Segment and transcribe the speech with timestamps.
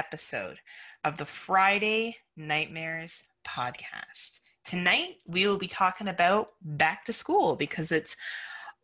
[0.00, 0.56] episode
[1.04, 4.40] of the Friday Nightmares podcast.
[4.64, 8.16] Tonight, we will be talking about back to school because it's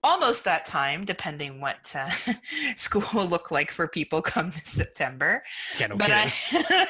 [0.04, 2.10] almost that time, depending what uh,
[2.76, 5.42] school will look like for people come this September.
[5.80, 6.10] Yeah, no but.
[6.12, 6.30] I,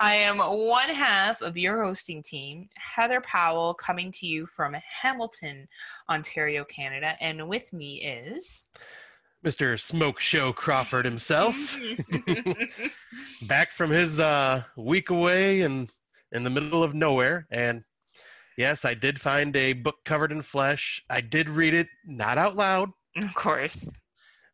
[0.00, 5.68] I am one half of your hosting team, Heather Powell, coming to you from Hamilton,
[6.10, 7.14] Ontario, Canada.
[7.20, 8.64] And with me is.
[9.46, 9.78] Mr.
[9.80, 11.78] Smoke Show Crawford himself,
[13.46, 15.88] back from his uh, week away and
[16.32, 17.46] in the middle of nowhere.
[17.50, 17.84] And
[18.56, 21.02] yes, I did find a book covered in flesh.
[21.08, 23.86] I did read it, not out loud, of course.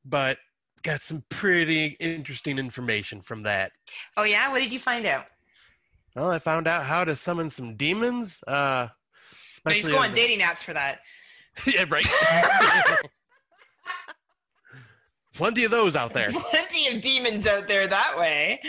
[0.04, 0.38] but
[0.82, 3.72] got some pretty interesting information from that.
[4.18, 4.50] Oh, yeah?
[4.50, 5.24] What did you find out?
[6.14, 8.42] Well, I found out how to summon some demons.
[8.46, 8.88] Uh,
[9.64, 11.00] No, you just go on on the- dating apps for that.
[11.66, 12.06] yeah, right.
[15.34, 16.30] Plenty of those out there.
[16.50, 18.60] Plenty of demons out there that way.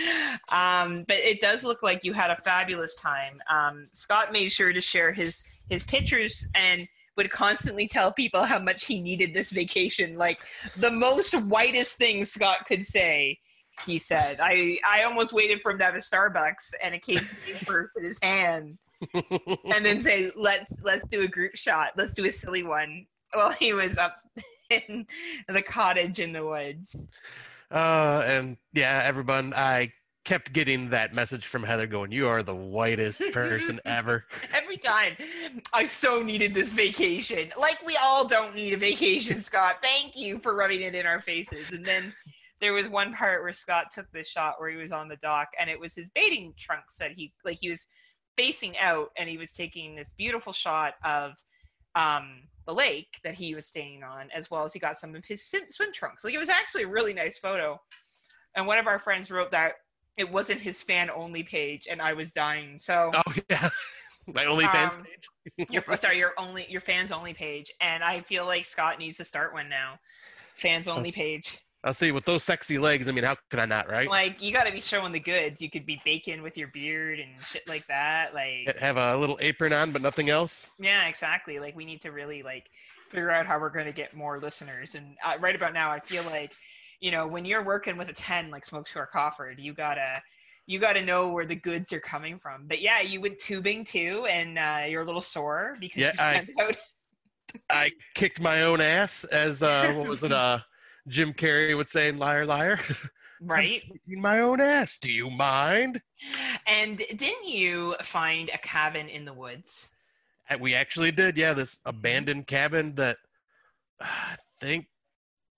[0.52, 3.40] Um, but it does look like you had a fabulous time.
[3.50, 8.60] Um, Scott made sure to share his his pictures and would constantly tell people how
[8.60, 10.18] much he needed this vacation.
[10.18, 10.42] Like
[10.78, 13.40] the most whitest thing Scott could say.
[13.86, 17.34] He said, "I I almost waited for him to have a Starbucks and a case
[17.34, 18.78] of first in his hand,
[19.14, 21.90] and then say, let's let's do a group shot.
[21.98, 24.16] Let's do a silly one." While he was up
[24.88, 25.06] in
[25.48, 26.96] the cottage in the woods.
[27.72, 29.92] Uh, and yeah, everyone, I
[30.24, 34.26] kept getting that message from Heather going, You are the whitest person ever.
[34.54, 35.16] Every time.
[35.72, 37.50] I so needed this vacation.
[37.58, 39.78] Like we all don't need a vacation, Scott.
[39.82, 41.72] Thank you for rubbing it in our faces.
[41.72, 42.14] And then
[42.60, 45.50] there was one part where Scott took this shot where he was on the dock
[45.60, 47.88] and it was his bathing trunks that he like he was
[48.36, 51.34] facing out and he was taking this beautiful shot of
[51.96, 55.24] um the lake that he was staying on as well as he got some of
[55.26, 56.24] his swim, swim trunks.
[56.24, 57.80] Like it was actually a really nice photo.
[58.56, 59.74] And one of our friends wrote that
[60.18, 62.80] it wasn't his fan only page and I was dying.
[62.80, 63.70] So Oh, yeah.
[64.28, 65.68] My only fans Um, page.
[65.72, 69.18] your oh, sorry, your only your fans only page, and I feel like Scott needs
[69.18, 70.00] to start one now.
[70.56, 71.60] Fans only page.
[71.86, 74.10] I'll see, with those sexy legs, I mean, how could I not, right?
[74.10, 75.62] Like you got to be showing the goods.
[75.62, 78.34] You could be bacon with your beard and shit like that.
[78.34, 80.68] Like Have a little apron on, but nothing else.
[80.80, 81.60] yeah, exactly.
[81.60, 82.66] Like we need to really like
[83.10, 84.96] figure out how we're going to get more listeners.
[84.96, 86.52] And uh, right about now, I feel like
[87.02, 90.24] you know when you're working with a ten like Smoke Show Crawford, you gotta
[90.66, 92.66] you got to know where the goods are coming from.
[92.68, 96.14] But yeah, you went tubing too, and uh, you're a little sore because Yeah,
[96.48, 96.78] you I- out
[97.70, 100.60] I kicked my own ass, as, uh, what was it, uh,
[101.08, 102.80] Jim Carrey would say in Liar, Liar?
[103.42, 103.84] right.
[104.08, 104.98] My own ass.
[105.00, 106.02] Do you mind?
[106.68, 109.90] And didn't you find a cabin in the woods?
[110.50, 113.18] Uh, We actually did, yeah, this abandoned cabin that
[114.02, 114.88] uh, I think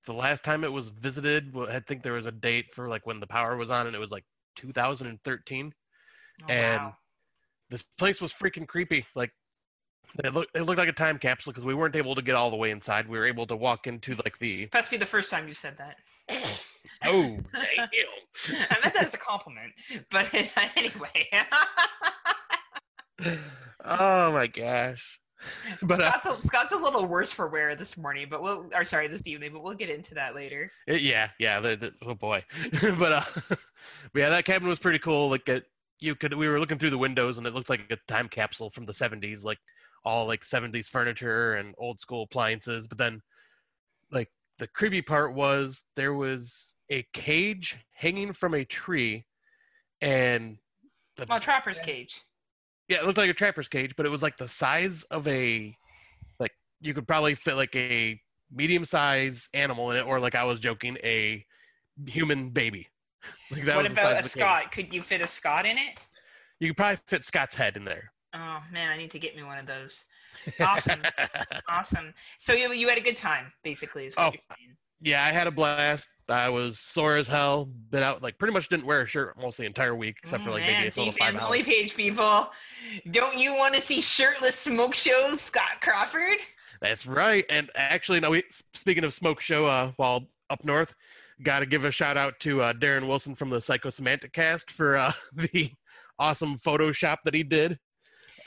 [0.06, 3.20] the last time it was visited, I think there was a date for like when
[3.20, 4.26] the power was on, and it was like
[4.56, 5.74] 2013.
[6.44, 6.98] Oh, And- wow.
[7.70, 9.06] This place was freaking creepy.
[9.14, 9.34] Like,
[10.24, 12.50] it looked, it looked like a time capsule because we weren't able to get all
[12.50, 13.08] the way inside.
[13.08, 15.78] We were able to walk into like the Must be the first time you said
[15.78, 15.98] that.
[17.06, 17.88] oh damn.
[18.70, 19.74] I meant that as a compliment.
[20.10, 20.34] But
[20.76, 21.30] anyway,
[23.86, 25.20] oh my gosh.
[25.84, 28.84] But uh, Scott's, a, Scott's a little worse for wear this morning, but we'll, or
[28.84, 30.72] sorry, this evening, but we'll get into that later.
[30.88, 31.60] it- yeah, yeah.
[31.60, 32.44] The, the, oh boy.
[32.82, 33.60] but uh, but
[34.16, 35.30] yeah, that cabin was pretty cool.
[35.30, 35.66] Like it,
[36.00, 38.70] you could we were looking through the windows and it looked like a time capsule
[38.70, 39.60] from the 70s, like
[40.08, 42.88] all like 70s furniture and old school appliances.
[42.88, 43.22] But then,
[44.12, 49.26] like the creepy part was there was a cage hanging from a tree,
[50.02, 50.58] and
[51.18, 52.22] the oh, Well, Trapper's Cage.
[52.88, 55.76] Yeah, it looked like a trapper's cage, but it was like the size of a
[56.40, 60.46] like you could probably fit like a medium sized animal in it, or like I
[60.46, 61.46] was joking, a
[62.08, 62.88] human baby.
[63.52, 64.32] Like that what about a of the cage.
[64.32, 64.72] Scott?
[64.72, 66.00] Could you fit a Scott in it?
[66.60, 68.14] You could probably fit Scott's head in there.
[68.34, 70.06] Oh man, I need to get me one of those.
[70.60, 71.02] Awesome,
[71.70, 72.14] awesome.
[72.38, 74.76] So you you had a good time, basically, is what Oh, you're saying.
[75.02, 76.08] yeah, I had a blast.
[76.30, 77.70] I was sore as hell.
[77.90, 80.50] Been out like pretty much didn't wear a shirt almost the entire week, except for
[80.50, 82.50] Oh, like man, maybe a little five fans only page people.
[83.12, 86.38] Don't you want to see shirtless smoke shows, Scott Crawford?
[86.82, 87.46] That's right.
[87.50, 88.30] And actually, no.
[88.32, 90.94] We speaking of smoke show, uh, while up north,
[91.44, 94.98] got to give a shout out to uh, Darren Wilson from the Psychosemantic Cast for
[94.98, 95.72] uh, the
[96.20, 97.80] awesome Photoshop that he did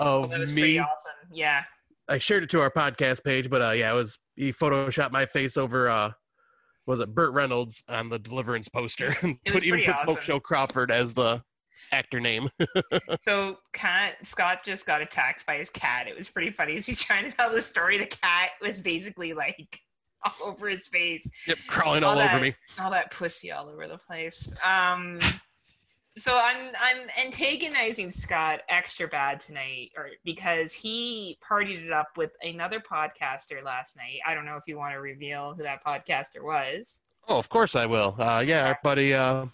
[0.01, 0.79] of that was pretty me.
[0.79, 1.13] awesome.
[1.33, 1.63] Yeah.
[2.09, 5.27] I shared it to our podcast page, but uh, yeah, it was he photoshopped my
[5.27, 5.89] face over.
[5.89, 6.11] Uh,
[6.87, 9.15] was it Burt Reynolds on the Deliverance poster?
[9.23, 10.23] and put even put Smoke.
[10.23, 11.43] Show Crawford as the
[11.93, 12.49] actor name.
[13.23, 16.09] So cat Scott just got attacked by his cat.
[16.09, 16.77] It was pretty funny.
[16.77, 19.79] As he's trying to tell the story, the cat was basically like
[20.25, 21.29] all over his face.
[21.47, 22.55] Yep, crawling All all, that- over me.
[22.81, 24.51] all that pussy all over the place.
[24.65, 25.21] Um,
[26.21, 32.33] so I'm I'm antagonizing Scott extra bad tonight, or because he partied it up with
[32.43, 34.21] another podcaster last night.
[34.27, 37.01] I don't know if you want to reveal who that podcaster was.
[37.29, 38.17] Oh, of course I will.
[38.19, 39.47] Uh, yeah, our buddy, uh,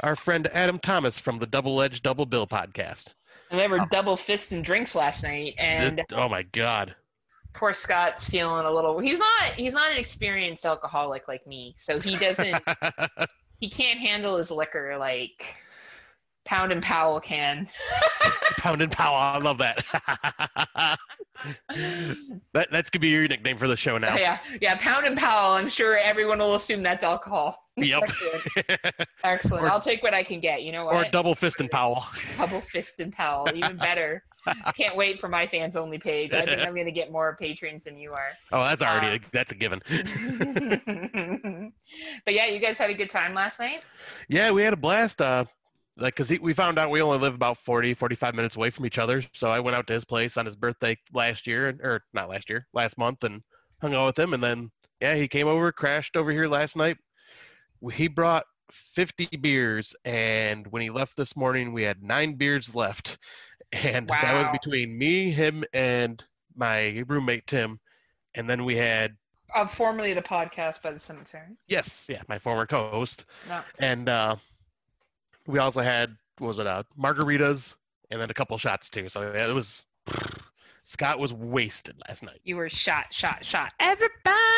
[0.00, 3.08] our friend Adam Thomas from the Double Edge Double Bill podcast.
[3.50, 6.94] And they were double fists and drinks last night, and oh my God.
[7.52, 8.98] poor Scott's feeling a little.
[8.98, 12.56] He's not he's not an experienced alcoholic like me, so he doesn't
[13.60, 15.44] he can't handle his liquor like
[16.50, 17.68] Pound and Powell can.
[18.58, 19.14] Pound and Powell.
[19.14, 19.84] I love that.
[22.52, 24.16] that that's gonna be your nickname for the show now.
[24.16, 25.52] Yeah, yeah, Pound and Powell.
[25.52, 27.56] I'm sure everyone will assume that's alcohol.
[27.76, 28.02] Yep.
[28.56, 28.90] Excellent.
[29.22, 29.64] Excellent.
[29.64, 30.64] Or- I'll take what I can get.
[30.64, 30.96] You know what?
[31.06, 32.04] or double fist and Powell.
[32.36, 34.24] Double fist and Powell, even better.
[34.44, 36.32] I can't wait for my fans only page.
[36.32, 38.30] I think I'm going to get more patrons than you are.
[38.50, 39.80] Oh, that's already Uh, a, that's a given.
[42.24, 43.84] but yeah, you guys had a good time last night.
[44.28, 45.20] Yeah, we had a blast.
[45.22, 45.44] Uh,
[46.00, 48.86] like, cause he, we found out we only live about 40, 45 minutes away from
[48.86, 49.22] each other.
[49.34, 52.48] So I went out to his place on his birthday last year, or not last
[52.50, 53.42] year, last month, and
[53.80, 54.34] hung out with him.
[54.34, 54.70] And then,
[55.00, 56.96] yeah, he came over, crashed over here last night.
[57.92, 63.18] He brought 50 beers, and when he left this morning, we had nine beers left,
[63.72, 66.22] and that was between me, him, and
[66.56, 67.80] my roommate Tim.
[68.34, 69.16] And then we had
[69.54, 71.56] Uh, formerly the podcast by the cemetery.
[71.68, 73.24] yes, yeah, my former co-host.
[73.48, 73.60] No.
[73.80, 74.36] and uh,
[75.50, 77.76] we also had was it uh, margaritas
[78.10, 79.08] and then a couple shots too.
[79.08, 79.84] So it was
[80.82, 82.40] Scott was wasted last night.
[82.44, 83.72] You were shot, shot, shot.
[83.78, 84.49] Everybody.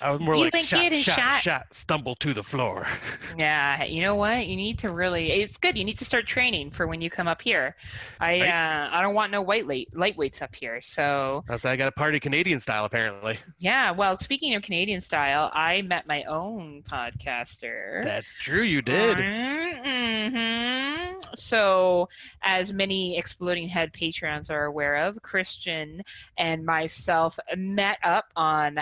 [0.00, 1.42] I was more You like been shot, getting shot, shot.
[1.42, 2.86] shot, stumble to the floor.
[3.38, 4.46] Yeah, you know what?
[4.46, 5.30] You need to really.
[5.30, 5.76] It's good.
[5.76, 7.76] You need to start training for when you come up here.
[8.20, 8.48] I Right.
[8.48, 10.80] uh, I don't want no white late lightweights up here.
[10.80, 13.38] So I I got a party Canadian style apparently.
[13.58, 13.90] yeah.
[13.90, 18.02] Well, speaking of Canadian style, I met my own podcaster.
[18.04, 19.18] That's true, you did.
[19.18, 22.08] hmm So,
[22.42, 26.02] as many Exploding Head patrons are aware of, Christian
[26.38, 28.78] and myself met up on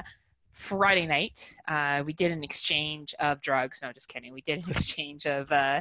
[0.55, 1.55] Friday night.
[1.69, 3.81] Uh, we did an exchange of drugs.
[3.83, 4.33] No, just kidding.
[4.33, 5.51] We did an exchange of.
[5.51, 5.81] Uh,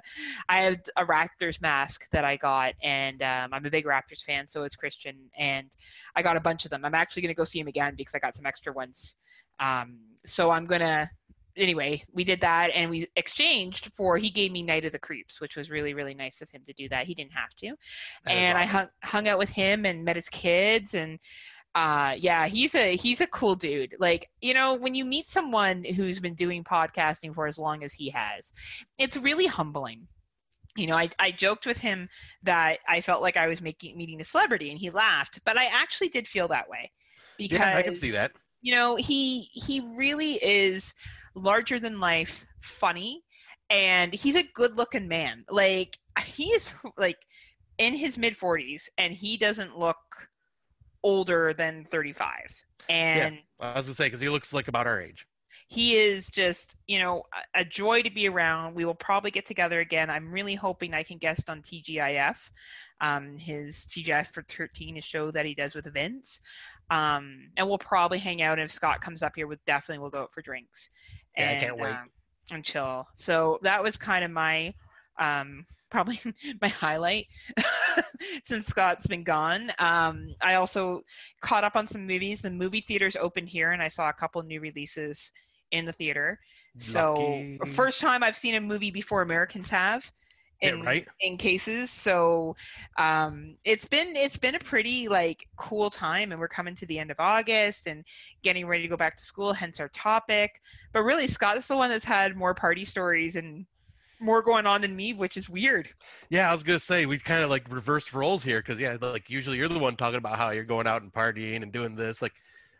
[0.49, 4.47] I have a Raptors mask that I got, and um, I'm a big Raptors fan,
[4.47, 5.67] so it's Christian, and
[6.15, 6.83] I got a bunch of them.
[6.85, 9.15] I'm actually going to go see him again because I got some extra ones.
[9.59, 11.09] Um, so I'm gonna
[11.55, 15.39] anyway, we did that and we exchanged for he gave me Night of the Creeps,
[15.39, 17.07] which was really really nice of him to do that.
[17.07, 17.75] He didn't have to,
[18.25, 21.19] That is and I hung hung out with him and met his kids and.
[21.75, 23.95] Uh yeah, he's a he's a cool dude.
[23.99, 27.93] Like, you know, when you meet someone who's been doing podcasting for as long as
[27.93, 28.51] he has,
[28.99, 30.07] it's really humbling.
[30.75, 32.09] You know, I, I joked with him
[32.43, 35.65] that I felt like I was making meeting a celebrity and he laughed, but I
[35.65, 36.91] actually did feel that way.
[37.37, 38.31] Because yeah, I can see that.
[38.61, 40.93] you know he he really is
[41.35, 43.23] larger than life funny
[43.69, 47.17] and he's a good looking man like he is like
[47.79, 49.97] in his mid 40s and he doesn't look
[51.03, 52.29] older than 35
[52.89, 55.25] and I was gonna say because he looks like about our age.
[55.67, 57.23] he is just you know
[57.55, 58.75] a, joy to be around.
[58.75, 60.09] We will probably get together again.
[60.09, 62.49] I'm really hoping i can guest on tgif
[63.01, 66.41] um, his tgif for 13 a show that he does with vince
[66.89, 68.59] um, and we'll probably hang out.
[68.59, 70.89] And if scott comes up here with definitely we'll go out for drinks.
[71.37, 71.91] Yeah, I can't wait.
[71.91, 72.09] um,
[72.51, 73.07] and chill.
[73.15, 74.73] So that was kind of my
[75.19, 76.19] um, probably
[76.61, 77.27] my highlight
[78.43, 79.71] since Scott's been gone.
[79.79, 81.03] Um, I also
[81.41, 82.41] caught up on some movies.
[82.41, 85.31] The movie theaters opened here, and I saw a couple new releases
[85.71, 86.39] in the theater.
[86.77, 90.11] So first time I've seen a movie before Americans have.
[90.61, 91.05] Yeah, In, right.
[91.19, 92.55] in cases so
[92.97, 96.99] um it's been it's been a pretty like cool time and we're coming to the
[96.99, 98.05] end of august and
[98.43, 100.61] getting ready to go back to school hence our topic
[100.93, 103.65] but really scott is the one that's had more party stories and
[104.23, 105.89] more going on than me which is weird
[106.29, 109.29] Yeah, I was gonna say we've kind of like reversed roles here because yeah, like
[109.29, 112.21] usually you're the one talking about how you're going out and partying and doing this,
[112.21, 112.33] like,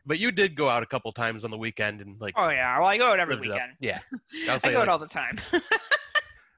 [0.06, 2.78] but you did go out a couple times on the weekend and like oh yeah
[2.80, 3.56] well i go out every lived it up.
[3.58, 4.00] weekend Yeah,
[4.50, 5.38] I'll i go like, out all the time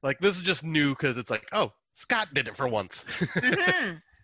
[0.04, 3.06] like this is just new because it's like oh Scott did it for once.
[3.08, 4.01] Mhm.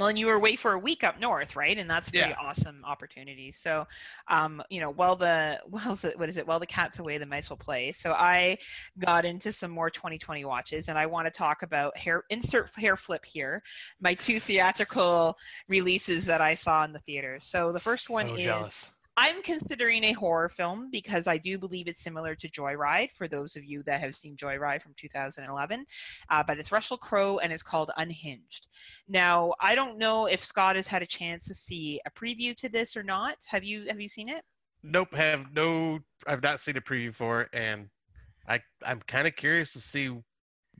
[0.00, 1.76] Well, and you were away for a week up north, right?
[1.76, 2.36] And that's a pretty Yeah.
[2.40, 3.52] awesome opportunity.
[3.52, 3.86] So,
[4.28, 6.46] um, you know, while the well, what is it?
[6.46, 7.92] While the cat's away, the mice will play.
[7.92, 8.56] So I
[8.98, 12.24] got into some more 2020 watches, and I want to talk about hair.
[12.30, 13.62] Insert hair flip here.
[14.00, 15.36] My two theatrical
[15.68, 17.44] releases that I saw in the theaters.
[17.46, 18.90] So the first one So is jealous.
[19.22, 23.54] I'm considering a horror film because I do believe it's similar to Joyride for those
[23.54, 25.84] of you that have seen Joyride from 2011.
[26.30, 28.68] Uh, but it's Russell Crowe and it's called Unhinged.
[29.08, 32.70] Now, I don't know if Scott has had a chance to see a preview to
[32.70, 33.36] this or not.
[33.46, 34.42] Have you have you seen it?
[34.82, 35.98] Nope, have no.
[36.26, 37.90] I've not seen a preview for it, and
[38.48, 40.16] I I'm kind of curious to see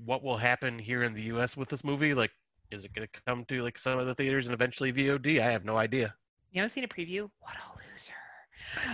[0.03, 1.59] what will happen here in the U.S.
[1.59, 2.15] with this movie.
[2.15, 2.31] Like,
[2.71, 5.41] is it going to come to like some of the theaters and eventually VOD?
[5.41, 6.15] I have no idea.
[6.53, 7.29] You haven't seen a preview?
[7.41, 8.15] What a loser.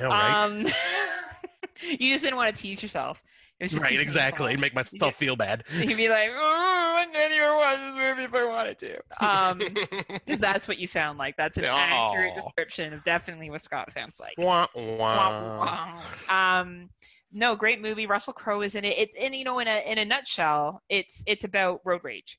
[0.01, 0.45] Know, right?
[0.45, 0.59] Um,
[1.83, 3.23] you just didn't want to tease yourself.
[3.59, 4.55] It was just right, exactly.
[4.59, 5.65] Make myself feel bad.
[5.79, 8.97] You'd be like, oh, I can't even watch this movie if I wanted to.
[9.27, 11.37] Um, 'cause that's what you sound like.
[11.39, 14.35] That's an accurate description of definitely what Scott sounds like.
[14.37, 16.59] wah, Wah, wah.
[16.61, 16.91] Um,
[17.33, 18.07] no, great movie.
[18.07, 18.95] Russell Crowe is in it.
[18.99, 22.39] It's and you know, in a in a nutshell, it's it's about road rage,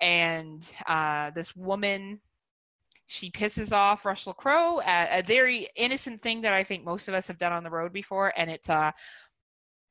[0.00, 2.20] and uh, this woman,
[3.06, 7.14] she pisses off Russell Crowe at a very innocent thing that I think most of
[7.14, 8.94] us have done on the road before, and it's a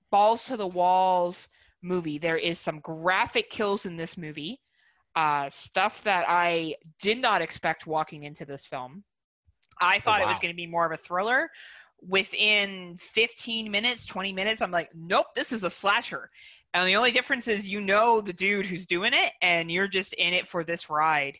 [0.10, 1.50] balls to the walls
[1.82, 2.18] movie.
[2.18, 4.60] There is some graphic kills in this movie,
[5.16, 9.04] uh, stuff that I did not expect walking into this film.
[9.80, 11.50] I thought it was going to be more of a thriller.
[12.02, 16.30] Within 15 minutes, 20 minutes, I'm like, nope, this is a slasher.
[16.74, 20.14] And the only difference is you know the dude who's doing it, and you're just
[20.14, 21.38] in it for this ride.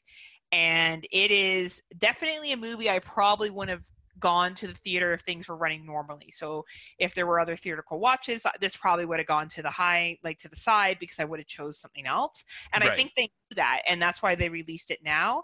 [0.54, 3.84] And it is definitely a movie I probably wouldn't have
[4.20, 6.30] gone to the theater if things were running normally.
[6.32, 6.64] So
[7.00, 10.20] if there were other theatrical watches, uh, this probably would have gone to the high,
[10.24, 12.46] like to the side, because I would have chose something else.
[12.72, 15.44] And I think they knew that, and that's why they released it now.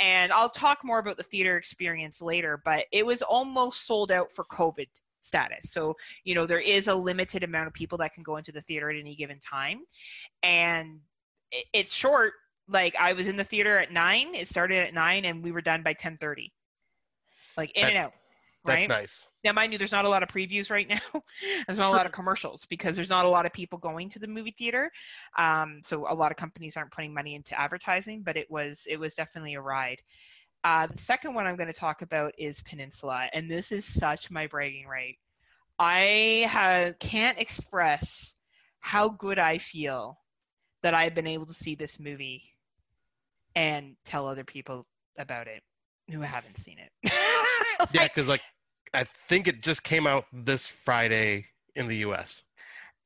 [0.00, 4.32] And I'll talk more about the theater experience later, but it was almost sold out
[4.32, 4.88] for COVID
[5.20, 5.70] status.
[5.70, 8.62] So, you know, there is a limited amount of people that can go into the
[8.62, 9.82] theater at any given time.
[10.42, 10.98] And
[11.72, 12.32] it's short.
[12.68, 15.62] Like I was in the theater at nine, it started at nine, and we were
[15.62, 16.52] done by ten thirty.
[17.56, 18.12] Like in That- and out.
[18.64, 18.88] That's Right?
[18.88, 19.26] nice.
[19.44, 21.22] Now, mind you, there's not a lot of previews right now.
[21.66, 24.18] there's not a lot of commercials because there's not a lot of people going to
[24.18, 24.90] the movie theater.
[25.38, 28.98] Um, so a lot of companies aren't putting money into advertising, but it was it
[28.98, 30.02] was definitely a ride.
[30.64, 34.30] Uh, the second one I'm going to talk about is Peninsula, and this is such
[34.30, 35.16] my bragging right.
[35.78, 38.34] I ha- can't express
[38.80, 40.18] how good I feel
[40.82, 42.42] that I've been able to see this movie
[43.58, 44.86] and tell other people
[45.18, 45.60] about it
[46.10, 47.12] who haven't seen it.
[47.92, 48.40] Yeah, because like
[48.92, 51.46] I think it just came out this Friday
[51.76, 52.42] in the U.S.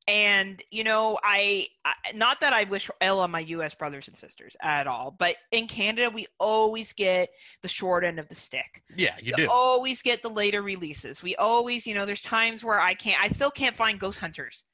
[0.09, 4.17] and you know I, I not that i wish ill on my us brothers and
[4.17, 7.29] sisters at all but in canada we always get
[7.63, 9.51] the short end of the stick Yeah, you we do.
[9.51, 13.29] always get the later releases we always you know there's times where i can't i
[13.29, 14.65] still can't find ghost hunters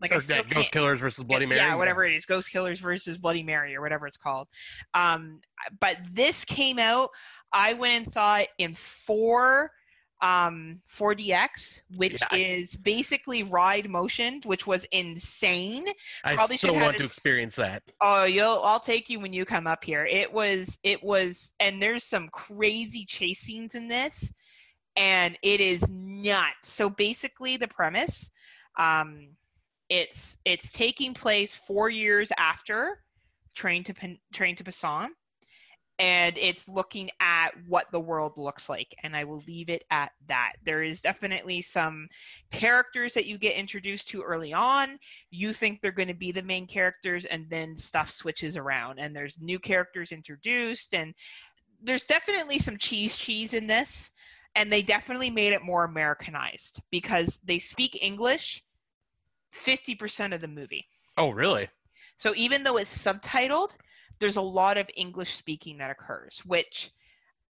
[0.00, 1.60] like i still can't Ghost Killers versus Bloody Mary.
[1.60, 4.48] yeah, whatever it is, Ghost Killers versus Bloody Mary or whatever it's called.
[4.94, 5.40] Um,
[5.80, 7.10] but this came out.
[7.52, 9.70] I went and saw it in four
[10.22, 12.38] um 4DX, which Yeah.
[12.38, 15.84] is basically ride motion, which was insane.
[16.24, 17.82] I probably still should have want to this- experience that.
[18.00, 20.06] Oh, you'll I'll take you when you come up here.
[20.06, 24.32] It was it was and there's some crazy chase scenes in this
[24.96, 26.72] and it is nuts.
[26.72, 28.30] So basically the premise
[28.78, 29.28] um
[29.88, 33.02] it's it's taking place 4 years after
[33.54, 33.94] Train to
[34.32, 35.08] Train to Busan
[35.98, 40.10] and it's looking at what the world looks like and i will leave it at
[40.28, 40.52] that.
[40.64, 42.08] There is definitely some
[42.50, 44.98] characters that you get introduced to early on.
[45.30, 49.14] You think they're going to be the main characters and then stuff switches around and
[49.14, 51.14] there's new characters introduced and
[51.82, 54.10] there's definitely some cheese cheese in this
[54.54, 58.62] and they definitely made it more americanized because they speak english
[59.64, 60.86] 50% of the movie
[61.16, 61.68] Oh, really?
[62.16, 63.70] so even though it's subtitled,
[64.18, 66.90] there's a lot of English speaking that occurs, which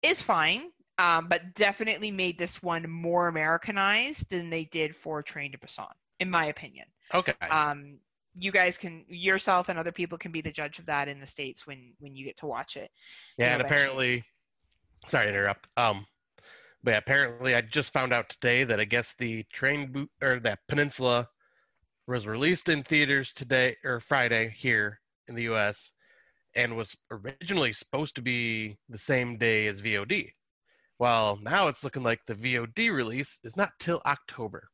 [0.02, 5.52] is fine, um, but definitely made this one more Americanized than they did for Train
[5.54, 5.88] to Busan,
[6.20, 6.86] in my opinion.
[7.14, 7.34] Okay.
[7.50, 8.00] Um,
[8.36, 11.26] you guys can yourself and other people can be the judge of that in the
[11.26, 12.92] states when when you get to watch it.
[13.38, 14.24] yeah, know, and apparently,
[15.08, 15.68] sorry to interrupt.
[15.78, 16.06] Um,
[16.84, 20.40] but yeah, apparently, I just found out today that I guess the train boot or
[20.42, 21.28] that Peninsula
[22.10, 25.92] was released in theaters today or Friday here in the U.S.
[26.56, 30.32] and was originally supposed to be the same day as VOD.
[30.98, 34.68] Well, now it's looking like the VOD release is not till October.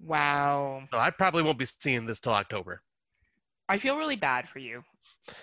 [0.00, 2.80] Wow, So I probably won't be seeing this till October.
[3.68, 4.84] I feel really bad for you.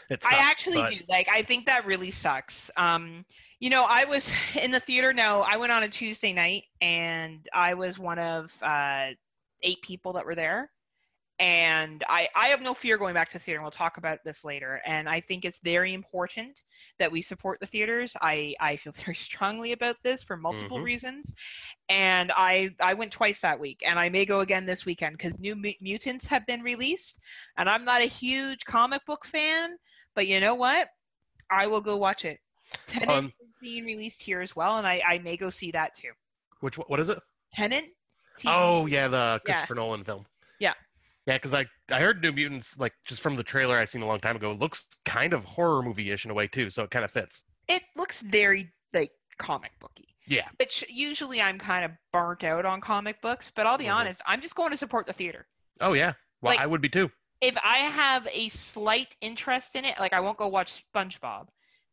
[0.10, 1.00] It I actually but- do.
[1.10, 2.72] Like, I think that really sucks.
[2.78, 3.26] Um,
[3.60, 4.32] you know, I was
[4.64, 5.12] in the theater.
[5.12, 9.08] Now, I went on a Tuesday night, and I was one of uh,
[9.64, 10.72] eight people that were there.
[11.38, 14.24] And I, I have no fear going back to the theater, and we'll talk about
[14.24, 14.82] this later.
[14.86, 16.64] And I think it's very important
[16.98, 18.16] that we support the theaters.
[18.22, 20.84] I, I feel very strongly about this for multiple Mhm.
[20.86, 21.34] reasons.
[21.90, 25.38] And I, I went twice that week, and I may go again this weekend because
[25.38, 27.20] New Mu- Mutants have been released.
[27.58, 29.76] And I'm not a huge comic book fan,
[30.14, 30.88] but you know what?
[31.52, 32.40] I will go watch it.
[32.86, 35.94] Tenet Um, is being released here as well, and I, I may go see that
[35.94, 36.12] too.
[36.62, 37.20] Which what is it?
[37.54, 37.86] Tenet.
[38.46, 39.54] Oh yeah, the Yeah.
[39.54, 40.26] Christopher Nolan film.
[41.26, 41.36] Yeah.
[41.38, 44.20] Because I I heard New Mutants like just from the trailer I seen a long
[44.20, 44.52] time ago.
[44.52, 47.12] It looks kind of horror movie ish in a way too, so it kind of
[47.12, 47.44] fits.
[47.68, 50.10] It looks very like comic booky.
[50.28, 50.48] Yeah.
[50.60, 53.96] Which usually I'm kind of burnt out on comic books, but I'll be Mhm.
[53.96, 55.48] honest, I'm just going to support the theater.
[55.82, 56.14] Oh yeah.
[56.42, 57.12] Well, Like- I would be too.
[57.42, 61.48] If I have a slight interest in it, like I won't go watch SpongeBob,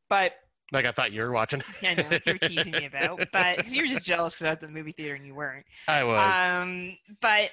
[0.09, 0.35] but
[0.71, 1.63] Like I thought you were watching.
[1.83, 4.55] I know you were teasing me about, but you were just jealous because I was
[4.57, 5.67] at the movie theater and you weren't.
[5.89, 6.35] I was.
[6.37, 7.51] Um, but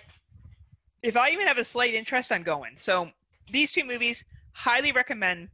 [1.04, 2.74] if I even have a slight interest, I'm going.
[2.76, 3.10] So
[3.52, 5.50] these two movies, highly recommend.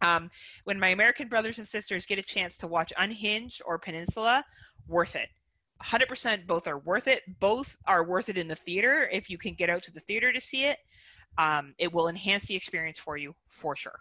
[0.00, 0.30] Um,
[0.62, 4.44] when my American brothers and sisters get a chance to watch Unhinged or Peninsula,
[4.86, 5.28] worth it.
[5.82, 7.22] 100% both are worth it.
[7.40, 10.32] Both are worth it in the theater if you can get out to the theater
[10.32, 10.78] to see it.
[11.36, 14.00] Um, it will enhance the experience for you for sure.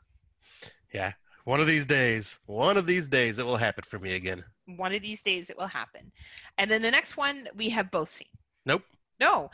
[0.93, 1.13] yeah.
[1.45, 4.43] One of these days, one of these days, it will happen for me again.
[4.65, 6.11] One of these days it will happen.
[6.57, 8.27] And then the next one we have both seen.
[8.65, 8.83] Nope.
[9.19, 9.49] No.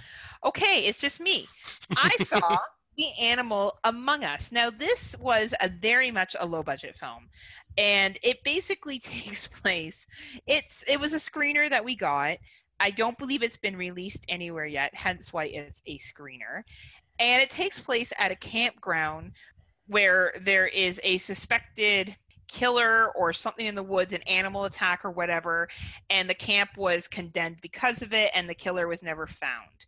[0.46, 1.46] Okay, it's just me.
[1.98, 2.58] I saw
[2.98, 4.52] The Animal Among Us.
[4.52, 7.30] Now, this was a very much a low budget film.
[7.78, 10.06] And it basically takes place.
[10.46, 12.38] It's it was a screener that we got.
[12.80, 16.64] I don't believe it's been released anywhere yet, hence why it's a screener.
[17.20, 19.32] And it takes place at a campground
[19.88, 22.16] where there is a suspected
[22.54, 25.68] killer or something in the woods, an animal attack or whatever,
[26.10, 29.86] and the camp was condemned because of it, and the killer was never found.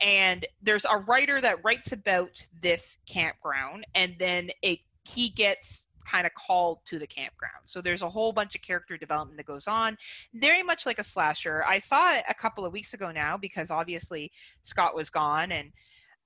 [0.00, 6.26] And there's a writer that writes about this campground, and then it, he gets kind
[6.26, 7.62] of called to the campground.
[7.66, 9.96] So there's a whole bunch of character development that goes on,
[10.34, 11.64] very much like a slasher.
[11.68, 15.70] I saw it a couple of weeks ago now because obviously Scott was gone and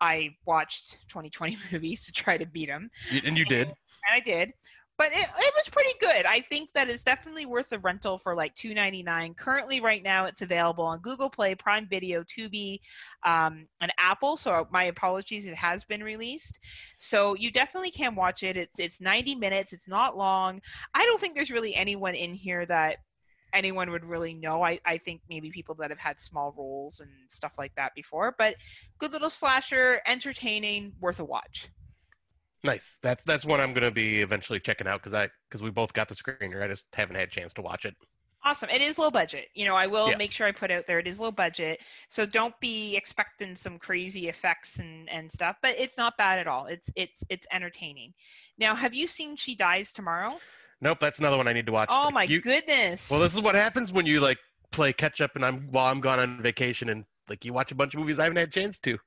[0.00, 2.90] I watched 2020 movies to try to beat him
[3.24, 3.68] And you did.
[3.68, 3.76] and
[4.10, 4.52] I did.
[5.02, 6.26] But it, it was pretty good.
[6.26, 9.34] I think that it's definitely worth the rental for like two ninety nine.
[9.34, 12.78] Currently, right now, it's available on Google Play, Prime Video, Tubi,
[13.26, 14.36] um, and Apple.
[14.36, 16.60] So my apologies, it has been released.
[17.00, 18.56] So you definitely can watch it.
[18.56, 19.72] It's it's ninety minutes.
[19.72, 20.60] It's not long.
[20.94, 22.98] I don't think there's really anyone in here that
[23.52, 24.62] anyone would really know.
[24.62, 28.36] I, I think maybe people that have had small roles and stuff like that before.
[28.38, 28.54] But
[29.00, 31.70] good little slasher, entertaining, worth a watch.
[32.64, 32.98] Nice.
[33.02, 36.08] That's that's one I'm gonna be eventually checking out because I because we both got
[36.08, 36.62] the screener.
[36.62, 37.94] I just haven't had a chance to watch it.
[38.44, 38.68] Awesome.
[38.70, 39.48] It is low budget.
[39.54, 40.16] You know, I will Yeah.
[40.16, 41.80] make sure I put out there it is low budget.
[42.08, 46.46] So don't be expecting some crazy effects and, and stuff, but it's not bad at
[46.48, 46.66] all.
[46.66, 48.14] It's it's it's entertaining.
[48.58, 50.38] Now, have you seen She Dies Tomorrow?
[50.80, 51.88] Nope, that's another one I need to watch.
[51.92, 53.10] Oh Like, my you- goodness.
[53.10, 54.38] Well, this is what happens when you like
[54.72, 57.76] play catch up, and I'm while I'm gone on vacation, and like you watch a
[57.76, 58.98] bunch of movies I haven't had a chance to.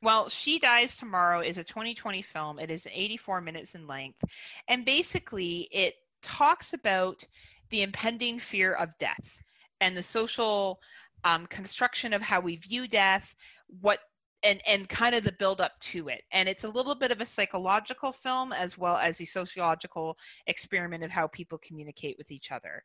[0.00, 2.58] Well, She Dies Tomorrow is a 2020 film.
[2.58, 4.22] It is 84 minutes in length.
[4.68, 7.24] And basically, it talks about
[7.70, 9.42] the impending fear of death
[9.80, 10.80] and the social
[11.24, 13.34] um, construction of how we view death,
[13.80, 14.00] what
[14.44, 16.22] and and kind of the build up to it.
[16.30, 21.02] And it's a little bit of a psychological film as well as a sociological experiment
[21.02, 22.84] of how people communicate with each other.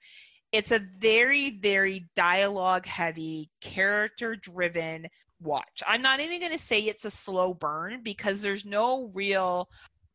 [0.52, 5.08] It's a very very dialogue heavy, character driven
[5.44, 5.84] watch.
[5.88, 9.70] I'm not even going to say it's a slow burn because there's no real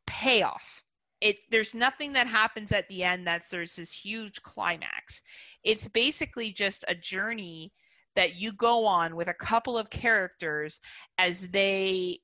[0.07, 0.83] payoff.
[1.21, 5.23] It there's nothing that happens at the end that's there's this huge climax.
[5.65, 7.73] It's basically just a journey
[8.15, 10.81] that you go on with a couple of characters
[11.19, 12.19] as they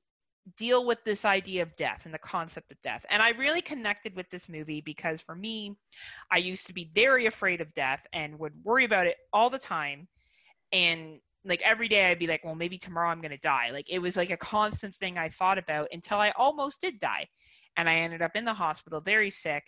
[0.57, 3.05] deal with this idea of death and the concept of death.
[3.09, 5.77] And I really connected with this movie because for me,
[6.31, 9.59] I used to be very afraid of death and would worry about it all the
[9.59, 10.09] time.
[10.73, 13.71] And like every day I'd be like, well, maybe tomorrow I'm going to die.
[13.71, 17.29] Like it was like a constant thing I thought about until I almost did die.
[17.77, 19.65] And I ended up in the hospital very sick.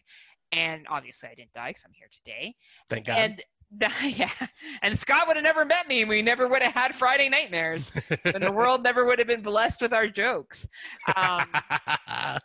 [0.52, 2.54] And obviously I didn't die because I'm here today.
[2.88, 3.18] Thank God.
[3.18, 3.42] And
[4.02, 4.30] yeah,
[4.82, 7.90] and Scott would have never met me, and we never would have had Friday nightmares,
[8.24, 10.68] and the world never would have been blessed with our jokes.
[11.16, 11.48] Um,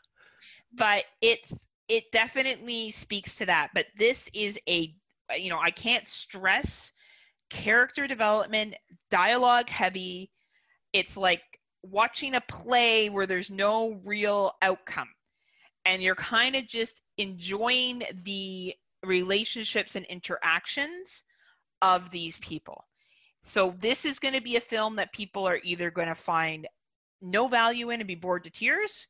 [0.74, 3.70] but it's it definitely speaks to that.
[3.76, 4.94] But this is a
[5.38, 6.94] you know I can't stress
[7.52, 8.76] character development,
[9.12, 10.32] dialogue heavy.
[10.94, 11.44] It's like
[11.84, 15.10] watching a play where there's no real outcome,
[15.86, 21.24] and you're kind of just enjoying the relationships and interactions
[21.82, 22.84] of these people.
[23.44, 26.68] So this is going to be a film that people are either going to find
[27.22, 29.08] no value in and be bored to tears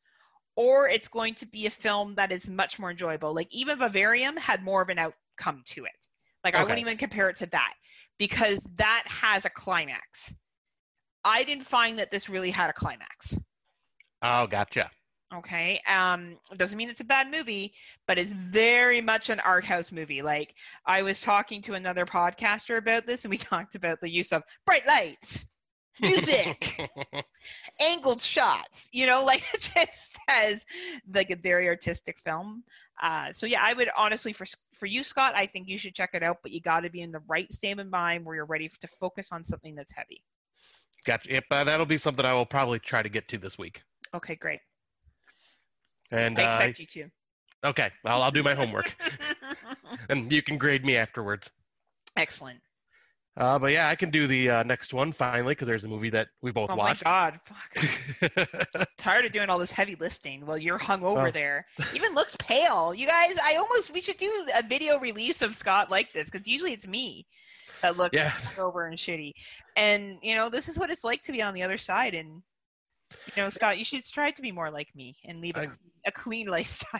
[0.56, 3.34] or it's going to be a film that is much more enjoyable.
[3.34, 6.08] Like even Vivarium had more of an outcome to it.
[6.44, 7.74] Like I wouldn't even compare it to that
[8.18, 10.34] because that has a climax.
[11.24, 13.38] I didn't find that this really had a climax.
[14.24, 14.90] oh, gotcha.
[15.34, 15.80] Okay.
[15.88, 17.74] Um, doesn't mean it's a bad movie,
[18.06, 20.22] but it's very much an art house movie.
[20.22, 24.34] Like I was talking to another podcaster about this and we talked about the use
[24.34, 25.46] of bright lights
[26.00, 26.90] music,
[27.80, 28.90] angled shots.
[28.92, 30.66] You know, like it just has
[31.14, 32.64] like a very artistic film.
[33.02, 36.12] Uh, so yeah, I would honestly for for you, Scott, I think you should check
[36.14, 36.38] it out.
[36.44, 38.88] But you got to be in the right state of mind where you're ready to
[38.88, 40.24] focus on something that's heavy.
[41.06, 41.32] Gotcha.
[41.32, 43.82] Yep, uh, that'll be something I will probably try to get to this week.
[44.14, 44.60] Okay, great.
[46.12, 47.10] And I uh, expect you to.
[47.70, 48.96] okay, I'll, I'll do my homework,
[50.10, 51.50] and you can grade me afterwards.
[52.18, 52.60] Excellent.
[53.38, 56.10] Uh, but yeah, I can do the uh, next one finally because there's a movie
[56.10, 57.04] that we both Oh watched.
[57.06, 57.40] Oh my god,
[58.76, 58.88] fuck.
[58.98, 61.32] Tired of doing all this heavy lifting while you're hung over Oh.
[61.32, 61.66] there.
[61.96, 62.94] Even looks pale.
[62.94, 66.46] You guys, I almost we should do a video release of Scott like this because
[66.46, 67.26] usually it's me
[67.82, 68.34] that looks Yeah.
[68.58, 69.32] over and shitty.
[69.78, 72.14] And you know, this is what it's like to be on the other side.
[72.14, 72.42] And
[73.36, 76.48] you know, Scott, you should strive to be more like me and leave a clean
[76.48, 77.00] lifestyle.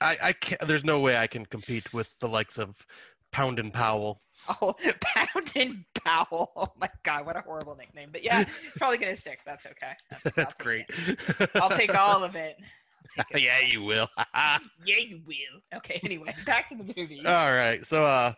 [0.00, 2.76] I, I can't, there's no way I can compete with the likes of
[3.36, 4.22] Pound and Powell.
[4.62, 6.52] Oh, Pound and Powell.
[6.56, 8.08] Oh my god, what a horrible nickname.
[8.10, 9.40] But yeah, it's probably gonna stick.
[9.44, 9.92] That's okay.
[10.10, 10.36] That's.
[10.36, 10.86] That's great.
[10.88, 11.50] it.
[11.56, 12.56] I'll take all of it.
[13.34, 14.08] Yeah, you will.
[14.34, 15.60] Yeah, you will.
[15.74, 17.20] Okay, anyway, back to the movie.
[17.26, 17.84] All right.
[17.84, 18.32] So uh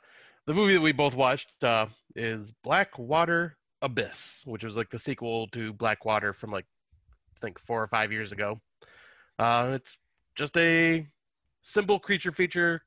[0.46, 4.98] the movie that we both watched uh is Black Water Abyss, which was like the
[4.98, 6.66] sequel to Black Water from like
[7.36, 8.60] I think 4 or 5 years ago.
[9.38, 9.96] Uh it's
[10.34, 11.06] just a
[11.62, 12.82] simple creature feature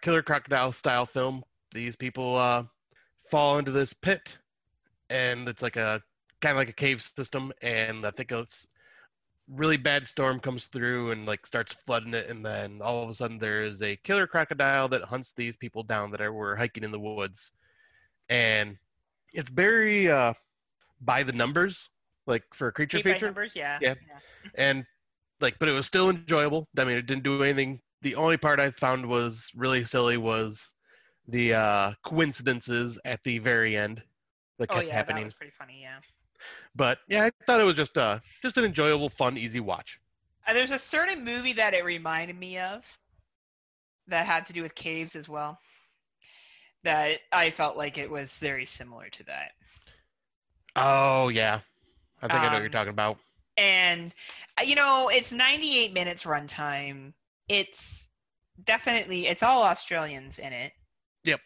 [0.00, 1.42] killer crocodile style film.
[1.72, 2.64] These people uh
[3.30, 4.38] fall into this pit
[5.08, 6.02] and it's like a
[6.40, 8.66] kind of like a cave system and I think it's
[9.48, 13.14] really bad storm comes through and like starts flooding it and then all of a
[13.14, 16.84] sudden there is a killer crocodile that hunts these people down that are were hiking
[16.84, 17.52] in the woods
[18.28, 18.76] and
[19.32, 20.32] it's very uh
[21.00, 21.90] by the numbers
[22.26, 23.78] like for a creature by feature numbers, yeah.
[23.80, 23.94] Yeah.
[24.54, 24.84] and
[25.40, 28.60] like but it was still enjoyable i mean it didn't do anything the only part
[28.60, 30.74] i found was really silly was
[31.28, 34.02] the uh coincidences at the very end
[34.58, 35.82] that Oh kept yeah, happening that was pretty funny.
[35.82, 36.00] Yeah.
[36.74, 40.00] but yeah i thought it was just uh just an enjoyable fun easy watch
[40.46, 42.98] Uh, there's a certain movie that it reminded me of
[44.08, 45.58] that had to do with caves as well.
[46.84, 49.52] That I felt like it was very similar to that.
[50.76, 51.60] Oh yeah,
[52.22, 53.18] I think I know what you're Um, talking about.
[53.56, 54.14] And
[54.58, 57.14] uh, you know, it's 98 minutes runtime.
[57.52, 58.08] It's
[58.64, 60.72] definitely it's all Australians in it.
[61.24, 61.40] Yep.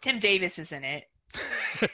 [0.00, 1.04] Tim Davis is in it.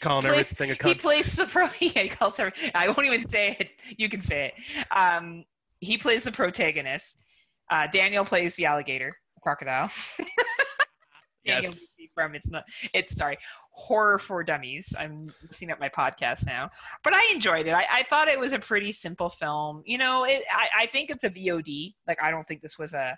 [0.00, 1.68] Calling plays- everything a He plays the pro.
[1.80, 2.52] Yeah, he calls her.
[2.74, 3.70] I won't even say it.
[3.98, 4.54] You can say it.
[4.98, 5.44] Um,
[5.80, 7.16] he plays the protagonist.
[7.70, 9.90] Uh, Daniel plays the alligator, crocodile.
[11.44, 11.96] Yes.
[12.14, 12.64] from it's not.
[12.92, 13.38] It's sorry,
[13.72, 14.94] horror for dummies.
[14.98, 16.70] I'm mixing up my podcast now,
[17.02, 17.72] but I enjoyed it.
[17.72, 19.82] I, I thought it was a pretty simple film.
[19.86, 21.94] You know, it, I, I think it's a VOD.
[22.06, 23.16] Like I don't think this was a.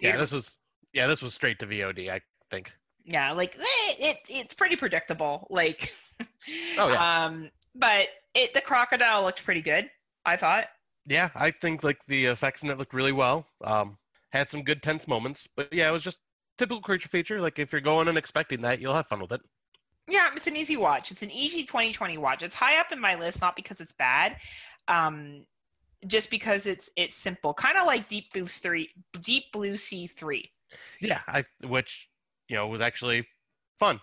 [0.00, 0.54] yeah, this was
[0.92, 2.10] yeah, this was straight to VOD.
[2.10, 2.72] I think.
[3.04, 5.92] yeah like eh, it it's pretty predictable like
[6.78, 7.24] Oh, yeah.
[7.26, 9.90] um but it the crocodile looked pretty good
[10.24, 10.66] i thought
[11.06, 13.46] Yeah, I think like the effects in it looked really well.
[13.64, 13.98] Um,
[14.32, 16.18] had some good tense moments, but yeah, it was just
[16.58, 17.40] typical creature feature.
[17.40, 19.40] Like if you're going and expecting that, you'll have fun with it.
[20.08, 23.14] yeah it's an easy watch it's an easy 2020 watch it's high up in my
[23.14, 24.36] list not because it's bad
[24.88, 25.44] um
[26.06, 28.86] just because it's it's simple kind of like deep blue 3
[29.22, 30.44] deep blue sea 3
[31.00, 32.10] Yeah, I which
[32.48, 33.26] you know was actually
[33.78, 33.98] fun.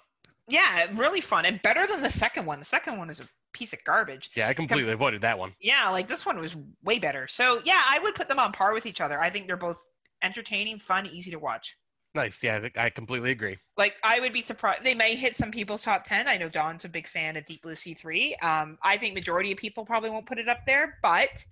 [0.47, 3.71] yeah really fun and better than the second one the second one is a piece
[3.73, 5.53] of garbage Yeah, I completely avoided that one.
[5.59, 8.73] yeah like this one was way better so yeah i would put them on par
[8.73, 9.85] with each other i think they're both
[10.23, 11.75] entertaining fun easy to watch
[12.13, 12.43] Nice.
[12.43, 13.57] Yeah, I completely agree.
[13.77, 14.83] like I would be surprised.
[14.83, 16.27] They may hit some people's top ten.
[16.27, 18.35] I know Don's a big fan of Deep Blue Sea three.
[18.41, 21.45] Um, I think majority of people probably won't put it up there, but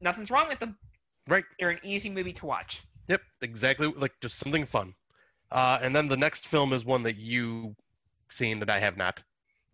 [0.00, 0.78] nothing's wrong with them.
[1.28, 1.44] Right.
[1.58, 2.82] They're an easy movie to watch.
[3.08, 3.92] Yep, exactly.
[3.96, 4.94] Like just something fun.
[5.52, 7.74] Uh, and then the next film is one that you
[8.30, 9.22] seen that I have not.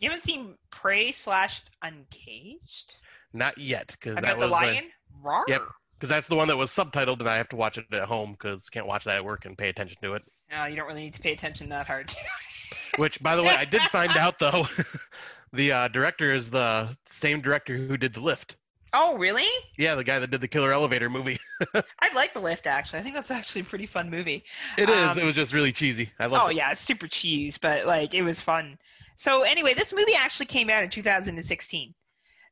[0.01, 2.97] You haven't seen Prey slash Uncaged?
[3.33, 4.85] Not yet, because I that bet the was like- lion.
[5.25, 5.45] Rawr.
[5.49, 5.63] Yep.
[6.01, 8.33] Because that's the one that was subtitled, and I have to watch it at home
[8.33, 10.23] because can't watch that at work and pay attention to it.
[10.51, 12.15] No, you don't really need to pay attention that hard.
[12.97, 14.67] Which, by the way, I did find out though,
[15.53, 18.57] the uh, director is the same director who did The Lift.
[18.95, 19.47] oh, really?
[19.77, 21.39] Yeah, the guy that did the Killer Elevator movie.
[21.75, 23.01] I like The Lift actually.
[23.01, 24.43] I think that's actually a pretty fun movie.
[24.79, 25.11] It is.
[25.11, 26.11] Um, it was just really cheesy.
[26.19, 26.45] I love it.
[26.45, 26.57] Oh it.
[26.57, 28.79] yeah, it's super cheese, but like it was fun.
[29.17, 31.95] So anyway, this movie actually came out in 2016.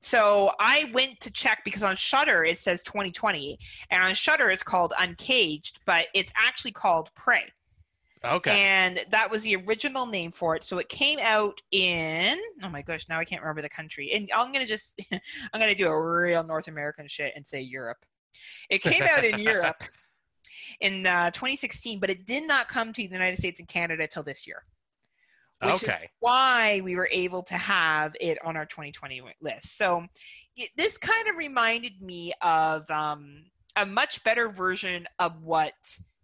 [0.01, 3.59] So I went to check because on Shudder it says 2020,
[3.91, 7.45] and on Shudder it's called Uncaged, but it's actually called Prey,
[8.25, 8.61] Okay.
[8.61, 10.63] and that was the original name for it.
[10.63, 14.31] So it came out in oh my gosh, now I can't remember the country, and
[14.35, 17.99] I'm gonna just I'm gonna do a real North American shit and say Europe.
[18.71, 19.83] It came out in Europe
[20.81, 24.23] in uh, 2016, but it did not come to the United States and Canada till
[24.23, 24.65] this year,
[25.63, 26.09] which is Okay.
[26.21, 29.77] why we were able to have it on our 2020 list.
[29.77, 30.07] So
[30.77, 33.45] this kind of reminded me of um,
[33.77, 35.75] a much better version of what.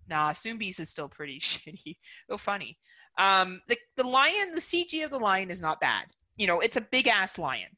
[0.07, 1.97] Nah, Zoombies is still pretty shitty.
[2.29, 2.77] Oh, funny.
[3.17, 6.07] Um, the the lion, the CG of the lion is not bad.
[6.37, 7.69] You know, it's a big ass lion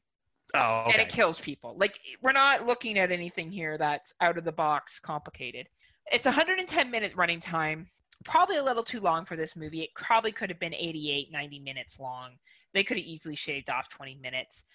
[0.55, 1.75] Oh, and it kills people.
[1.77, 5.67] Like we're not looking at anything here that's out of the box complicated.
[6.11, 7.89] It's 110 minute running time.
[8.27, 9.81] Probably a little too long for this movie.
[9.81, 12.31] It probably could have been 88, 90 minutes long.
[12.73, 14.65] They could have easily shaved off 20 minutes,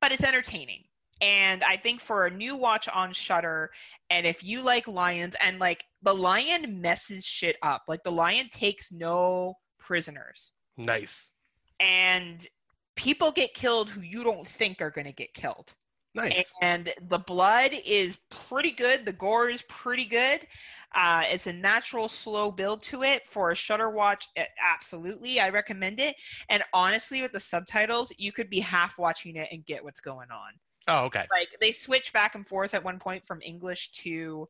[0.00, 0.84] but it's entertaining.
[1.20, 3.70] And I think for a new watch on Shudder,
[4.10, 8.48] and if you like lions, and like the lion messes shit up, like the lion
[8.52, 11.32] takes no prisoners Nice.
[11.80, 12.46] and
[12.94, 15.72] people get killed who you don't think are going to get killed.
[16.14, 16.52] Nice.
[16.62, 18.18] And the blood is
[18.48, 19.04] pretty good.
[19.04, 20.46] The gore is pretty good.
[20.94, 24.26] Uh, it's a natural, slow build to it for a Shudder watch.
[24.36, 26.16] eh, Absolutely, I recommend it.
[26.48, 30.30] And honestly, with the subtitles, you could be half watching it and get what's going
[30.30, 30.52] on.
[30.88, 31.26] Oh, okay.
[31.30, 34.48] Like they switch back and forth at one point from English to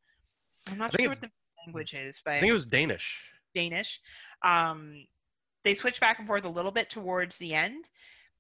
[0.70, 1.31] I'm not sure what the
[1.66, 3.24] language is, but I think it was Danish.
[3.55, 4.01] Danish.
[4.42, 5.07] Um,
[5.64, 7.87] they switch back and forth a little bit towards the end,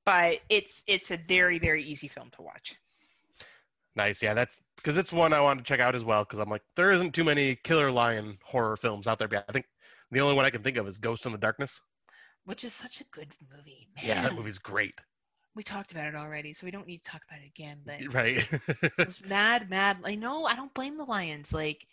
[0.04, 2.76] but it's it's a very very easy film to watch.
[3.98, 4.22] Nice.
[4.22, 6.24] Yeah, that's because it's one I wanted to check out as well.
[6.24, 9.28] Because I'm like, there isn't too many killer lion horror films out there.
[9.28, 9.66] But I think
[10.10, 11.80] the only one I can think of is Ghost and the Darkness.
[12.44, 13.88] Which is such a good movie.
[13.96, 14.94] Man, Yeah, that movie's great.
[15.54, 17.78] we talked about it already, so we don't need to talk about it again.
[17.84, 18.46] But Right.
[18.98, 19.98] it was mad, mad.
[20.04, 20.46] I know.
[20.46, 21.52] I don't blame the lions.
[21.52, 21.84] Like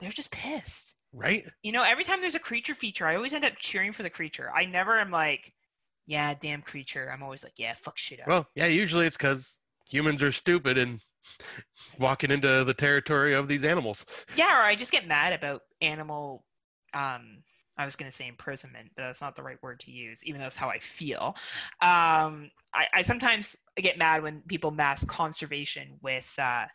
[0.00, 0.94] they're just pissed.
[1.12, 1.46] right.
[1.62, 4.10] You know, every time there's a creature feature, I always end up cheering for the
[4.10, 4.50] creature.
[4.54, 5.54] I never am like,
[6.06, 7.08] yeah, damn creature.
[7.10, 8.26] I'm always like, yeah, fuck shit up.
[8.26, 8.66] Well, yeah.
[8.66, 11.00] Usually it's because humans are stupid and
[11.98, 14.04] walking into the territory of these animals.
[14.34, 16.44] Yeah, or I just get mad about animal.
[16.92, 17.42] Um,
[17.76, 20.38] I was going to say imprisonment, but that's not the right word to use, even
[20.40, 21.34] though that's how I feel.
[21.80, 26.66] Um, I, I sometimes get mad when people mask conservation with uh,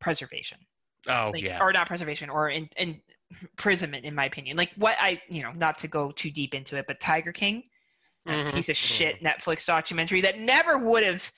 [0.00, 0.58] preservation,
[1.06, 1.58] Oh like, yeah.
[1.60, 3.00] or not preservation, or in, in
[3.42, 4.56] imprisonment, in my opinion.
[4.56, 7.64] Like what I, you know, not to go too deep into it, but Tiger King,
[8.26, 11.30] Mhm, piece of shit Netflix documentary that never would have,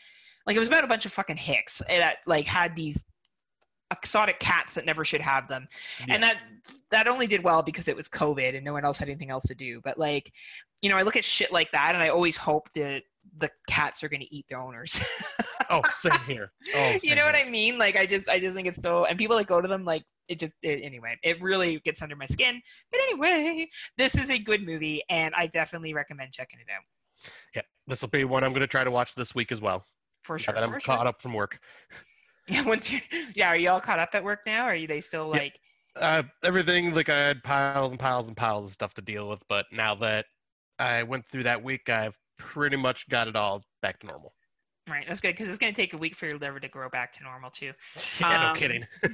[0.46, 3.04] like, it was about a bunch of fucking hicks eh, that like had these
[3.92, 5.66] exotic cats that never should have them.
[6.06, 6.14] Yeah.
[6.14, 6.38] and that
[6.90, 9.44] that only did well because it was covid and no one else had anything else
[9.44, 9.80] to do.
[9.84, 10.32] But like
[10.80, 13.02] you know i look at shit like that and i always hope that
[13.38, 14.98] the cats are going to eat their owners.
[15.70, 16.52] Oh, same here.
[16.74, 17.78] Oh, you same know what i mean?
[17.78, 20.04] Like i just i just think it's so and people that go to them like
[20.28, 22.60] it just it, anyway it really gets under my skin.
[22.90, 26.82] But anyway this is a good movie and i definitely recommend checking it out.
[27.54, 29.82] Yeah, this will be one I'm going to try to watch this week as well.
[30.22, 31.06] For Now sure that I'm caught sure.
[31.06, 31.58] up from work.
[32.50, 33.00] yeah once you
[33.36, 35.42] yeah are you all caught up at work now are you they still Yeah.
[35.42, 35.58] like
[35.96, 39.42] uh, everything like I had piles and piles and piles of stuff to deal with,
[39.48, 40.24] but now that
[40.78, 44.32] I went through that week, I've pretty much got it all back to normal.
[44.88, 46.88] right that's good because it's going to take a week for your liver to grow
[46.88, 47.72] back to normal too
[48.20, 48.84] yeah, no Um, kidding.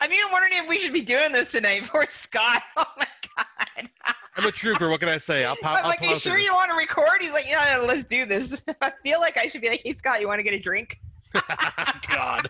[0.00, 2.62] I'm even wondering if we should be doing this tonight for Scott.
[2.76, 3.90] Oh my god.
[4.36, 4.88] I'm a trooper.
[4.88, 5.44] What can I say?
[5.44, 5.78] I'll pop.
[5.78, 6.42] I'm I'll like, you sure it.
[6.42, 7.20] you want to record?
[7.22, 8.64] He's like, yeah, let's do this.
[8.82, 10.98] I feel like I should be like, hey Scott, you want to get a drink?
[12.08, 12.48] God,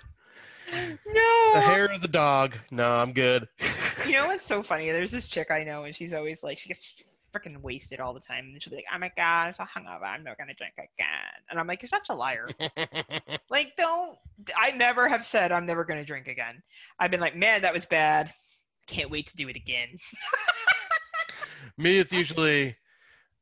[0.73, 1.51] No.
[1.55, 2.57] the hair of the dog.
[2.71, 3.49] No, I'm good.
[4.07, 4.91] You know what's so funny?
[4.91, 6.95] There's this chick I know, and she's always like, she gets
[7.35, 10.05] freaking wasted all the time, and she'll be like, oh my god, I'm so hungover,
[10.05, 11.09] I'm not gonna drink again.
[11.51, 12.49] And I'm like, you're such a liar.
[13.51, 14.19] like, don't.
[14.57, 16.63] I never have said I'm never gonna drink again.
[16.99, 18.33] I've been like, man, that was bad.
[18.87, 19.89] Can't wait to do it again.
[21.79, 22.77] Me, it's usually.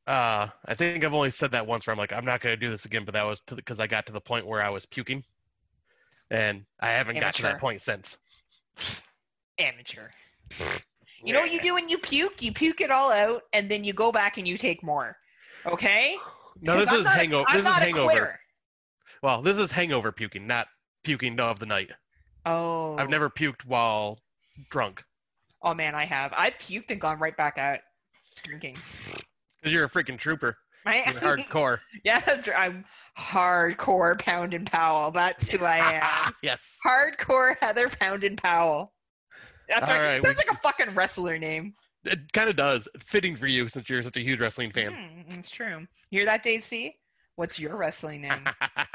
[0.05, 2.65] Uh, I think I've only said that once where I'm like, I'm not going to
[2.65, 4.69] do this again, but that was to because I got to the point where I
[4.69, 5.23] was puking,
[6.29, 8.17] and I haven't got to that point since.
[9.59, 10.09] Amateur.
[11.25, 12.41] You know what you do when you puke?
[12.41, 15.15] You puke it all out, and then you go back and you take more.
[15.65, 16.17] Okay?
[16.61, 17.45] No, this I'm is a- hangover.
[17.49, 18.39] This is hangover.
[19.21, 20.67] Well, this is hangover puking, not
[21.05, 21.91] puking of the night.
[22.45, 22.97] Oh.
[22.97, 24.19] I've never puked while
[24.69, 25.03] drunk
[25.63, 26.33] Oh man, I have.
[26.33, 27.79] I puked and gone right back out
[28.43, 28.77] drinking.
[29.61, 30.57] because you're a freaking trooper.
[30.85, 31.79] I You're hardcore.
[32.03, 32.49] yeah, right.
[32.55, 32.85] I'm
[33.17, 35.11] hardcore Pound and Powell.
[35.11, 36.33] That's who I am.
[36.43, 36.77] yes.
[36.85, 38.93] hardcore Heather Pound and Powell.
[39.69, 40.15] That's All right.
[40.15, 41.73] right, That's we- like a fucking wrestler name.
[42.05, 42.89] It kind of does.
[42.99, 44.91] Fitting for you since you're such a huge wrestling fan.
[44.93, 45.87] Hmm, it's true.
[46.11, 46.97] You hear that, Dave C?
[47.37, 48.45] What's your wrestling name?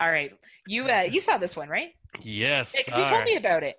[0.00, 0.32] All right,
[0.66, 1.90] you uh, you saw this one, right?
[2.20, 2.74] yes.
[2.74, 3.24] Yeah, you told right.
[3.24, 3.76] me about it.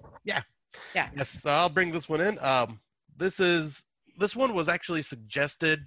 [0.94, 2.38] Yes, so I'll bring this one in.
[2.40, 2.80] Um,
[3.18, 3.84] this is
[4.18, 5.82] this one was actually suggested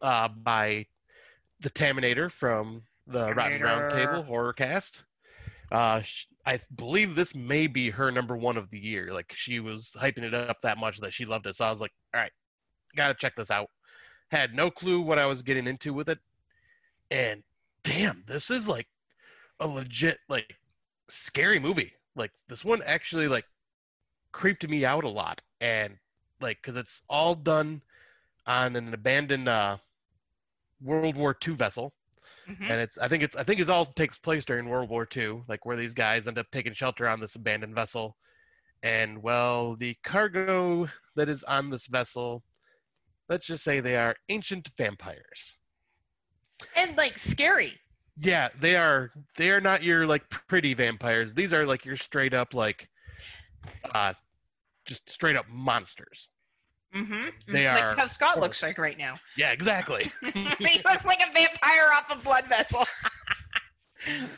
[0.00, 0.86] uh, by
[1.60, 4.06] the Taminator from the Rotten Round Taminator.
[4.10, 5.04] Table horror cast.
[5.72, 9.12] Uh, sh- I believe this may be her number one of the year.
[9.12, 11.56] Like she was hyping it up that much that she loved it.
[11.56, 12.32] So I was like, all right,
[12.94, 13.68] gotta check this out.
[14.30, 16.18] had no clue what I was getting into with it.
[17.10, 17.42] And
[17.82, 18.86] damn, this is like
[19.60, 20.54] a legit like
[21.08, 21.92] scary movie.
[22.14, 23.44] Like this one actually like
[24.36, 25.96] creeped me out a lot and
[26.42, 27.80] like cuz it's all done
[28.46, 29.78] on an abandoned uh
[30.82, 31.94] World War II vessel
[32.46, 32.70] Mhm.
[32.70, 35.42] and it's I think it's I think it's all takes place during World War II,
[35.48, 38.16] like where these guys end up taking shelter on this abandoned vessel,
[38.82, 42.44] and well, the cargo that is on this vessel,
[43.28, 45.56] let's just say they are ancient vampires.
[46.76, 47.80] And like scary.
[48.18, 49.10] Yeah, they are.
[49.36, 51.34] They are not your like pretty vampires.
[51.34, 52.88] These are like your straight up like,
[53.92, 54.14] uh,
[54.86, 56.28] just straight up monsters.
[56.94, 57.52] Mm-hmm.
[57.52, 59.16] They like are how Scott looks like right now.
[59.36, 60.10] Yeah, exactly.
[60.34, 62.84] he looks like a vampire off a blood vessel.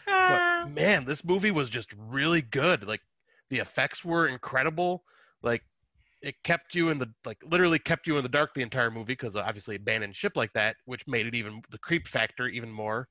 [0.06, 2.86] But, man, this movie was just really good.
[2.86, 3.02] Like
[3.50, 5.04] the effects were incredible.
[5.42, 5.62] Like
[6.22, 9.12] it kept you in the like literally kept you in the dark the entire movie
[9.12, 13.08] because obviously abandoned ship like that, which made it even the creep factor even more.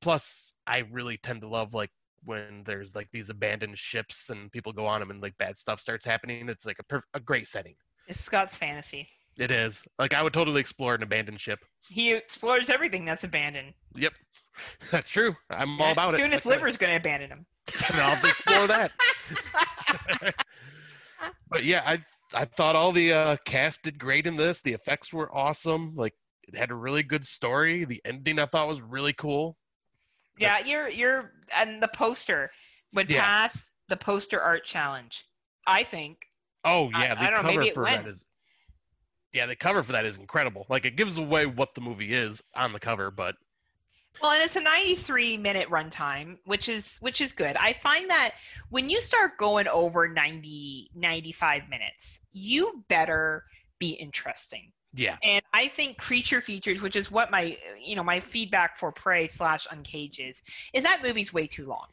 [0.00, 1.90] Plus, I really tend to love like
[2.24, 5.80] when there's like these abandoned ships and people go on them and like bad stuff
[5.80, 6.48] starts happening.
[6.48, 7.74] It's like a perf- a great setting.
[8.06, 9.08] it's Scott's fantasy.
[9.38, 11.60] It is like I would totally explore an abandoned ship.
[11.88, 13.72] He explores everything that's abandoned.
[13.94, 14.14] Yep,
[14.90, 15.34] that's true.
[15.50, 16.22] I'm all about Soon it.
[16.24, 17.46] Soon as Liver's going to abandon him.
[17.92, 18.90] And I'll explore that.
[21.50, 22.02] but yeah, I
[22.34, 24.60] I thought all the uh, cast did great in this.
[24.60, 25.94] The effects were awesome.
[25.94, 27.84] Like it had a really good story.
[27.84, 29.56] The ending I thought was really cool.
[30.38, 32.50] Yeah, you're you're and the poster
[32.94, 33.20] would Yeah.
[33.22, 35.24] pass the poster art challenge.
[35.66, 36.26] I think.
[36.64, 38.04] Oh I- yeah, the I don't know, cover it for went.
[38.04, 38.24] that is
[39.32, 40.64] yeah, the cover for that is incredible.
[40.68, 43.36] Like it gives away what the movie is on the cover, but
[44.22, 47.56] Well, and it's a 93 minute runtime, which is which is good.
[47.56, 48.34] I find that
[48.70, 53.44] when you start going over 90 95 minutes, you better
[53.78, 54.72] be interesting.
[54.94, 58.90] Yeah, And I think creature features, which is what my you know my feedback for
[58.90, 61.86] Prey slash Uncage is, is that movie's way too long.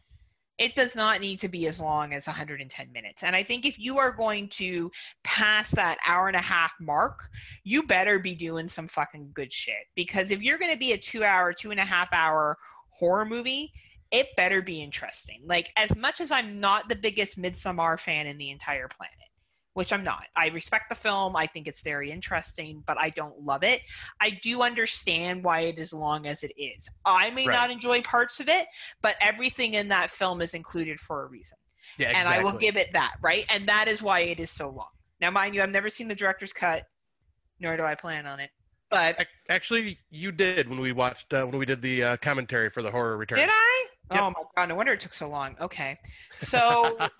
[0.58, 3.24] It does not need to be as long as 110 minutes.
[3.24, 4.90] And I think if you are going to
[5.26, 7.30] pass that hour and a half mark,
[7.66, 9.84] you better be doing some fucking good shit.
[9.96, 12.58] Because if you're going to be a two hour, two and a half hour
[12.92, 13.74] horror movie,
[14.12, 15.42] it better be interesting.
[15.46, 19.14] Like as much as I'm not the biggest Midsommar fan in the entire planet,
[19.76, 20.26] which I'm not.
[20.38, 21.36] I respect the film.
[21.36, 23.82] I think it's very interesting, but I don't love it.
[24.22, 26.90] I do understand why it is long as it is.
[27.06, 27.54] I may Right.
[27.54, 28.68] not enjoy parts of it,
[29.02, 31.58] but everything in that film is included for a reason.
[31.98, 32.34] yeah, exactly.
[32.36, 33.46] And I will give it that, right?
[33.50, 34.88] And that is why it is so long.
[35.20, 36.84] Now, mind you, I've never seen the director's cut,
[37.60, 38.50] nor do I plan on it.
[38.90, 42.82] But Actually, you did when we watched uh, when we did the uh, commentary for
[42.82, 43.40] the horror return.
[43.40, 43.86] did I?
[44.14, 44.24] Yep.
[44.24, 45.58] Oh my god, no wonder it took so long.
[45.60, 45.98] Okay.
[46.40, 46.98] So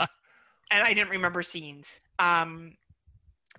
[0.72, 2.00] and I didn't remember scenes.
[2.20, 2.78] Um,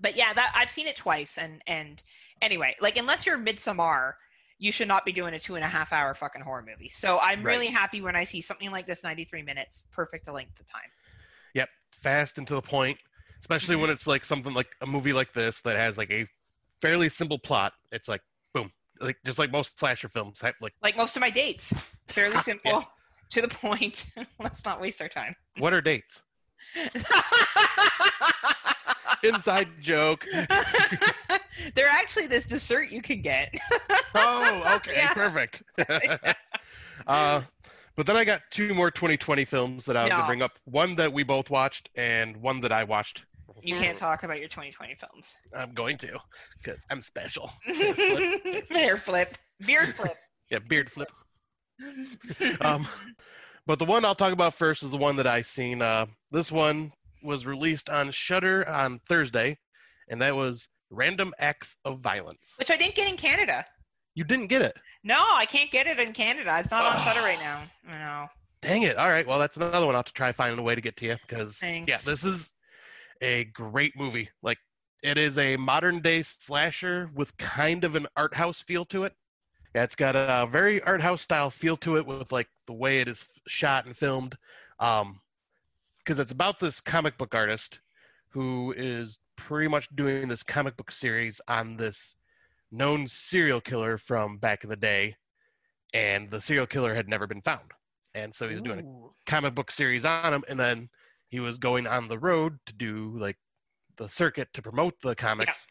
[0.00, 2.02] but yeah, that I've seen it twice, and and
[2.42, 4.14] anyway, like unless you're Midsommar,
[4.58, 6.88] you should not be doing a two and a half hour fucking horror movie.
[6.88, 7.52] So I'm Right.
[7.52, 10.90] really happy when I see something like this, 93 minutes, perfect length of time.
[11.54, 12.98] Yep, fast and to the point.
[13.40, 16.26] Especially when it's like something like a movie like this that has like a
[16.80, 17.72] fairly simple plot.
[17.92, 20.42] It's like boom, like just like most slasher films.
[20.42, 21.72] Like, Like most of my dates,
[22.08, 22.82] fairly simple,
[23.30, 24.06] to the point.
[24.40, 25.36] Let's not waste our time.
[25.58, 26.22] what are dates?
[29.22, 30.26] Inside joke.
[31.74, 33.54] They're actually this dessert you can get.
[34.18, 35.12] Oh, okay, Yeah.
[35.12, 35.62] perfect.
[37.06, 37.42] uh,
[37.96, 40.16] but then I got two more 2020 films that I was No.
[40.16, 40.52] gonna bring up.
[40.64, 43.26] One that we both watched, and one that I watched.
[43.62, 45.34] You can't talk about your 2020 films.
[45.54, 46.18] I'm going to,
[46.62, 47.50] because I'm special.
[48.70, 50.16] Hair flip, beard flip.
[50.50, 51.08] Yeah, beard flip.
[52.62, 52.86] Um,
[53.66, 55.82] but the one I'll talk about first is the one that I seen.
[55.82, 56.92] Uh, this one
[57.22, 59.58] was released on Shudder on Thursday,
[60.08, 62.54] and that was Random Acts of Violence.
[62.58, 63.64] Which I didn't get in Canada.
[64.14, 64.78] You didn't get it.
[65.04, 66.56] No, I can't get it in Canada.
[66.58, 67.64] It's not on Shudder right now.
[67.90, 68.26] Know.
[68.62, 68.96] Dang it!
[68.96, 70.96] All right, well that's another one I'll have to try finding a way to get
[70.96, 72.52] to you because yeah, this is
[73.20, 74.28] a great movie.
[74.42, 74.58] Like
[75.02, 79.12] it is a modern day slasher with kind of an art house feel to it.
[79.76, 83.00] Yeah, it's got a very art house style feel to it with like the way
[83.00, 84.34] it is shot and filmed.
[84.80, 85.20] Um,
[85.98, 87.80] because it's about this comic book artist
[88.30, 92.14] who is pretty much doing this comic book series on this
[92.72, 95.14] known serial killer from back in the day,
[95.92, 97.72] and the serial killer had never been found,
[98.14, 100.88] and so he's doing a comic book series on him and then
[101.28, 103.36] he was going on the road to do like
[103.98, 105.68] the circuit to promote the comics.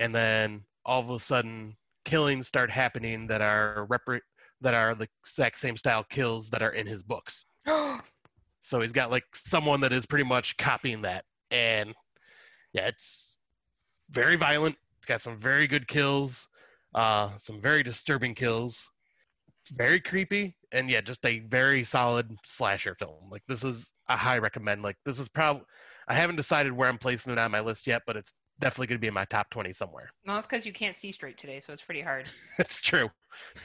[0.00, 1.76] And then all of a sudden
[2.10, 4.26] killings start happening that are repre-
[4.60, 7.44] that are the exact same style kills that are in his books.
[8.62, 11.24] So he's got like someone that is pretty much copying that.
[11.50, 11.94] And
[12.74, 13.38] yeah it's
[14.10, 14.76] very violent.
[14.98, 16.46] It's got some very good kills
[16.94, 18.90] Uh, some very disturbing kills,
[19.72, 23.30] very creepy, and yeah, just a very solid slasher film.
[23.30, 24.82] Like this is a high recommend.
[24.82, 25.62] Like this is probably
[26.08, 28.98] I haven't decided where I'm placing it on my list yet, but it's definitely going
[28.98, 30.10] to be in my top 20 somewhere.
[30.24, 32.26] No, it's because you can't see straight today, so it's pretty hard.
[32.58, 33.10] it's true.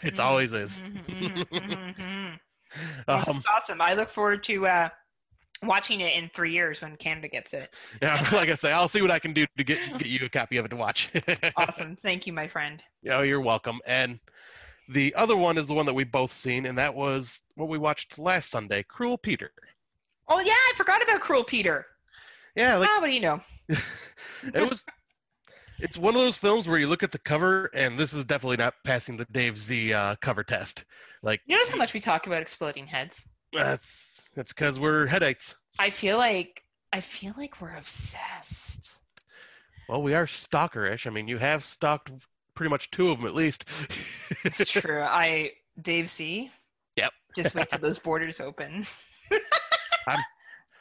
[0.03, 0.81] It Mhm, always is.
[0.81, 2.39] mhm, mhm, mhm, mhm.
[3.07, 3.81] Well, Um, awesome.
[3.81, 4.89] I look forward to uh,
[5.63, 7.73] watching it in three years when Canada gets it.
[8.01, 10.29] yeah, like I say, I'll see what I can do to get get you a
[10.29, 11.11] copy of it to watch.
[11.57, 11.95] Awesome.
[11.95, 12.83] Thank you, my friend.
[13.09, 13.79] Oh, you're welcome.
[13.85, 14.19] And
[14.89, 17.77] the other one is the one that we both seen, and that was what we
[17.77, 19.51] watched last Sunday, Cruel Peter.
[20.27, 21.85] Oh yeah, I forgot about Cruel Peter.
[22.55, 23.41] Yeah, like what do you know?
[23.69, 24.83] it was.
[25.77, 28.57] It's one of those films where you look at the cover, and this is definitely
[28.57, 30.85] not passing the Dave Z uh, cover test.
[31.21, 33.25] Like You notice how much we talk about exploding heads?
[33.51, 35.55] that's that's because we're headaches.
[35.79, 36.63] I feel like
[36.93, 38.95] I feel like we're obsessed.
[39.89, 41.07] Well, we are stalkerish.
[41.07, 42.11] I mean, you have stalked
[42.55, 43.65] pretty much two of them at least.
[44.43, 45.01] It's true.
[45.05, 45.51] I
[45.81, 46.51] Dave C.
[46.95, 47.11] Yep.
[47.35, 48.85] Just wait till those borders open.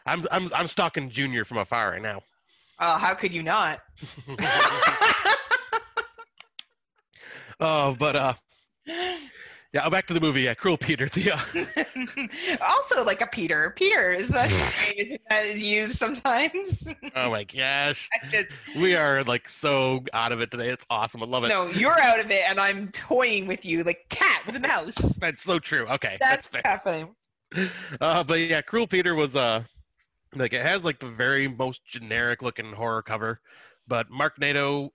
[0.07, 2.23] I'm I'm I'm stalking Junior from afar right now.
[2.81, 3.81] Oh, how could you not?
[7.61, 8.35] oh, but uh,
[9.73, 10.43] yeah, back to the movie.
[10.43, 11.09] Yeah, Cruel Peter.
[11.15, 11.39] The uh,
[12.67, 13.73] also, like a Peter.
[13.77, 16.87] Peter is such a name that is used sometimes.
[17.15, 18.09] oh my gosh,
[18.77, 20.69] we are like so out of it today.
[20.71, 21.23] It's awesome.
[21.23, 21.49] I love it.
[21.49, 24.97] no, you're out of it, and I'm toying with you like cat with a mouse.
[25.19, 25.87] That's so true.
[25.89, 26.63] Okay, That's that's fair.
[26.65, 27.15] happening.
[28.01, 29.63] Uh, but yeah, Cruel Peter was uh
[30.35, 33.41] like it has like the very most generic looking horror cover,
[33.87, 34.93] but Mark Nato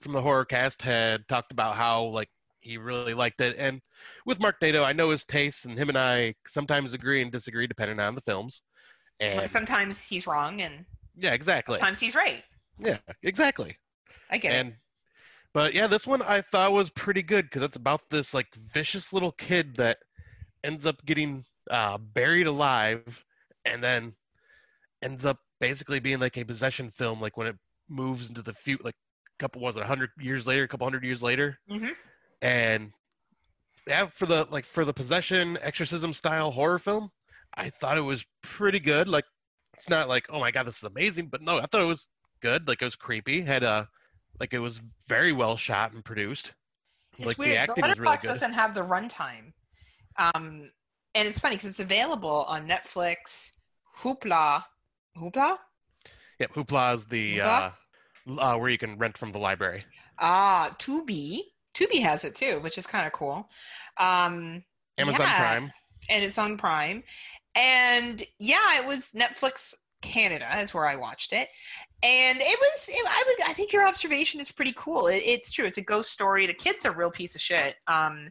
[0.00, 2.28] from the horror cast had talked about how like
[2.60, 3.80] he really liked it, and
[4.26, 7.66] with Mark Nato, I know his tastes, and him and I sometimes agree and disagree
[7.66, 8.62] depending on the films.
[9.20, 10.84] And sometimes he's wrong, and
[11.16, 11.78] yeah, exactly.
[11.78, 12.42] sometimes he's right.
[12.78, 13.76] Yeah, exactly.
[14.30, 14.56] I get it.
[14.56, 14.74] and
[15.54, 19.12] but yeah, this one I thought was pretty good because it's about this like vicious
[19.12, 19.98] little kid that
[20.64, 23.24] ends up getting uh, buried alive,
[23.64, 24.14] and then
[25.02, 27.56] ends up basically being like a possession film, like when it
[27.88, 31.04] moves into the future, like a couple was it hundred years later, a couple hundred
[31.04, 31.94] years later, Mhm.
[32.40, 32.92] and
[33.86, 37.10] yeah, for the like for the possession exorcism style horror film,
[37.54, 39.08] I thought it was pretty good.
[39.08, 39.24] Like
[39.74, 42.06] it's not like oh my god, this is amazing, but no, I thought it was
[42.40, 42.68] good.
[42.68, 43.88] Like it was creepy, had a
[44.40, 46.52] like it was very well shot and produced.
[47.18, 47.50] It's like weird.
[47.50, 48.28] the The, acting was really good.
[48.28, 49.52] doesn't have the runtime,
[50.16, 50.70] um,
[51.14, 53.50] and it's funny because it's available on Netflix,
[53.98, 54.64] Hoopla,
[55.16, 55.56] Hoopla.
[56.38, 57.70] Yep, Hoopla is the uh,
[58.38, 59.84] uh, where you can rent from the library.
[60.18, 61.40] Ah, Tubi.
[61.74, 63.48] Tubi has it too, which is kind of cool.
[63.98, 64.62] Um,
[64.98, 65.38] Amazon Yeah.
[65.38, 65.72] Prime.
[66.10, 67.02] and it's on Prime.
[67.54, 71.48] And yeah, it was Netflix Canada is where I watched it,
[72.02, 72.88] and it was.
[72.88, 73.48] It, I would.
[73.48, 75.06] I think your observation is pretty cool.
[75.06, 75.66] It, it's true.
[75.66, 76.46] It's a ghost story.
[76.46, 77.76] The kid's a real piece of shit.
[77.86, 78.30] Um,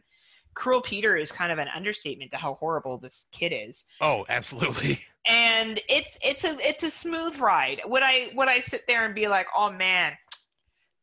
[0.54, 3.84] Cruel Peter is kind of an understatement to how horrible this kid is.
[4.00, 5.00] Oh, absolutely.
[5.26, 7.80] And it's it's a it's a smooth ride.
[7.86, 10.14] Would I would I sit there and be like, oh man,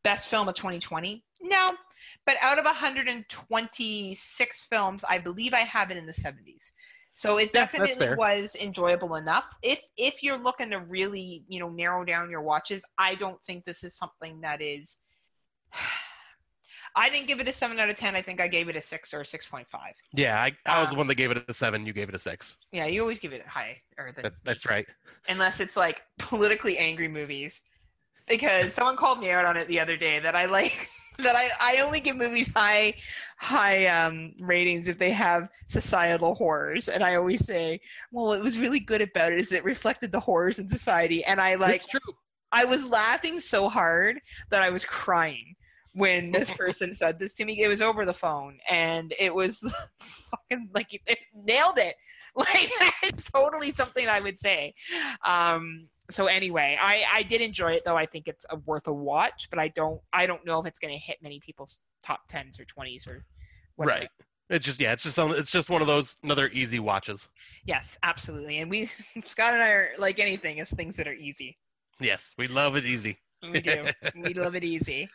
[0.02, 1.24] best film of 2020?
[1.40, 1.66] No.
[2.26, 6.72] But out of 126 films, I believe I have it in the 70s.
[7.12, 9.46] So it Yeah, definitely was enjoyable enough.
[9.62, 13.64] If if you're looking to really, you know, narrow down your watches, I don't think
[13.64, 14.98] this is something that is
[16.96, 18.16] I didn't give it a 7 out of 10.
[18.16, 19.66] I think I gave it a 6 or a 6.5.
[20.12, 21.86] Yeah, I, I was Uh, the one that gave it a seven.
[21.86, 22.56] You gave it a six.
[22.72, 24.86] Yeah, you always give it high or the That's that's right.
[25.28, 27.62] unless it's like politically angry movies.
[28.28, 30.88] Because someone called me out on it the other day that I like
[31.18, 32.94] that I, I only give movies high
[33.38, 36.88] high um, ratings if they have societal horrors.
[36.88, 37.80] And I always say,
[38.12, 41.24] well, it was really good about it is it reflected the horrors in society.
[41.24, 42.00] And I like it's true.
[42.52, 44.20] I was laughing so hard
[44.50, 45.54] that I was crying
[45.94, 47.60] when this person said this to me.
[47.62, 49.60] It was over the phone, and it was
[50.00, 51.96] fucking like it nailed it.
[52.36, 52.70] Like
[53.02, 54.72] it's totally something I would say.
[55.26, 57.96] Um, so anyway, I I did enjoy it though.
[57.96, 60.78] I think it's a worth a watch, but I don't I don't know if it's
[60.78, 63.24] going to hit many people's top tens or twenties or
[63.74, 64.02] whatever.
[64.02, 64.08] Right.
[64.48, 64.92] It's just yeah.
[64.92, 67.28] It's just some, it's just one of those another easy watches.
[67.64, 68.58] Yes, absolutely.
[68.58, 68.88] And we
[69.24, 71.58] Scott and I are like anything is things that are easy.
[71.98, 73.18] Yes, we love it easy.
[73.42, 73.88] We do.
[74.14, 75.08] we love it easy.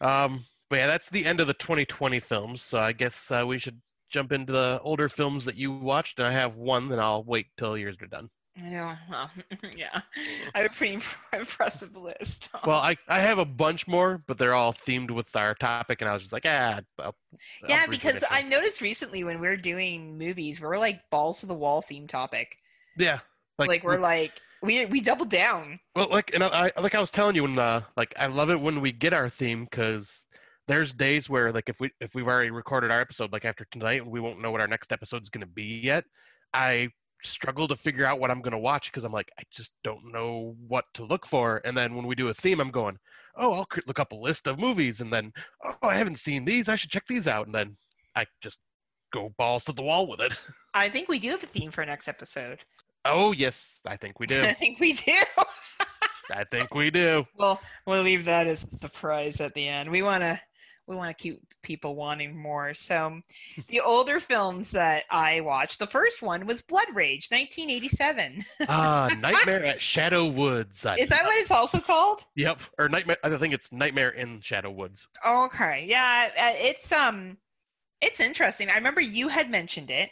[0.00, 2.62] Um, but yeah, that's the end of the 2020 films.
[2.62, 3.80] So I guess uh, we should
[4.10, 6.18] jump into the older films that you watched.
[6.18, 8.30] And I have one, then I'll wait till yours are done.
[8.56, 8.94] Know.
[9.10, 9.30] Well,
[9.76, 10.00] yeah,
[10.54, 11.00] I have a pretty
[11.32, 12.48] impressive list.
[12.66, 16.08] Well, I, I have a bunch more, but they're all themed with our topic, and
[16.08, 16.80] I was just like, ah.
[17.00, 17.14] I'll, I'll
[17.68, 21.82] yeah, because I noticed recently when we're doing movies, we're like balls to the wall
[21.82, 22.56] theme topic.
[22.96, 23.18] yeah,
[23.58, 25.78] Like, we're like we we doubled down.
[25.94, 28.50] well, like and I, I like I was telling you when uh, like I love
[28.50, 30.24] it when we get our theme because
[30.66, 34.02] there's days where like if we if we've already recorded our episode like after tonight
[34.02, 36.04] and we won't know what our next episode's going to be yet.
[36.52, 36.88] I
[37.22, 40.12] struggle to figure out what i'm going to watch because i'm like i just don't
[40.12, 41.60] know what to look for.
[41.64, 42.98] And then when we do a theme i'm going
[43.36, 45.32] oh i'll cr- look up a list of movies and then
[45.64, 46.68] oh i haven't seen these.
[46.68, 47.46] I should check these out.
[47.46, 47.76] And then
[48.14, 48.58] i just
[49.12, 50.34] go balls to the wall with it.
[50.74, 52.64] I think we do have a theme for next episode.
[53.04, 55.12] Oh yes i think we do I think we do.
[56.32, 59.90] i think we do well, we'll leave that as a surprise at the end.
[59.90, 60.40] We want to
[60.86, 62.74] we want to keep people wanting more.
[62.74, 63.20] So,
[63.68, 68.44] the older films that I watched, the first one was Blood Rage, 1987.
[68.68, 72.24] ah nightmare at shadow woods I Is that what it's also called?
[72.36, 73.16] Yep, or nightmare.
[73.22, 75.08] I think it's Nightmare in Shadow Woods.
[75.26, 77.38] Okay, yeah, uh, it's um,
[78.00, 78.68] it's interesting.
[78.70, 80.10] I remember you had mentioned it,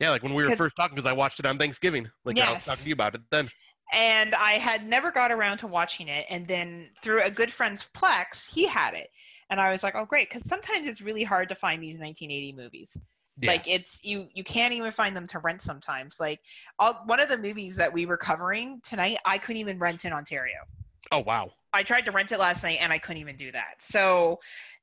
[0.00, 2.10] Yeah, like when we were first talking, because I watched it on Thanksgiving.
[2.24, 2.66] Like I was Yes.
[2.66, 3.48] talking to you about it then.
[3.92, 6.26] and I had never got around to watching it.
[6.28, 9.10] And then through a good friend's Plex, he had it,
[9.48, 12.52] and I was like, oh great, because sometimes it's really hard to find these 1980
[12.52, 12.96] movies.
[13.40, 13.50] Yeah.
[13.52, 16.18] Like it's you you can't even find them to rent sometimes.
[16.18, 16.40] Like
[16.78, 20.12] all, one of the movies that we were covering tonight, I couldn't even rent in
[20.12, 20.56] Ontario.
[21.12, 21.50] oh wow.
[21.72, 23.74] I tried to rent it last night and I couldn't even do that.
[23.80, 24.40] So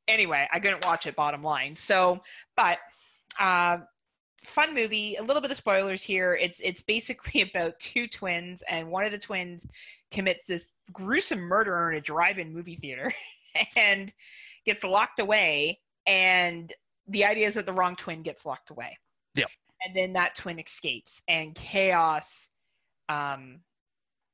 [0.07, 1.75] anyway, I couldn't watch it bottom line.
[1.75, 2.21] So
[2.55, 2.77] but
[3.39, 3.79] uh,
[4.43, 6.35] fun movie, a little bit of spoilers here.
[6.35, 9.65] It's it's basically about two twins and one of the twins
[10.11, 13.11] commits this gruesome murder in a drive-in movie theater
[13.75, 14.13] and
[14.65, 16.71] gets locked away and
[17.07, 18.97] the idea is that the wrong twin gets locked away.
[19.35, 19.49] Yep.
[19.85, 22.49] And then that twin escapes and chaos
[23.09, 23.59] um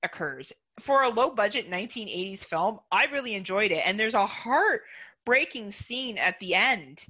[0.04, 3.84] occurs for a low budget 1980s film, I really enjoyed it.
[3.86, 4.26] And there's a
[5.30, 7.06] heartbreaking scene at the end.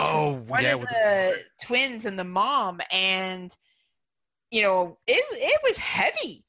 [0.00, 3.52] Oh, one yeah, of the the- twins and the mom, and
[4.50, 6.44] you know, it it was heavy.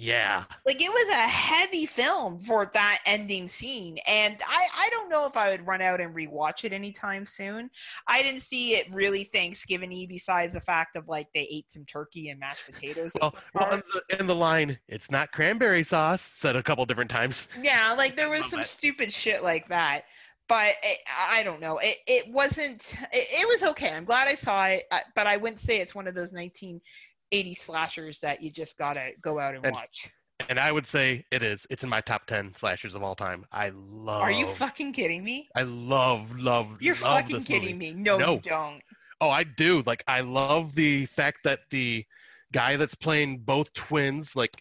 [0.00, 0.44] Yeah.
[0.64, 5.26] Like it was a heavy film for that ending scene, and I I don't know
[5.26, 7.68] if I would run out and rewatch it anytime soon.
[8.06, 12.28] I didn't see it really Thanksgiving-y besides the fact of like they ate some turkey
[12.28, 13.10] and mashed potatoes.
[13.16, 16.22] at Well, well, in the, in the line, it's not cranberry sauce.
[16.22, 17.48] Said a couple different times.
[17.60, 18.68] Yeah, like there was some that.
[18.68, 20.04] stupid shit like that.
[20.48, 20.98] But it,
[21.30, 21.78] I don't know.
[21.78, 22.94] It it wasn't.
[23.12, 23.90] It, it was okay.
[23.90, 27.54] I'm glad I saw it, uh, but I wouldn't say it's one of those 1980
[27.54, 30.08] slashers that you just gotta go out and, And- watch.
[30.48, 31.66] And I would say it is.
[31.68, 33.44] It's in my top ten slashers of all time.
[33.50, 34.22] I love.
[34.22, 35.48] Are you fucking kidding me?
[35.56, 37.92] I love, love, You're love fucking kidding movie.
[37.92, 38.02] me.
[38.02, 38.34] No, No.
[38.34, 38.80] you don't.
[39.20, 39.82] Oh, I do.
[39.84, 42.04] Like, I love the fact that the
[42.52, 44.52] guy that's playing both twins, like,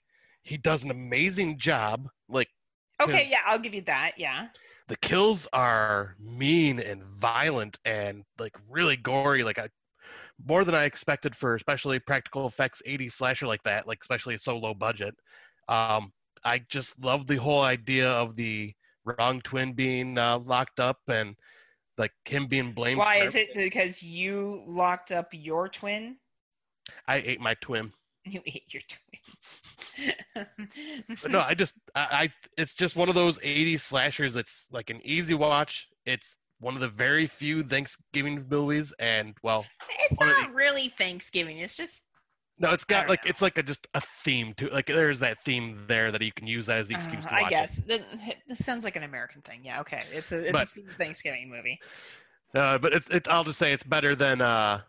[0.41, 2.09] he does an amazing job.
[2.27, 2.49] Like,
[2.99, 4.13] Okay, yeah, I'll give you that.
[4.17, 4.47] Yeah.
[4.87, 9.43] The kills are mean and violent and like really gory.
[9.43, 9.67] Like, I
[10.45, 13.87] more than I expected for especially practical effects 80s slasher like that.
[13.87, 15.15] Like, especially so low budget.
[15.67, 16.11] Um,
[16.43, 18.73] I just love the whole idea of the
[19.05, 21.35] wrong twin being uh, locked up and
[21.97, 22.99] like him being blamed.
[22.99, 26.17] Why is it because you locked up your twin?
[27.07, 27.91] I ate my twin.
[28.29, 30.45] You ate your twin.
[31.21, 34.89] But no, I just I, I it's just one of those 80s slashers that's like
[34.89, 35.87] an easy watch.
[36.05, 39.65] It's one of the very few Thanksgiving movies and well,
[40.09, 41.59] it's not really Thanksgiving.
[41.59, 42.03] It's just
[42.59, 43.29] no, it's got like know.
[43.29, 46.47] it's like a just a theme to like there's that theme there that you can
[46.47, 48.01] use as the excuse Uh, to I guess Th-
[48.47, 49.61] this sounds like an American thing.
[49.63, 50.01] Yeah, okay.
[50.11, 51.79] It's a, it's But- a Thanksgiving movie.
[52.55, 54.81] Uh, but it's it I'll just say it's better than uh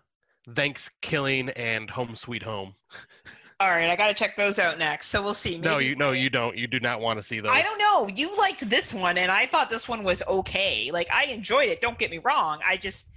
[0.54, 2.74] Thanksgiving and Home Sweet Home.
[3.60, 5.08] All right, I got to check those out next.
[5.08, 5.58] So we'll see.
[5.58, 6.56] no, you no you don't.
[6.56, 7.50] You do not want to see those.
[7.52, 8.06] I don't know.
[8.06, 10.90] You liked this one, and I thought this one was okay.
[10.92, 11.80] Like I enjoyed it.
[11.80, 12.60] Don't get me wrong.
[12.64, 13.08] I just,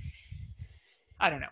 [1.20, 1.48] I don't know.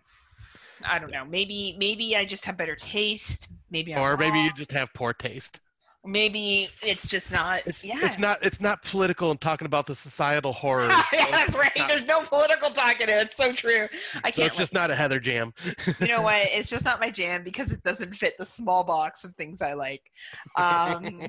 [0.87, 1.23] I don't know.
[1.23, 3.49] Maybe maybe I just have better taste.
[3.69, 5.59] Maybe I'm or maybe you just have poor taste.
[6.05, 7.61] Maybe it's just not.
[7.65, 7.99] It's yeah.
[8.01, 10.91] it's not it's not political and talking about the societal horrors.
[11.13, 11.71] yeah, that's right.
[11.77, 13.09] not- There's no political talking.
[13.09, 13.87] It's so true.
[14.23, 14.47] I can't.
[14.47, 15.53] it's just not a Heather jam.
[15.99, 16.47] you know what?
[16.59, 19.73] It's just not my jam because it doesn't fit the small box of things I
[19.73, 20.11] like.
[20.55, 21.21] Um,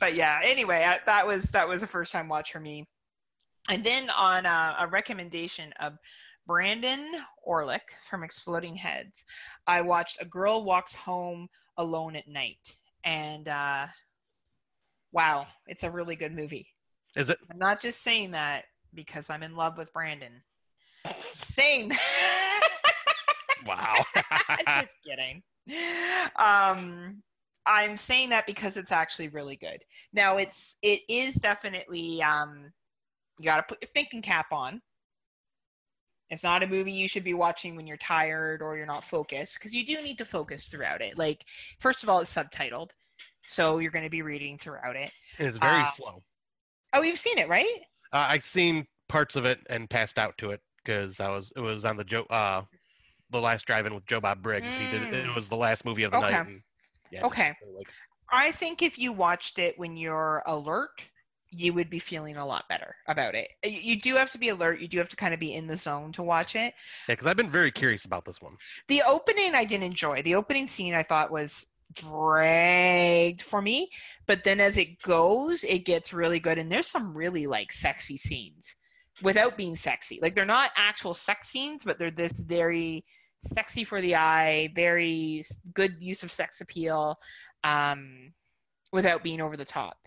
[0.00, 0.40] but yeah.
[0.42, 2.86] Anyway, I, that was that was a first time watch for me.
[3.70, 5.94] And then on uh, a recommendation of
[6.46, 7.04] Brandon
[7.46, 9.24] Orlick from Exploding Heads,
[9.66, 11.48] I watched A Girl Walks Home
[11.78, 13.86] Alone at Night, and uh,
[15.12, 16.66] wow, it's a really good movie.
[17.16, 17.38] Is it?
[17.50, 18.64] I'm not just saying that
[18.94, 20.42] because I'm in love with Brandon.
[21.34, 21.92] Same
[23.66, 24.04] Wow.
[24.14, 24.82] I'm saying Wow.
[24.82, 25.42] just kidding.
[26.36, 27.22] Um,
[27.66, 29.82] I'm saying that because it's actually really good.
[30.12, 32.72] Now it's it is definitely um,
[33.38, 34.80] you got to put your thinking cap on.
[36.30, 39.58] It's not a movie you should be watching when you're tired or you're not focused
[39.58, 41.16] because you do need to focus throughout it.
[41.16, 41.44] Like
[41.78, 42.90] first of all, it's subtitled,
[43.46, 45.12] so you're going to be reading throughout it.
[45.38, 46.22] And it's very Uh, slow.
[46.92, 47.84] Oh, you've seen it, right?
[48.12, 51.60] Uh, I seen parts of it and passed out to it because I was it
[51.60, 52.62] was on the Joe uh
[53.30, 54.76] the last drive-in with Joe Bob Briggs.
[54.76, 55.34] He did it, it Mm.
[55.34, 56.34] was the last movie of the Okay.
[56.34, 56.46] night.
[56.46, 56.62] And,
[57.10, 57.54] yeah, Okay.
[57.74, 57.94] like
[58.32, 61.10] I think if you watched it when you're alert,
[61.56, 63.48] you would be feeling a lot better about it.
[63.64, 64.80] You, do have to be alert.
[64.80, 66.74] You do have to kind of be in the zone to watch it.
[67.08, 68.56] yeah, because I've been very curious about this one.
[68.88, 70.22] The opening I didn't enjoy.
[70.22, 73.88] The opening scene I thought was dragged for me,
[74.26, 78.16] but then as it goes, it gets really good and there's some really like sexy
[78.16, 78.74] scenes
[79.22, 80.18] without being sexy.
[80.20, 83.04] Like they're not actual sex scenes, but they're this very
[83.42, 87.18] sexy for the eye, very good use of sex appeal
[87.64, 88.32] um
[88.92, 90.05] without being over the top.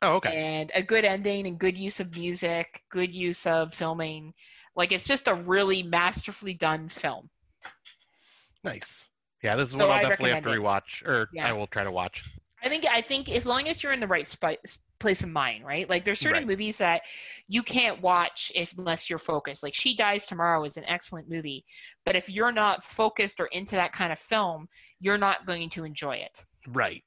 [0.00, 0.36] Oh, okay.
[0.36, 4.32] and a good ending and good use of music, good use of filming.
[4.76, 7.30] Like it's just a really masterfully done film.
[8.64, 9.10] Nice.
[9.42, 11.48] Yeah, this is So one I'll I definitely have to rewatch, or Yeah.
[11.48, 12.24] I will try to watch.
[12.62, 14.58] I think I think as long as you're in the right spi-
[14.98, 15.88] place of mind, right?
[15.88, 16.46] Like there's certain Right.
[16.48, 17.02] movies that
[17.46, 19.62] you can't watch if unless you're focused.
[19.62, 21.64] Like She Dies Tomorrow is an excellent movie,
[22.04, 24.68] but if you're not focused or into that kind of film,
[25.00, 27.04] you're not going to enjoy it, Right.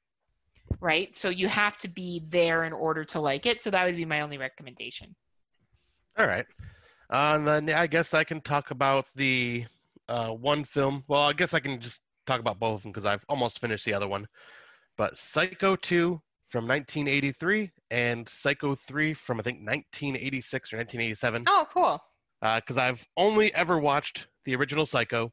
[0.80, 1.14] Right?
[1.14, 3.62] So you have to be there in order to like it.
[3.62, 5.14] So that would be my only recommendation.
[6.18, 6.46] All right.
[7.10, 9.64] Uh, and then I guess I can talk about the
[10.08, 11.04] uh, one film.
[11.08, 13.84] Well, I guess I can just talk about both of them because I've almost finished
[13.84, 14.26] the other one.
[14.96, 21.44] But Psycho 2 from 1983 and Psycho 3 from I think 1986 or 1987.
[21.48, 22.00] Oh, cool.
[22.40, 25.30] Because I've only ever watched the original Psycho,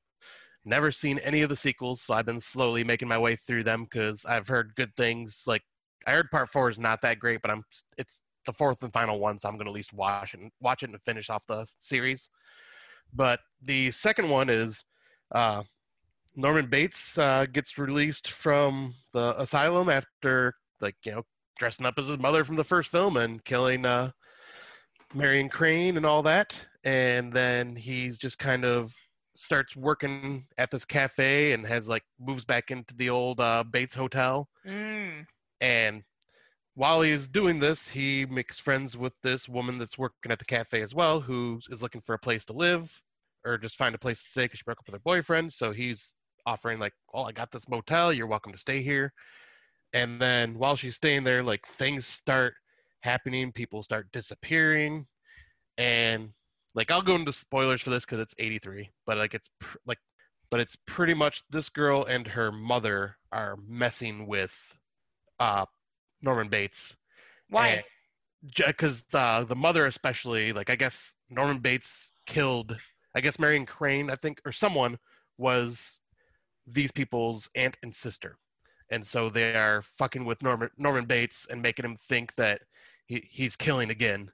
[0.66, 3.84] never seen any of the sequels, so I've been slowly making my way through them
[3.84, 5.44] because I've heard good things.
[5.48, 5.64] Like
[6.06, 7.64] I heard Part Four is not that great, but I'm
[7.98, 10.84] it's the fourth and final one, so I'm gonna at least watch it and watch
[10.84, 12.30] it and finish off the series.
[13.14, 14.84] But the second one is
[15.34, 15.64] uh,
[16.36, 21.24] Norman Bates uh, gets released from the asylum after like you know
[21.58, 24.12] dressing up as his mother from the first film and killing uh,
[25.14, 28.96] Marion Crane and all that, and then he's just kind of
[29.40, 33.96] starts working at this cafe and has like moves back into the old uh, Bates
[33.96, 35.26] Hotel Mm.
[35.62, 36.04] and
[36.76, 40.82] while he's doing this, he makes friends with this woman that's working at the cafe
[40.82, 43.02] as well, who is looking for a place to live
[43.46, 45.52] or just find a place to stay because she broke up with her boyfriend.
[45.52, 46.16] So he's
[46.46, 48.14] offering, like, "Oh, I got this motel.
[48.14, 49.14] You're welcome to stay here."
[49.94, 52.54] And then while she's staying there, like things start
[53.02, 53.52] happening.
[53.52, 55.08] People start disappearing,
[55.78, 56.32] and
[56.76, 60.00] like I'll go into spoilers for this because it's 83, but like it's pr- like,
[60.52, 64.78] but it's pretty much this girl and her mother are messing with
[65.40, 65.66] uh
[66.22, 66.96] Norman Bates.
[67.50, 67.84] Why?
[68.56, 72.78] Because uh, the mother, especially, like I guess Norman Bates killed,
[73.16, 74.98] I guess Marion Crane, I think, or someone
[75.38, 76.00] was
[76.68, 78.38] these people's aunt and sister,
[78.92, 82.62] and so they are fucking with Norman Norman Bates and making him think that
[83.08, 84.32] he, he's killing again,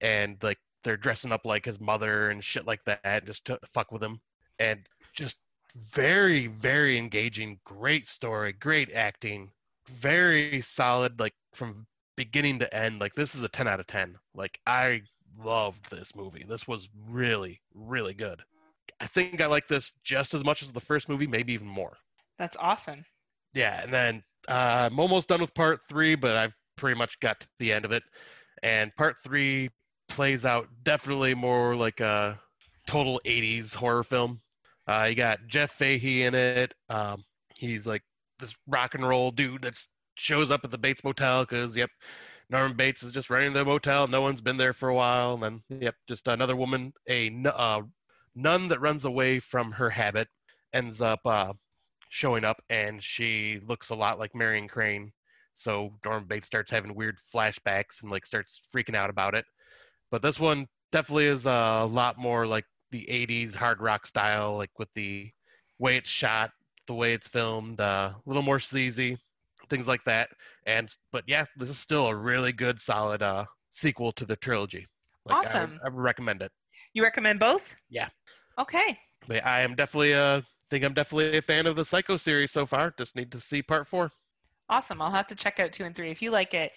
[0.00, 3.92] and like they're dressing up like his mother and shit like that, just to fuck
[3.92, 4.20] with him,
[4.58, 4.80] and
[5.14, 5.36] just
[5.74, 9.50] very very engaging, great story, great acting
[9.90, 13.00] very solid like from beginning to end.
[13.00, 15.02] Like this is a 10 out of 10 like i
[15.42, 16.44] loved this movie.
[16.48, 18.42] This was really really good.
[19.00, 21.96] I think i like this just as much as the first movie maybe even more.
[22.38, 23.04] That's awesome.
[23.54, 27.40] yeah and then uh, i'm almost done with part three but i've pretty much got
[27.40, 28.02] to the end of it.
[28.62, 29.70] And part three
[30.10, 32.38] plays out definitely more like a
[32.86, 34.40] total 80s horror film.
[34.86, 36.74] Uh, you got jeff fahey in it.
[36.88, 37.24] Um,
[37.56, 38.02] he's like
[38.38, 39.80] this rock and roll dude that
[40.16, 41.90] shows up at the bates motel because yep
[42.50, 44.08] norman bates is just running the motel.
[44.08, 45.34] No one's been there for a while.
[45.34, 47.82] And then yep just another woman a uh,
[48.34, 50.28] nun that runs away from her habit
[50.72, 51.52] ends up uh,
[52.08, 55.12] showing up and she looks a lot like marion crane.
[55.54, 59.44] So norman bates starts having weird flashbacks and like starts freaking out about it
[60.10, 64.70] but this one definitely is a lot more like the 80s hard rock style like
[64.78, 65.30] with the
[65.78, 66.50] way it's shot
[66.86, 69.16] the way it's filmed uh, a little more sleazy
[69.68, 70.28] things like that
[70.66, 74.86] and but yeah this is still a really good solid uh sequel to the trilogy
[75.26, 75.78] like, Awesome.
[75.84, 76.50] I, would recommend it
[76.92, 77.76] You recommend both?
[77.88, 78.08] Yeah.
[78.58, 78.98] Okay.
[79.28, 80.40] but i am definitely uh
[80.70, 83.62] think i'm definitely a fan of the psycho series so far just need to see
[83.62, 84.10] part four
[84.68, 85.02] Awesome.
[85.02, 86.12] I'll have to check out two and three.
[86.12, 86.70] If you like it,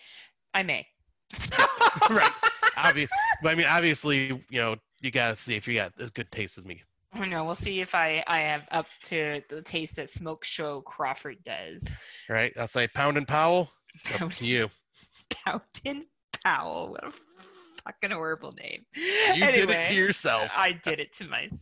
[0.51, 0.87] I may.
[2.09, 2.31] right
[2.75, 3.07] Obvi-
[3.41, 6.57] but i mean obviously you know you gotta see if you got as good taste
[6.57, 6.81] as me
[7.15, 7.43] I know.
[7.45, 11.93] We'll see if I, I have up to the taste that Smoke Show Crawford does.
[12.29, 13.69] right i'll say pound and powell
[14.19, 14.69] up to you
[15.29, 16.05] Captain
[16.43, 16.91] Powell.
[16.91, 17.11] What a
[17.85, 18.85] fucking horrible name.
[18.95, 21.59] you did it to yourself I did it to myself.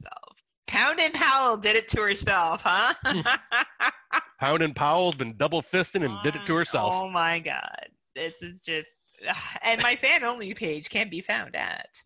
[0.68, 2.93] Poundin Powell did it to herself, huh?
[4.39, 7.88] pound and powell's been double fisting and did it to herself Oh my god.
[8.16, 8.88] This is just
[9.63, 12.01] and my fan only page can be found at.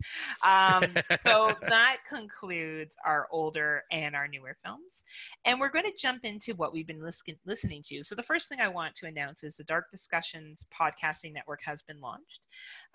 [0.46, 5.04] Um, so that concludes our older and our newer films.
[5.44, 8.02] And we're going to jump into what we've been listen- listening to.
[8.02, 11.82] So the first thing I want to announce is the Dark Discussions podcasting network has
[11.82, 12.40] been launched.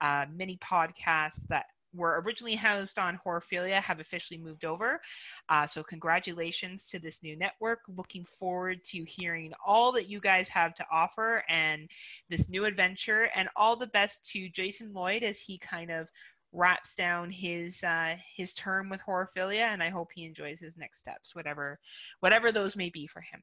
[0.02, 5.02] Uh, many podcasts that were originally housed on Horophilia have officially moved over.
[5.50, 7.80] Uh, so, congratulations to this new network.
[7.88, 11.90] Looking forward to hearing all that you guys have to offer and
[12.30, 13.30] this new adventure.
[13.36, 16.08] And all the best to Jason Lloyd as he kind of
[16.54, 19.72] wraps down his uh, his term with Horophilia.
[19.74, 21.80] And I hope he enjoys his next steps, whatever
[22.20, 23.42] whatever those may be for him.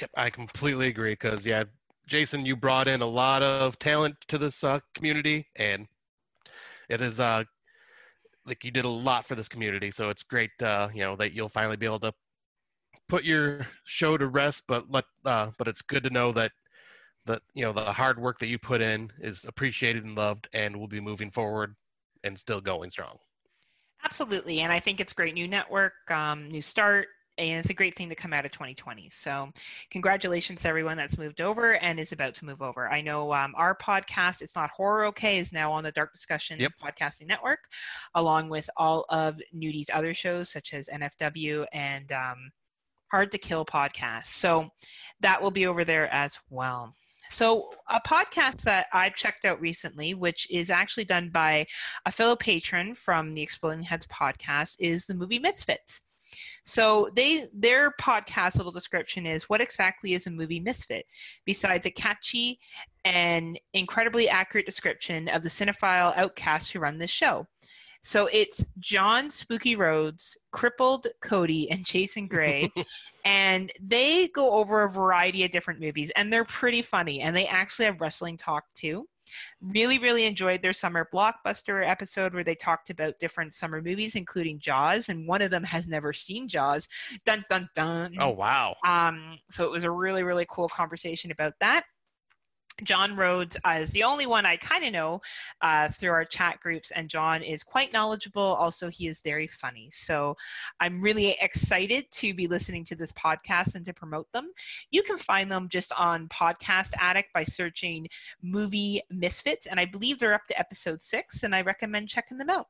[0.00, 1.12] Yep, I completely agree.
[1.12, 1.64] Because yeah,
[2.06, 5.86] Jason, you brought in a lot of talent to this uh, community, and
[6.88, 7.44] it is uh,
[8.46, 9.90] like you did a lot for this community.
[9.90, 12.12] So it's great, uh, you know, that you'll finally be able to
[13.08, 14.64] put your show to rest.
[14.68, 16.52] But let, uh, but it's good to know that
[17.26, 20.76] that you know the hard work that you put in is appreciated and loved, and
[20.76, 21.74] will be moving forward
[22.22, 23.16] and still going strong.
[24.04, 27.96] Absolutely, and I think it's great new network, um, new start, and it's a great
[27.96, 29.10] thing to come out of 2020.
[29.10, 29.50] So,
[29.90, 32.90] congratulations to everyone that's moved over and is about to move over.
[32.90, 36.58] I know um, our podcast, It's Not Horror Okay, is now on the Dark Discussion
[36.60, 36.72] yep.
[36.82, 37.60] Podcasting Network,
[38.14, 42.50] along with all of Nudie's other shows, such as NFW and um,
[43.10, 44.26] Hard to Kill podcast.
[44.26, 44.68] So,
[45.20, 46.94] that will be over there as well.
[47.30, 51.66] So, a podcast that I've checked out recently, which is actually done by
[52.06, 56.02] a fellow patron from the Exploding Heads podcast, is the movie Misfits.
[56.64, 61.06] So they their podcast little description is what exactly is a movie misfit
[61.44, 62.58] besides a catchy
[63.04, 67.46] and incredibly accurate description of the cinephile outcasts who run this show.
[68.04, 72.70] So it's John Spooky Rhodes, Crippled Cody, and Jason Gray.
[73.24, 77.22] and they go over a variety of different movies, and they're pretty funny.
[77.22, 79.08] And they actually have wrestling talk too.
[79.62, 84.58] Really, really enjoyed their summer blockbuster episode where they talked about different summer movies, including
[84.58, 86.86] Jaws, and one of them has never seen Jaws.
[87.24, 88.16] Dun dun dun.
[88.20, 88.76] Oh wow.
[88.84, 91.84] Um, so it was a really, really cool conversation about that.
[92.82, 95.20] John Rhodes uh, is the only one I kind of know
[95.62, 98.42] uh, through our chat groups, and John is quite knowledgeable.
[98.42, 99.88] Also, he is very funny.
[99.92, 100.36] So
[100.80, 104.50] I'm really excited to be listening to this podcast and to promote them.
[104.90, 108.08] You can find them just on Podcast Addict by searching
[108.42, 112.50] Movie Misfits, and I believe they're up to episode six, and I recommend checking them
[112.50, 112.66] out.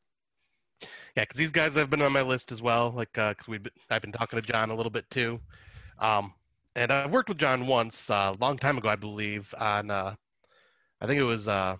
[1.17, 2.93] Yeah, because these guys have been on my list as well.
[2.95, 5.41] Like, because uh, we've I've been talking to John a little bit too.
[5.99, 6.35] Um,
[6.77, 10.15] and I've worked with John once, a uh, long time ago, I believe, on uh,
[11.01, 11.77] I think it was uh,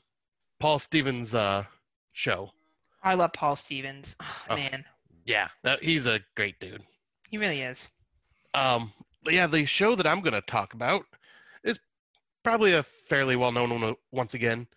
[0.61, 1.65] Paul Stevens' uh,
[2.13, 2.51] show.
[3.03, 4.17] I love Paul Stevens,
[4.51, 4.85] oh, man.
[5.25, 5.47] Yeah,
[5.81, 6.83] he's a great dude.
[7.31, 7.89] He really is.
[8.53, 8.93] Um,
[9.23, 11.05] but yeah, the show that I'm going to talk about
[11.65, 11.81] is
[12.43, 14.69] probably a fairly well-known one once again,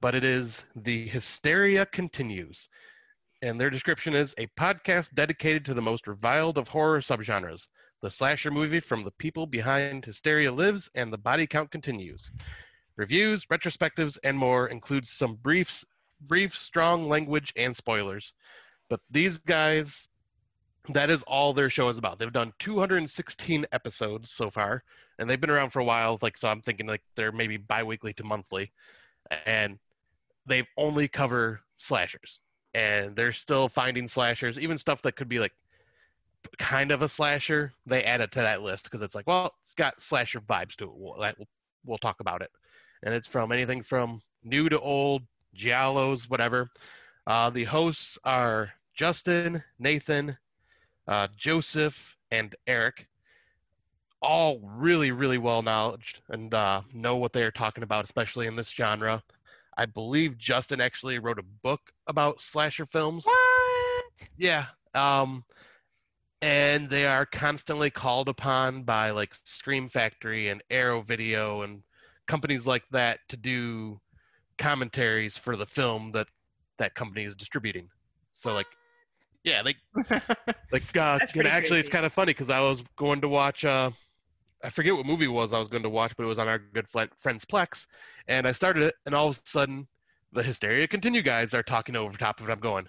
[0.00, 2.68] but it is the Hysteria Continues,
[3.42, 7.66] and their description is a podcast dedicated to the most reviled of horror subgenres
[8.02, 12.30] the slasher movie from the people behind Hysteria Lives and The Body Count Continues.
[12.96, 15.84] Reviews, retrospectives, and more includes some brief,
[16.20, 18.32] brief, strong language and spoilers.
[18.88, 20.08] But these guys,
[20.88, 22.18] that is all their show is about.
[22.18, 24.82] They've done 216 episodes so far,
[25.18, 26.18] and they've been around for a while.
[26.22, 28.72] Like so, I'm thinking like they're maybe biweekly to monthly,
[29.46, 29.78] and
[30.46, 32.40] they've only cover slashers,
[32.74, 35.52] and they're still finding slashers, even stuff that could be like
[36.58, 39.74] kind of a slasher, they add it to that list because it's like, well, it's
[39.74, 40.90] got slasher vibes to it.
[40.94, 41.48] We'll, we'll,
[41.84, 42.50] we'll talk about it.
[43.02, 45.22] And it's from anything from new to old,
[45.56, 46.70] giallos, whatever.
[47.26, 50.36] Uh, the hosts are Justin, Nathan,
[51.06, 53.06] uh, Joseph, and Eric.
[54.22, 58.56] All really, really well knowledge and uh, know what they are talking about, especially in
[58.56, 59.22] this genre.
[59.78, 63.24] I believe Justin actually wrote a book about slasher films.
[63.24, 64.28] What?
[64.36, 64.66] Yeah.
[64.94, 65.44] Um,
[66.42, 71.82] and they are constantly called upon by like Scream Factory and Arrow Video and
[72.26, 74.00] companies like that to do
[74.58, 76.28] commentaries for the film that
[76.78, 77.88] that company is distributing.
[78.32, 78.66] So like,
[79.44, 79.76] yeah, like
[80.72, 81.80] like uh, know, actually crazy.
[81.80, 83.64] it's kind of funny because I was going to watch.
[83.64, 83.90] Uh,
[84.62, 86.48] I forget what movie it was I was going to watch, but it was on
[86.48, 87.86] our good friend's Plex,
[88.28, 89.88] and I started it, and all of a sudden,
[90.32, 92.52] the Hysteria Continue guys are talking over top of it.
[92.52, 92.86] I'm going,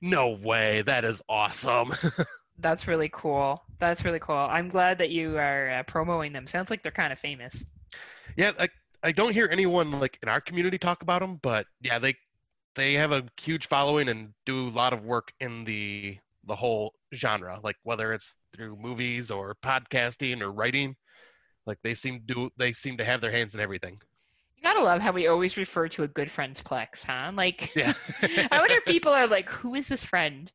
[0.00, 1.92] no way, that is awesome.
[2.58, 3.62] That's really cool.
[3.78, 4.36] That's really cool.
[4.36, 6.46] I'm glad that you are uh, promoting them.
[6.46, 7.64] Sounds like they're kind of famous.
[8.36, 8.68] Yeah, I
[9.02, 12.14] I don't hear anyone like in our community talk about them, but yeah, they
[12.74, 16.94] they have a huge following and do a lot of work in the the whole
[17.14, 20.96] genre, like whether it's through movies or podcasting or writing.
[21.66, 24.00] Like they seem to they seem to have their hands in everything.
[24.56, 27.32] You gotta love how we always refer to a good friend's plex, huh?
[27.34, 27.92] Like, Yeah.
[28.50, 30.50] I wonder if people are like, who is this friend?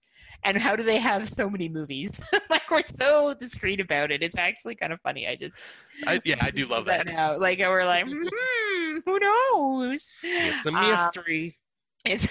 [0.46, 2.20] And how do they have so many movies?
[2.50, 4.22] like, we're so discreet about it.
[4.22, 5.28] It's actually kind of funny.
[5.28, 5.58] I just,
[6.06, 7.08] I, yeah, I do love that.
[7.08, 7.38] now.
[7.38, 10.16] Like, we're like, hmm, who knows?
[10.24, 11.58] It's a Um, mystery.
[12.06, 12.28] It's,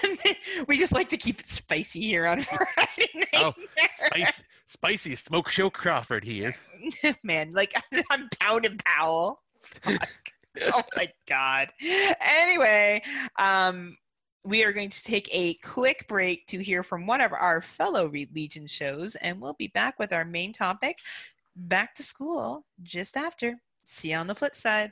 [0.67, 3.27] we just like to keep it spicy here on Friday night.
[3.33, 3.53] Oh,
[4.05, 6.55] Spicy, spicy smoke show Crawford here.
[7.23, 7.73] man like
[8.11, 9.41] i'm pounding powell
[9.87, 11.69] oh my god
[12.21, 13.01] anyway
[13.39, 13.95] um
[14.43, 18.07] we are going to take a quick break to hear from one of our fellow
[18.07, 20.99] Read Legion shows, and we'll be back with our main topic
[21.55, 23.59] back to school just after.
[23.85, 24.91] See you on the flip side.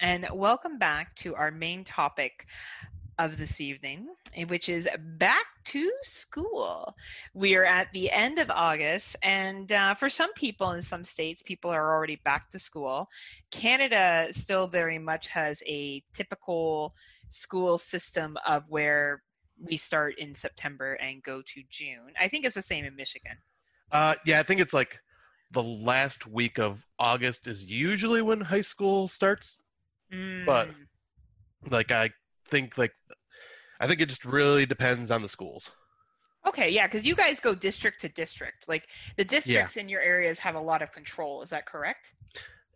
[0.00, 2.46] And welcome back to our main topic
[3.18, 4.88] of this evening, eh, which is
[5.18, 6.94] back to school.
[7.34, 11.42] We are at the end of August, and uh, for some people in some states,
[11.42, 13.08] people are already back to school.
[13.50, 16.92] Canada still very much has a typical
[17.28, 19.24] school system of where
[19.60, 22.12] we start in September and go to June.
[22.20, 23.36] I think it's the same in Michigan.
[23.90, 25.00] Uh, yeah, I think it's like
[25.50, 29.58] the last week of August is usually when high school starts.
[30.10, 30.74] But- Mm.
[31.70, 32.10] Like I
[32.48, 32.92] think like
[33.80, 35.72] I think it just really depends on the schools.
[36.46, 38.68] Okay, yeah, because you guys go district to district.
[38.68, 41.42] Like the districts in your areas have a lot of control.
[41.42, 42.14] Is that correct?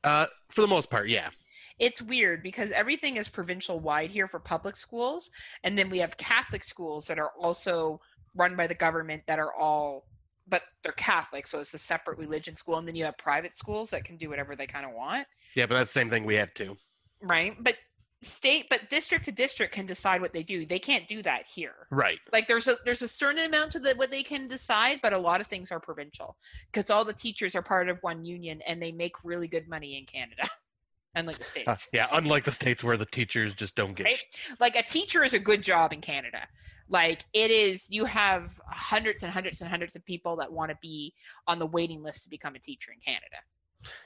[0.02, 1.30] Uh, for the most part, yeah.
[1.78, 5.30] It's weird because everything is provincial wide here for public schools,
[5.62, 8.00] and then we have Catholic schools that are also
[8.34, 10.06] run by the government that are all,
[10.48, 13.90] but they're Catholic, so it's a separate religion school, and then you have private schools
[13.90, 16.34] that can do whatever they kind of want, Yeah, but that's the same thing we
[16.34, 16.76] have too.
[17.22, 17.56] Right?
[17.62, 17.76] But
[18.22, 20.64] state, but district to district can decide what they do.
[20.64, 21.88] They can't do that here.
[21.90, 22.18] Right.
[22.32, 25.18] like there's a there's a certain amount to the, what they can decide but a
[25.18, 26.36] lot of things are provincial
[26.72, 29.98] because all the teachers are part of one union and they make really good money
[29.98, 30.48] in canada
[31.16, 34.16] unlike the states Uh, yeah, unlike the states where the teachers just don't get Right?
[34.16, 36.46] sh- like a teacher is a good job in canada
[36.88, 40.78] like it is you have hundreds and hundreds and hundreds of people that want to
[40.80, 41.12] be
[41.46, 43.36] on the waiting list to become a teacher in canada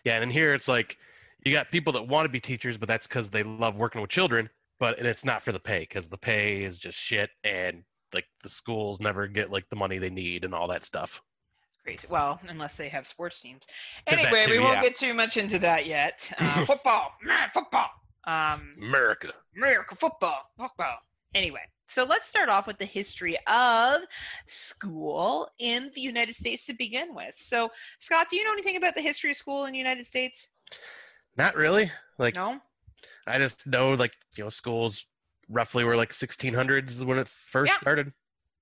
[0.05, 0.97] Yeah, and here it's like
[1.47, 4.11] you got people that want to be teachers, but that's because they love working with
[4.11, 4.51] children.
[4.79, 8.27] But and it's not for the pay because the pay is just shit, and like
[8.43, 11.23] the schools never get like the money they need and all that stuff.
[11.69, 13.65] it's crazy well unless they have sports teams
[14.07, 14.83] anyway we won't yeah.
[14.83, 17.91] get too much into that yet uh, football meh, football
[18.27, 19.33] um America.
[19.57, 20.99] America football, football.
[21.35, 24.01] Anyway, so let's start off with the history of
[24.47, 27.35] school in the United States to begin with.
[27.37, 30.49] So, Scott, do you know anything about the history of school in the United States?
[31.37, 31.91] Not really.
[32.19, 32.61] Like No.
[33.27, 35.07] I just know like you know schools
[35.49, 37.81] roughly were like 1600s when it first Yeah.
[37.81, 38.13] started.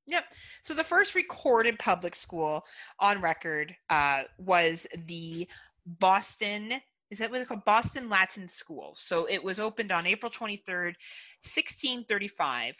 [0.06, 0.24] Yep.
[0.62, 2.64] So the first recorded public school
[2.98, 5.48] on record uh, was the
[5.86, 6.74] Boston.
[7.10, 7.64] Is that what it's called?
[7.64, 8.92] Boston Latin School.
[8.96, 10.94] So it was opened on April 23rd,
[11.42, 12.74] 1635,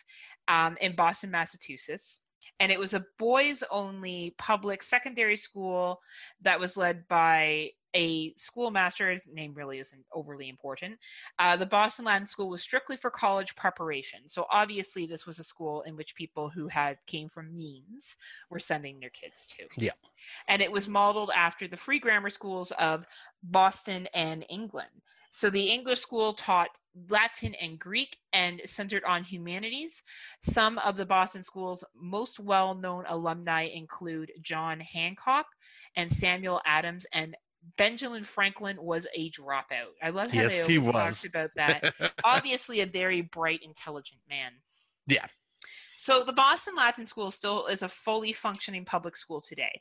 [0.49, 2.19] um, in Boston, Massachusetts.
[2.61, 6.01] And it was a boys only public secondary school
[6.43, 9.11] that was led by a schoolmaster.
[9.11, 10.99] His name really isn't overly important.
[11.39, 14.21] Uh, the Boston Latin School was strictly for college preparation.
[14.27, 18.17] So obviously, this was a school in which people who had came from means
[18.51, 19.65] were sending their kids to.
[19.77, 19.93] Yeah.
[20.49, 23.07] And it was modeled after the free grammar schools of
[23.43, 24.89] Boston and England.
[25.31, 26.79] So the English school taught
[27.09, 30.05] Latin and Greek and centered on humanities.
[30.45, 35.47] Some of the Boston school's most well-known alumni include John Hancock
[35.97, 37.37] and Samuel Adams and
[37.77, 39.93] Benjamin Franklin was a dropout.
[40.03, 41.95] I love how Yes, they he always talked about that.
[42.25, 44.53] Obviously, a very bright, intelligent man.
[45.07, 45.27] Yeah.
[45.97, 49.81] So the Boston Latin School still is a fully functioning public school today,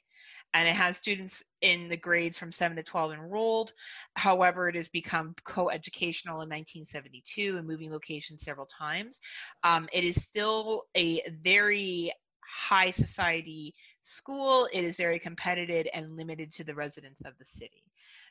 [0.53, 3.73] and it has students in the grades from 7 to 12 enrolled.
[4.15, 9.19] However, it has become co-educational in 1972 and moving locations several times.
[9.63, 12.13] Um, it is still a very
[12.45, 13.73] high society
[14.03, 14.67] school.
[14.71, 17.83] It is very competitive and limited to the residents of the city.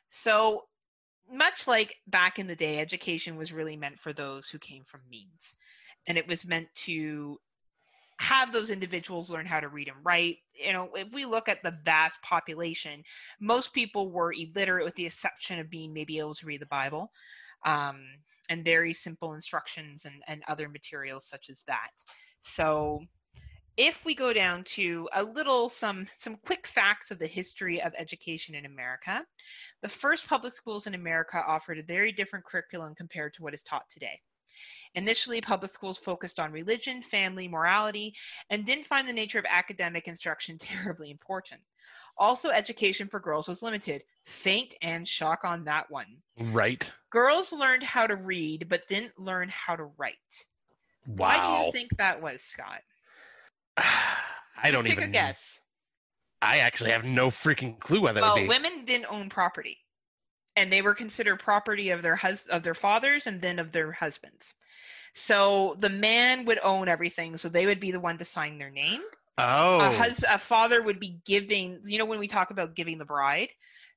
[0.07, 0.63] So
[1.31, 5.01] much like back in the day, education was really meant for those who came from
[5.09, 5.55] means.
[6.07, 7.39] And it was meant to
[8.19, 10.37] have those individuals learn how to read and write.
[10.53, 13.03] You know, if we look at the vast population,
[13.39, 17.11] most people were illiterate with the exception of being maybe able to read the Bible
[17.65, 18.01] um,
[18.49, 21.89] and very simple instructions and, and other materials such as that.
[22.41, 23.01] So
[23.77, 27.93] if we go down to a little some some quick facts of the history of
[27.97, 29.25] education in America,
[29.81, 33.63] the first public schools in America offered a very different curriculum compared to what is
[33.63, 34.19] taught today.
[34.95, 38.13] Initially, public schools focused on religion, family, morality,
[38.51, 41.61] and didn't find the nature of academic instruction terribly important.
[42.17, 44.03] Also, education for girls was limited.
[44.23, 46.17] Faint and shock on that one.
[46.39, 46.91] Right.
[47.09, 50.45] Girls learned how to read, but didn't learn how to write.
[51.07, 51.15] Wow.
[51.15, 52.81] Why do you think that was, Scott?
[53.77, 55.59] I don't Take even a guess.
[56.41, 58.47] I actually have no freaking clue why that well, would be.
[58.47, 59.77] women didn't own property,
[60.55, 63.91] and they were considered property of their hus- of their fathers and then of their
[63.93, 64.53] husbands.
[65.13, 68.71] So the man would own everything, so they would be the one to sign their
[68.71, 69.01] name.
[69.37, 69.79] oh.
[69.79, 73.05] A, hus- a father would be giving, you know, when we talk about giving the
[73.05, 73.49] bride.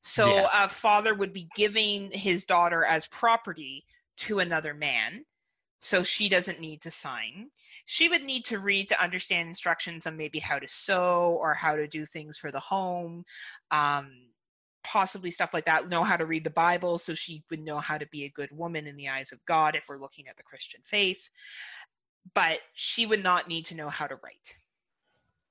[0.02, 0.64] So Yeah.
[0.64, 3.84] a father would be giving his daughter as property
[4.18, 5.24] to another man.
[5.86, 7.50] So she doesn't need to sign.
[7.84, 11.76] She would need to read to understand instructions on maybe how to sew or how
[11.76, 13.24] to do things for the home,
[13.70, 14.10] um,
[14.82, 15.88] possibly stuff like that.
[15.88, 18.50] Know how to read the Bible, so she would know how to be a good
[18.50, 21.30] woman in the eyes of God if we're looking at the Christian faith.
[22.34, 24.56] But she would not need to know how to write.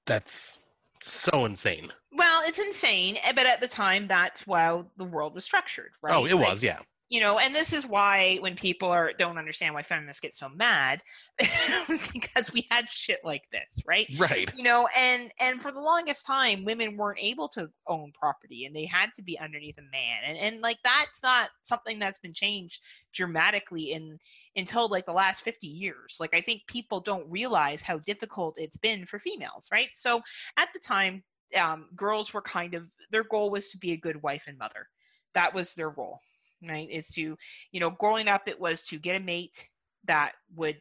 [0.06, 0.58] That's
[1.02, 1.94] so insane.
[2.12, 6.14] Well, it's insane, eh, but at the time, that's how the world was structured, right?
[6.14, 6.80] Oh, it Like, was, yeah.
[7.10, 10.50] You know, and this is why when people are don't understand why feminists get so
[10.50, 11.04] mad,
[12.14, 14.08] because we had shit like this, right?
[14.18, 14.52] Right.
[14.56, 18.76] You know, and and for the longest time, women weren't able to own property, and
[18.76, 22.34] they had to be underneath a man, and and like that's not something that's been
[22.34, 22.82] changed
[23.14, 24.18] dramatically in
[24.56, 26.18] until like the last 50 years.
[26.20, 29.90] Like i think people don't realize how difficult it's been for females right?
[29.94, 30.22] So
[30.58, 31.24] at the time
[31.60, 34.88] um, girls were kind of their goal was to be a good wife and mother.
[35.34, 36.20] That was their role
[36.68, 37.38] right is to
[37.72, 39.70] you know growing up it was to get a mate
[40.06, 40.80] that would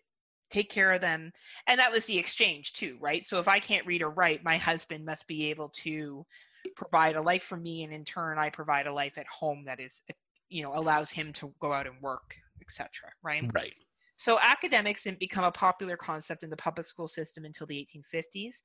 [0.51, 1.33] take care of them
[1.67, 4.57] and that was the exchange too right so if i can't read or write my
[4.57, 6.25] husband must be able to
[6.77, 9.81] provide a life for me and in turn i provide a life at home that
[9.81, 10.03] is
[10.49, 13.75] you know allows him to go out and work etc right Right.
[14.17, 18.63] so academics didn't become a popular concept in the public school system until the 1850s.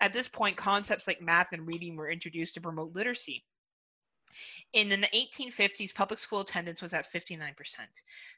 [0.00, 3.44] At this point, concepts like math and reading were introduced to promote literacy.
[4.72, 7.54] In the 1850s, public school attendance was at 59%.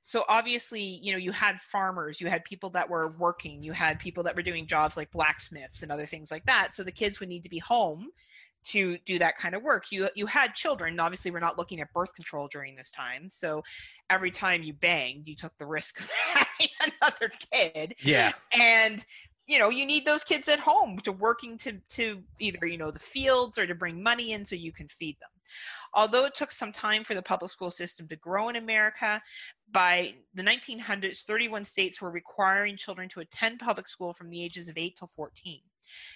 [0.00, 3.98] So obviously, you know, you had farmers, you had people that were working, you had
[3.98, 6.74] people that were doing jobs like blacksmiths and other things like that.
[6.74, 8.08] So the kids would need to be home
[8.64, 9.92] to do that kind of work.
[9.92, 10.98] You you had children.
[10.98, 13.28] Obviously, we're not looking at birth control during this time.
[13.28, 13.62] So
[14.08, 16.68] every time you banged, you took the risk of having
[17.02, 18.32] another kid Yeah.
[18.58, 19.04] and
[19.46, 22.90] you know you need those kids at home to working to to either you know
[22.90, 25.28] the fields or to bring money in so you can feed them
[25.94, 29.22] although it took some time for the public school system to grow in america
[29.70, 34.68] by the 1900s 31 states were requiring children to attend public school from the ages
[34.68, 35.60] of 8 till 14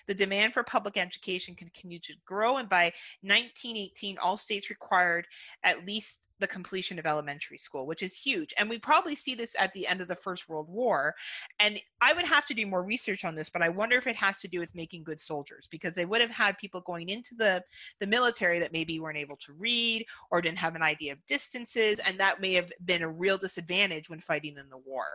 [0.06, 2.84] the demand for public education continued to grow and by
[3.22, 5.26] 1918 all states required
[5.64, 9.56] at least the completion of elementary school which is huge and we probably see this
[9.58, 11.14] at the end of the first world war
[11.58, 14.16] and I would have to do more research on this, but I wonder if it
[14.16, 17.34] has to do with making good soldiers because they would have had people going into
[17.34, 17.62] the
[18.00, 21.98] the military that maybe weren't able to read or didn't have an idea of distances,
[22.06, 25.06] and that may have been a real disadvantage when fighting in the war.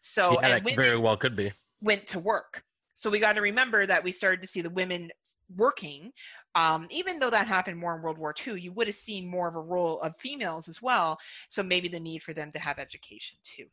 [0.00, 1.52] So yeah, and women very well could be.
[1.80, 2.64] went to work.
[3.00, 5.10] So we got to remember that we started to see the women
[5.56, 6.12] working.
[6.54, 9.48] Um, even though that happened more in World War II, you would have seen more
[9.48, 11.18] of a role of females as well.
[11.48, 13.64] So maybe the need for them to have education too.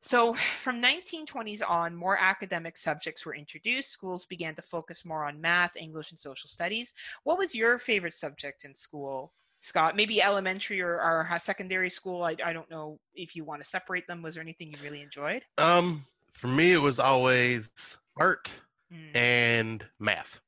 [0.00, 3.90] So, from 1920s on, more academic subjects were introduced.
[3.90, 6.94] Schools began to focus more on math, English, and social studies.
[7.22, 9.30] What was your favorite subject in school,
[9.60, 9.94] Scott?
[9.94, 12.24] Maybe elementary or, or secondary school.
[12.24, 14.20] I, I don't know if you want to separate them.
[14.20, 15.44] Was there anything you really enjoyed?
[15.58, 18.52] Um, for me, it was always art
[18.90, 19.12] Hmm.
[19.14, 20.40] and math.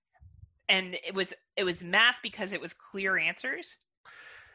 [0.68, 3.78] And it was it was math because it was clear answers.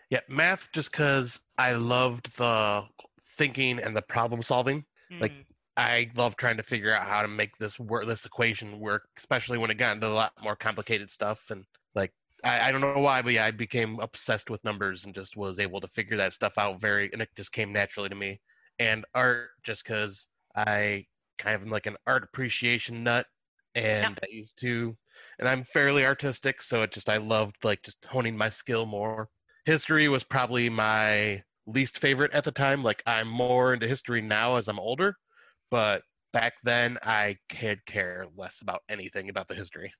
[0.09, 2.87] Yeah, math just because I loved the
[3.25, 4.85] thinking and the problem solving.
[5.19, 5.41] Like, Hmm.
[5.75, 9.57] I love trying to figure out how to make this work, this equation work, especially
[9.57, 11.51] when it got into a lot more complicated stuff.
[11.51, 15.13] And like, I, I don't know why, but yeah, I became obsessed with numbers and
[15.13, 18.15] just was able to figure that stuff out very, and it just came naturally to
[18.15, 18.41] me.
[18.79, 21.05] And art, just because I
[21.37, 23.27] kind of like an art appreciation nut,
[23.75, 24.97] and I used to,
[25.39, 29.29] and I'm fairly artistic, so it just I loved like just honing my skill more.
[29.65, 32.83] History was probably my least favorite at the time.
[32.83, 35.15] Like I'm more into history now as I'm older,
[35.71, 39.93] but back then I could care less about anything about the history.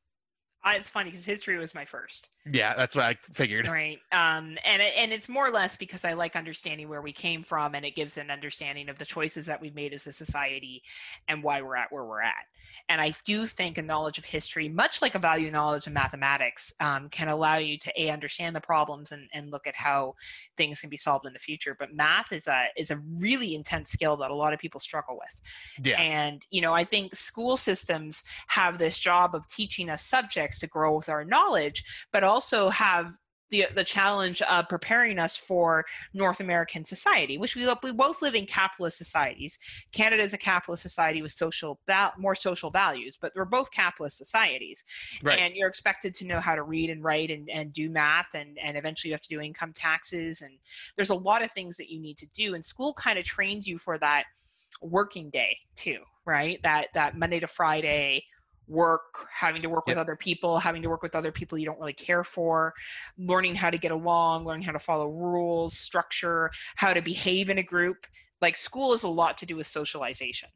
[0.68, 2.28] I, it's funny because history was my first.
[2.52, 3.68] Yeah, that's what I figured.
[3.78, 4.00] Right.
[4.12, 7.44] Um, and it, and it's more or less because I like understanding where we came
[7.44, 10.82] from, and it gives an understanding of the choices that we've made as a society,
[11.28, 12.46] and why we're at where we're at.
[12.90, 16.74] And I do think a knowledge of history, much like a value knowledge of mathematics,
[16.80, 20.16] um, can allow you to a understand the problems and, and look at how
[20.58, 21.76] things can be solved in the future.
[21.78, 25.16] But math is a is a really intense skill that a lot of people struggle
[25.16, 25.86] with.
[25.86, 26.02] Yeah.
[26.02, 30.68] And you know, I think school systems have this job of teaching us subjects to
[30.68, 33.18] grow with our knowledge, but also have
[33.50, 38.36] the the challenge of preparing us for North American society, which we we both live
[38.36, 39.58] in capitalist societies.
[39.92, 44.18] Canada is a capitalist society with social val- more social values, but we're both capitalist
[44.18, 44.84] societies.
[45.24, 45.40] Right.
[45.40, 48.58] And you're expected to know how to read and write and, and do math, and
[48.62, 50.54] and eventually you have to do income taxes, and
[50.96, 52.56] there's a lot of things that you need to do.
[52.56, 54.26] And school kind of trains you for that
[54.82, 56.60] working day too, right?
[56.64, 58.24] That that Monday to Friday
[58.68, 61.80] work, having to work with other people, having to work with other people you don't
[61.80, 62.74] really care for,
[63.18, 67.58] learning how to get along, learning how to follow rules, structure, how to behave in
[67.58, 68.06] a group.
[68.42, 70.50] Like school is a lot to do with socialization,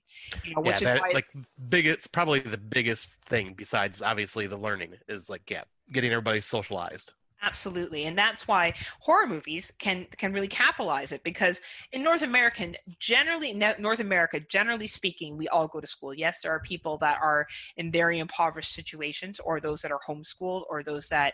[0.44, 1.26] you know, yeah, which is that, like
[1.68, 7.14] biggest, probably the biggest thing besides obviously the learning is like yeah, getting everybody socialized.
[7.44, 11.60] Absolutely, and that's why horror movies can can really capitalize it because
[11.92, 16.14] in North American generally North America generally speaking, we all go to school.
[16.14, 20.66] Yes, there are people that are in very impoverished situations, or those that are homeschooled,
[20.70, 21.34] or those that,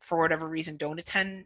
[0.00, 1.44] for whatever reason, don't attend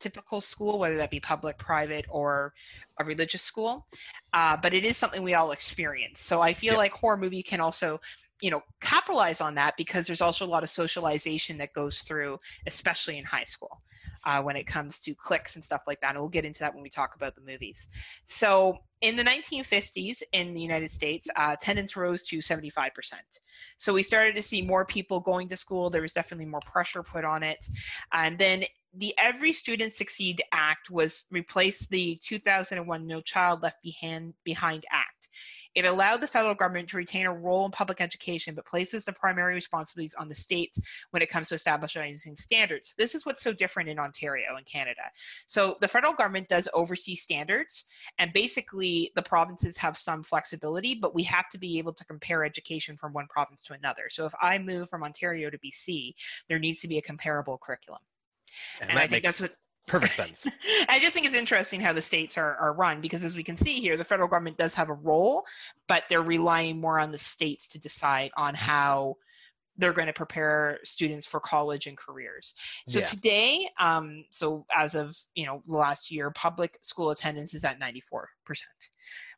[0.00, 2.52] typical school, whether that be public, private, or
[2.98, 3.86] a religious school.
[4.32, 6.20] Uh, but it is something we all experience.
[6.20, 8.00] So I feel like horror movie can also
[8.40, 12.38] you know capitalize on that because there's also a lot of socialization that goes through
[12.66, 13.80] especially in high school
[14.24, 16.74] uh, when it comes to cliques and stuff like that and we'll get into that
[16.74, 17.88] when we talk about the movies.
[18.26, 22.90] So in the 1950s in the united states uh, attendance rose to 75%
[23.76, 25.90] so we started to see more people going to school.
[25.90, 27.68] There was definitely more pressure put on it.
[28.12, 28.64] And then
[28.96, 35.28] the every student succeed act was replaced the 2001 no child left behind behind act
[35.74, 39.12] it allowed the federal government to retain a role in public education, but places the
[39.12, 40.78] primary responsibilities on the states
[41.10, 42.94] when it comes to establishing standards.
[42.96, 45.02] This is what's so different in Ontario and Canada.
[45.46, 47.86] So the federal government does oversee standards,
[48.18, 52.44] and basically the provinces have some flexibility, but we have to be able to compare
[52.44, 54.04] education from one province to another.
[54.10, 56.14] So if I move from Ontario to BC,
[56.48, 58.00] there needs to be a comparable curriculum.
[58.80, 59.54] And, And, I think that's what
[59.86, 60.46] perfect sense.
[60.88, 63.56] I just think it's interesting how the states are, are run because, as we can
[63.56, 65.44] see here, the federal government does have a role,
[65.88, 69.16] but they're relying more on the states to decide on how
[69.76, 72.54] they're going to prepare students for college and careers.
[72.86, 73.04] So Yeah.
[73.06, 77.78] today, um, so as of you know the last year, public school attendance is at
[77.78, 78.70] ninety four percent,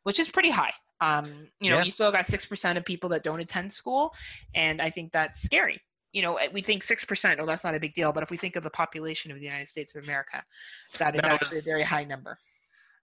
[0.03, 0.73] which is pretty high.
[1.01, 1.83] Um, you know, Yeah.
[1.83, 4.13] you still got six percent of people that don't attend school,
[4.53, 5.81] and I think that's scary.
[6.17, 7.39] You know, we think six percent.
[7.39, 8.11] Oh, that's not a big deal.
[8.11, 10.43] But if we think of the population of the United States of America,
[10.97, 12.39] that is Now, actually a very high number.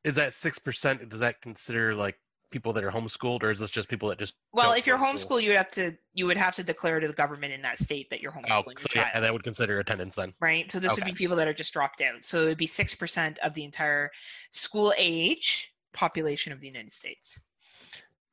[0.03, 1.09] Is that six percent?
[1.09, 2.17] Does that consider like
[2.51, 4.35] people that are homeschooled, or is this just people that just?
[4.53, 5.37] Well, if you're go to school?
[5.39, 7.79] homeschooled, you would have to you would have to declare to the government in that
[7.79, 9.07] state that you're homeschooling Oh, your so child.
[9.15, 10.35] yeah, that would consider attendance then.
[10.41, 10.71] right?
[10.73, 12.25] So this would be people that are just dropped out.
[12.25, 14.11] So it would be six percent of the entire
[14.51, 17.39] school age population of the United States.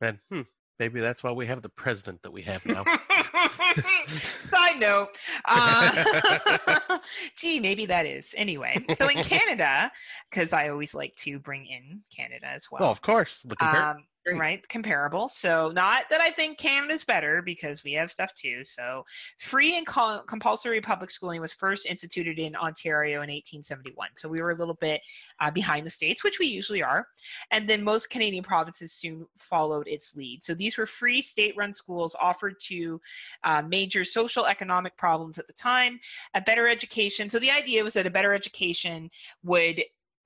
[0.02, 0.42] Man, hmm,
[0.82, 2.84] maybe that's why we have the president that we have now.
[4.08, 5.10] Side note.
[5.46, 6.98] Uh,
[7.38, 8.34] gee, maybe that is.
[8.36, 9.92] Anyway, so in Canada,
[10.32, 12.84] because I always like to bring in Canada as well.
[12.84, 13.42] oh, of course.
[13.46, 14.06] The compar- um.
[14.26, 14.68] Right.
[14.70, 19.04] comparable so not that i think canada's better because we have stuff too so
[19.40, 24.42] free and co- compulsory public schooling was first instituted in ontario in 1871 so we
[24.42, 25.02] were a little bit
[25.40, 27.08] uh, behind the states which we usually are
[27.52, 32.16] and then most canadian provinces soon followed its lead so these were free state-run schools
[32.22, 33.00] offered to
[33.44, 36.00] uh, major social economic problems at the time
[36.34, 39.10] a better education so the idea was that a better education
[39.44, 39.82] would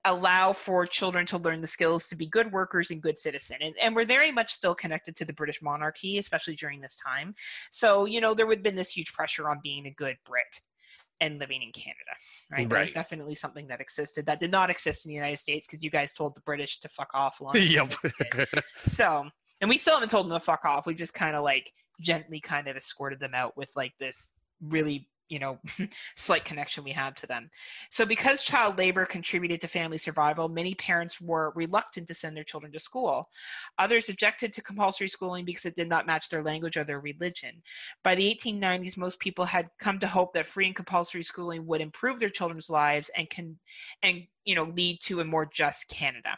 [0.06, 3.74] allow for children to learn the skills to be good workers and good citizen and,
[3.82, 7.34] and we're very much still connected to the british monarchy especially during this time
[7.70, 10.60] so you know there would have been this huge pressure on being a good brit
[11.20, 11.96] and living in canada
[12.50, 15.66] right, That was definitely something that existed that did not exist in the united states
[15.66, 17.92] because you guys told the british to fuck off long yep.
[18.86, 19.26] so
[19.60, 20.86] and we still haven't told them to fuck off.
[20.86, 25.08] We just kind of like gently kind of escorted them out with like this really
[25.28, 25.58] you know
[26.16, 27.50] slight connection we have to them.
[27.90, 32.44] So because child labor contributed to family survival many parents were reluctant to send their
[32.44, 33.28] children to school.
[33.78, 37.62] Others objected to compulsory schooling because it did not match their language or their religion.
[38.02, 41.80] By the 1890s most people had come to hope that free and compulsory schooling would
[41.80, 43.58] improve their children's lives and can
[44.02, 46.36] and you know lead to a more just canada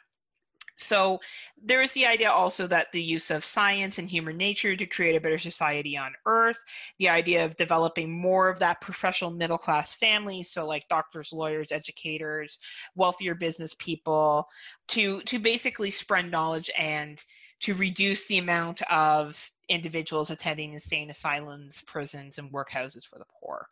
[0.78, 1.18] so
[1.60, 5.16] there is the idea also that the use of science and human nature to create
[5.16, 6.58] a better society on earth,
[6.98, 11.72] the idea of developing more of that professional middle class family, so like doctors, lawyers,
[11.72, 12.60] educators,
[12.94, 14.46] wealthier business people,
[14.86, 17.24] to to basically spread knowledge and
[17.60, 23.66] to reduce the amount of individuals attending insane asylums, prisons, and workhouses for the poor.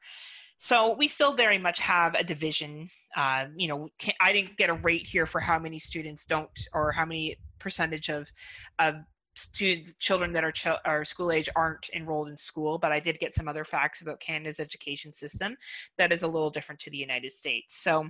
[0.59, 2.91] So we still very much have a division.
[3.17, 3.89] Uh, you know,
[4.21, 8.11] I didn't get a rate here for how many students don't, or how many percentage
[8.11, 8.31] of
[8.79, 8.97] of
[9.37, 13.19] students, children that are, ch- are school age aren't enrolled in school, but I did
[13.19, 15.57] get some other facts about Canada's education system
[15.99, 17.77] that is a little different to the United States.
[17.79, 18.09] So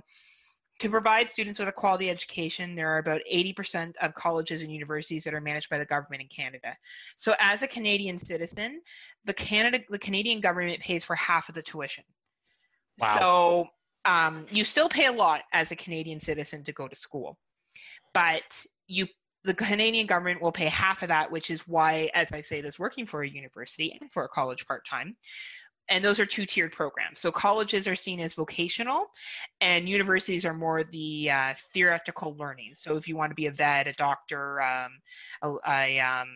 [0.79, 5.23] to provide students with a quality education, there are about 80% of colleges and universities
[5.23, 6.75] that are managed by the government in Canada.
[7.15, 8.81] So as a Canadian citizen,
[9.25, 12.03] the Canada the Canadian government pays for half of the tuition.
[12.99, 13.17] Wow.
[13.19, 13.67] So
[14.07, 17.37] um, you still pay a lot as a Canadian citizen to go to school,
[18.13, 19.07] but you
[19.43, 22.77] the Canadian government will pay half of that, which is why, as I say, this
[22.77, 25.15] working for a university and for a college part time.
[25.89, 27.21] And those are two tiered programs.
[27.21, 29.05] So colleges are seen as vocational,
[29.61, 32.71] and universities are more the uh, theoretical learning.
[32.73, 34.91] So if you want to be a vet, a doctor, um,
[35.41, 36.27] a, a um,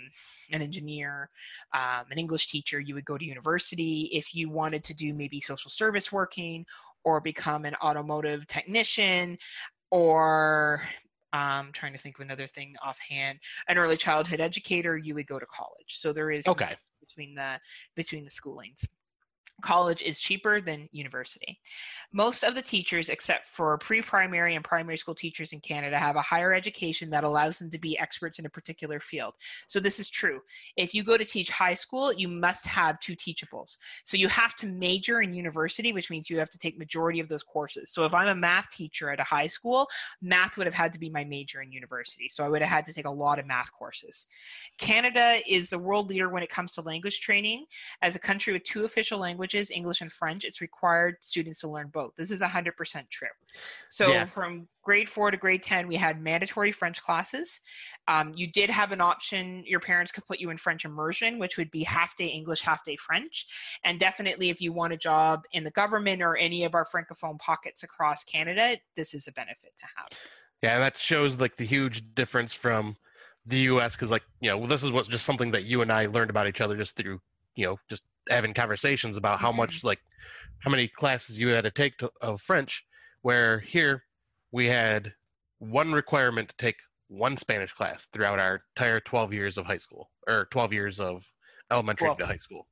[0.52, 1.30] an engineer,
[1.73, 4.10] um, an English teacher, you would go to university.
[4.14, 6.65] If you wanted to do maybe social service working
[7.03, 9.38] or become an automotive technician
[9.90, 10.82] or
[11.34, 15.40] um, trying to think of another thing offhand, an early childhood educator, you would go
[15.40, 15.98] to college.
[15.99, 16.69] So there is Okay.
[16.99, 17.60] between the
[17.95, 18.86] between the schoolings
[19.61, 21.59] college is cheaper than university.
[22.11, 26.15] Most of the teachers, except for pre primary and primary school teachers in Canada, have
[26.15, 29.33] a higher education that allows them to be experts in a particular field.
[29.67, 30.41] So, this is true.
[30.75, 33.77] If you go to teach high school, you must have two teachables.
[34.03, 37.29] So, you have to major in university, which means you have to take majority of
[37.29, 37.91] those courses.
[37.93, 39.88] So, if I'm a math teacher at a high school,
[40.21, 42.27] math would have had to be my major in university.
[42.29, 44.27] So, I would have had to take a lot of math courses.
[44.77, 47.65] Canada is the world leader when it comes to language training.
[48.01, 51.88] As a country with two official languages, English and French, it's required students to learn
[51.88, 52.15] both.
[52.15, 53.28] This is 100% true.
[53.90, 54.26] So Yeah.
[54.26, 57.60] from grade four to grade 10, we had mandatory French classes.
[58.07, 61.57] Um, you did have an option, your parents could put you in French immersion, which
[61.57, 63.48] would be half day English, half day French.
[63.84, 67.38] And definitely, if you want a job in the government or any of our francophone
[67.40, 70.07] pockets across Canada, this is a benefit to have.
[70.61, 72.95] Yeah, and that shows like the huge difference from
[73.45, 73.95] the U.S.
[73.95, 76.30] Because like you know, well, this is what's just something that you and I learned
[76.30, 77.19] about each other just through
[77.56, 79.88] you know just having conversations about how much mm-hmm.
[79.88, 79.99] like
[80.60, 82.85] how many classes you had to take to, of French.
[83.23, 84.03] Where here
[84.52, 85.14] we had
[85.60, 86.77] one requirement to take
[87.07, 91.30] one Spanish class throughout our entire 12 years of high school or 12 years of
[91.72, 92.68] elementary Well, to high school.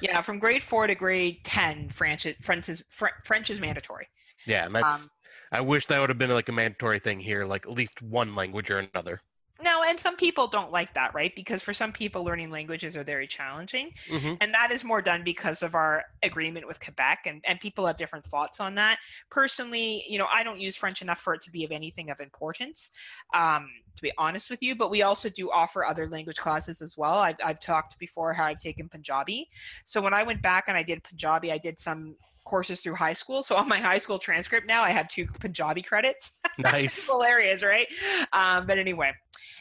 [0.00, 4.08] Yeah, from grade four to grade 10, French is, French is, Fr- French is mandatory.
[4.46, 5.08] Yeah, and that's um,
[5.52, 8.34] I wish that would have been like a mandatory thing here, like at least one
[8.34, 9.20] language or another.
[9.62, 11.32] No, and some people don't like that, right?
[11.34, 13.90] Because for some people, learning languages are very challenging.
[14.10, 17.86] hmm And that is more done because of our agreement with Quebec, and, and people
[17.86, 18.98] have different thoughts on that.
[19.30, 22.20] Personally, you know, I don't use French enough for it to be of anything of
[22.20, 22.90] importance,
[23.34, 24.74] um, to be honest with you.
[24.74, 27.18] But we also do offer other language classes as well.
[27.18, 29.48] I've, I've talked before how I've taken Punjabi.
[29.84, 32.16] So when I went back and I did Punjabi, I did some
[32.48, 33.42] courses through high school.
[33.42, 36.32] So on my high school transcript now, I have two Punjabi credits.
[36.60, 37.06] Nice.
[37.06, 37.86] hilarious, right?
[38.32, 39.12] Um, but anyway,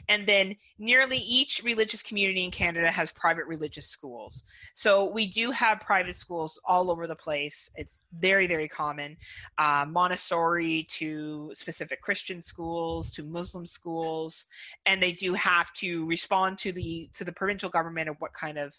[0.09, 4.43] and then nearly each religious community in Canada has private religious schools.
[4.73, 7.69] So we do have private schools all over the place.
[7.75, 9.17] It's very, very common.
[9.57, 14.45] Uh, Montessori to specific Christian schools to Muslim schools,
[14.85, 18.57] and they do have to respond to the to the provincial government of what kind
[18.57, 18.73] of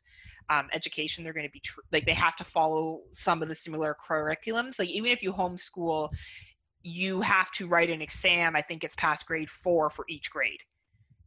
[0.51, 2.07] um, education they're going to be tr- like.
[2.07, 4.79] They have to follow some of the similar curriculums.
[4.79, 6.11] Like even if you homeschool
[6.83, 8.57] you have to write an exam.
[8.57, 10.63] I think it's past grade four for each grade.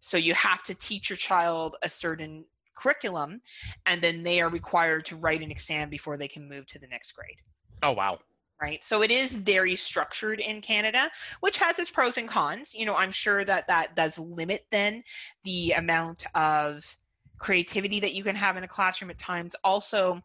[0.02, 2.44] So you have to teach your child a certain
[2.76, 3.41] curriculum,
[3.86, 6.88] and then they are required to write an exam before they can move to the
[6.88, 7.38] next grade.
[7.84, 8.19] Oh wow.
[8.60, 8.84] Right.
[8.84, 11.10] So it is very structured in Canada,
[11.40, 12.76] which has its pros and cons.
[12.76, 15.03] You know, I'm sure that that does limit then
[15.44, 16.98] the amount of
[17.40, 19.56] creativity that you can have in a classroom at times.
[19.64, 20.22] Also,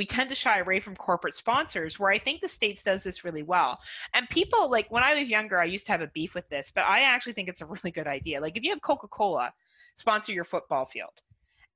[0.00, 3.22] we tend to shy away from corporate sponsors, where I think the States does this
[3.22, 3.78] really well.
[4.14, 6.72] And people, like when I was younger, I used to have a beef with this,
[6.74, 8.40] but I actually think it's a really good idea.
[8.40, 9.52] Like if you have Coca Cola
[9.96, 11.20] sponsor your football field,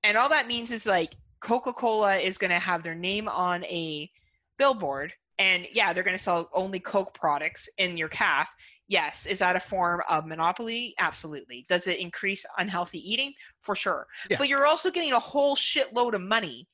[0.02, 4.10] And all that means is like Coca-Cola is going to have their name on a
[4.56, 8.54] billboard and yeah, they're going to sell only Coke products in your calf.
[8.88, 10.94] Yes, is that a form of monopoly?
[10.98, 11.66] Absolutely.
[11.68, 13.34] Does it increase unhealthy eating?
[13.60, 14.06] For sure.
[14.30, 14.38] Yeah.
[14.38, 16.66] But you're also getting a whole shitload of money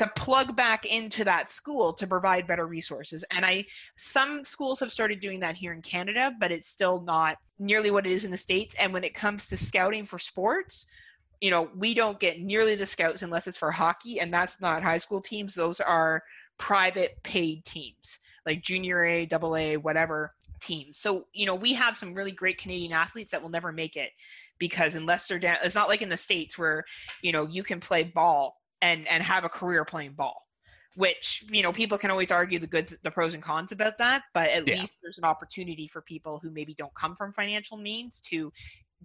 [0.00, 3.22] to plug back into that school to provide better resources.
[3.30, 3.66] And I
[3.96, 8.06] some schools have started doing that here in Canada, but it's still not nearly what
[8.06, 8.74] it is in the states.
[8.78, 10.86] And when it comes to scouting for sports,
[11.42, 14.82] you know, we don't get nearly the scouts unless it's for hockey, and that's not
[14.82, 15.52] high school teams.
[15.52, 16.22] Those are
[16.56, 20.30] private paid teams like junior A, double A, whatever
[20.62, 20.96] teams.
[20.96, 24.12] So, you know, we have some really great Canadian athletes that will never make it
[24.58, 26.84] because unless they're down, it's not like in the States where,
[27.20, 30.46] you know, you can play ball and, and have a career playing ball,
[30.96, 34.22] which, you know, people can always argue the goods, the pros and cons about that,
[34.34, 34.74] but at Yeah.
[34.74, 38.52] least there's an opportunity for people who maybe don't come from financial means to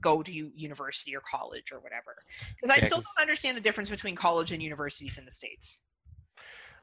[0.02, 2.16] go to university or college or whatever.
[2.60, 5.80] Because I Yeah, still don't understand the difference between college and universities in the States.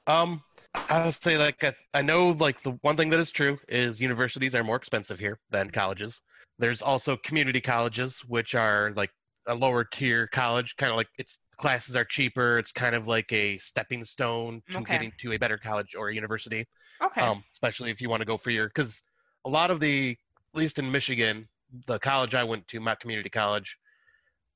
[0.06, 0.42] Um,
[0.88, 4.54] I'll say like I, I know like the one thing that is true is universities
[4.54, 6.20] are more expensive here than colleges.
[6.58, 9.10] There's also community colleges, which are like
[9.46, 12.58] a lower tier college, kind of like its classes are cheaper.
[12.58, 14.94] It's kind of like a stepping stone to Okay.
[14.94, 16.66] getting to a better college or a university.
[17.02, 17.20] Okay.
[17.20, 19.02] Um, especially if you want to go for your because
[19.44, 20.16] a lot of the
[20.54, 21.48] at least in Michigan,
[21.86, 23.78] the college I went to, my Community College,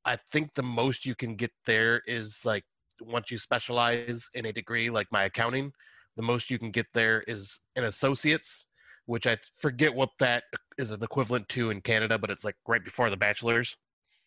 [0.05, 2.65] I think the most you can get there is like
[3.01, 5.73] once you specialize in a degree like my accounting,
[6.17, 8.67] the most you can get there is an associate's,
[9.07, 10.45] which I forget what that
[10.79, 13.77] is an equivalent to in Canada, but it's like right before the bachelor's.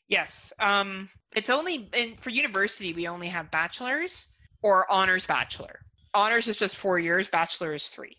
[0.10, 0.52] Yes.
[0.60, 4.27] Um, it's only in, for university we only have bachelor's
[4.61, 5.80] or honors bachelor.
[6.14, 7.27] Honors is just four years.
[7.30, 8.18] Bachelor is three,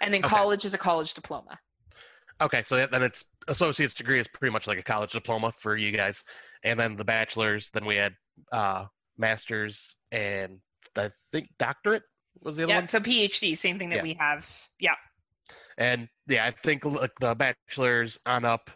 [0.00, 0.34] and then Okay.
[0.34, 1.58] college is a college diploma.
[2.40, 5.90] Okay, so then it's associate's degree is pretty much like a college diploma for you
[5.92, 6.22] guys,
[6.62, 7.70] and then the bachelor's.
[7.70, 8.14] Then we had
[8.52, 8.86] uh,
[9.18, 10.60] masters and
[10.96, 12.02] I think doctorate
[12.40, 12.78] was the other Yeah.
[12.78, 12.88] one.
[12.88, 14.02] So PhD, same thing that Yeah.
[14.02, 14.46] we have.
[14.78, 14.94] Yeah.
[15.76, 18.70] And yeah, I think like the bachelor's on up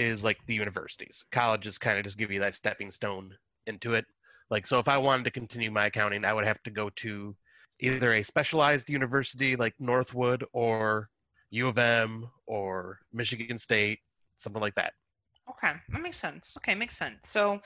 [0.00, 1.24] is like the universities.
[1.30, 3.36] Colleges kind of just give you that stepping stone
[3.66, 4.06] into it.
[4.50, 7.36] Like so if I wanted to continue my accounting, I would have to go to
[7.80, 11.10] either a specialized university like Northwood or
[11.50, 14.00] U of M or Michigan State,
[14.38, 14.94] something like that.
[15.50, 16.54] Okay, that makes sense.
[16.58, 17.18] Okay, makes sense.
[17.24, 17.60] So,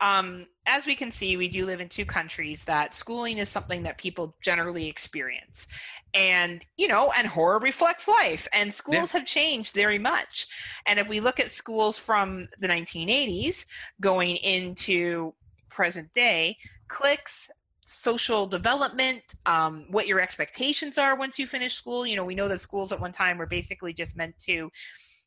[0.00, 3.82] um, as we can see, we do live in two countries that schooling is something
[3.84, 5.66] that people generally experience.
[6.12, 10.46] And, you know, and horror reflects life, and schools have changed very much.
[10.86, 13.64] And if we look at schools from the 1980s
[14.00, 15.32] going into
[15.70, 16.58] present day,
[16.88, 17.48] cliques,
[17.86, 22.06] social development, um, what your expectations are once you finish school.
[22.06, 24.70] You know, we know that schools at one time were basically just meant to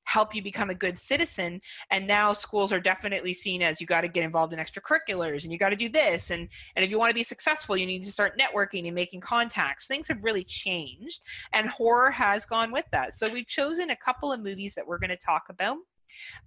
[0.04, 1.60] help you become a good citizen
[1.92, 5.52] and now schools are definitely seen as you got to get involved in extracurriculars and
[5.52, 8.04] you got to do this and and if you want to be successful you need
[8.04, 9.88] to start networking and making contacts.
[9.88, 11.24] Things have really changed
[11.54, 13.16] and horror has gone with that.
[13.16, 15.78] So we've chosen a couple of movies that we're going to talk about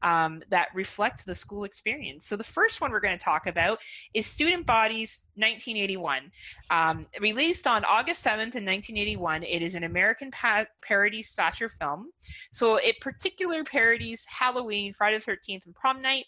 [0.03, 2.27] um, that reflect the school experience.
[2.27, 3.79] So the first one we're going to talk about
[4.15, 6.31] is Student Bodies 1981.
[6.71, 12.11] Um, released on August 7th in 1981, it is an American pa- parody slasher film.
[12.53, 16.25] So it particular parodies Halloween, Friday the 13th, and prom night.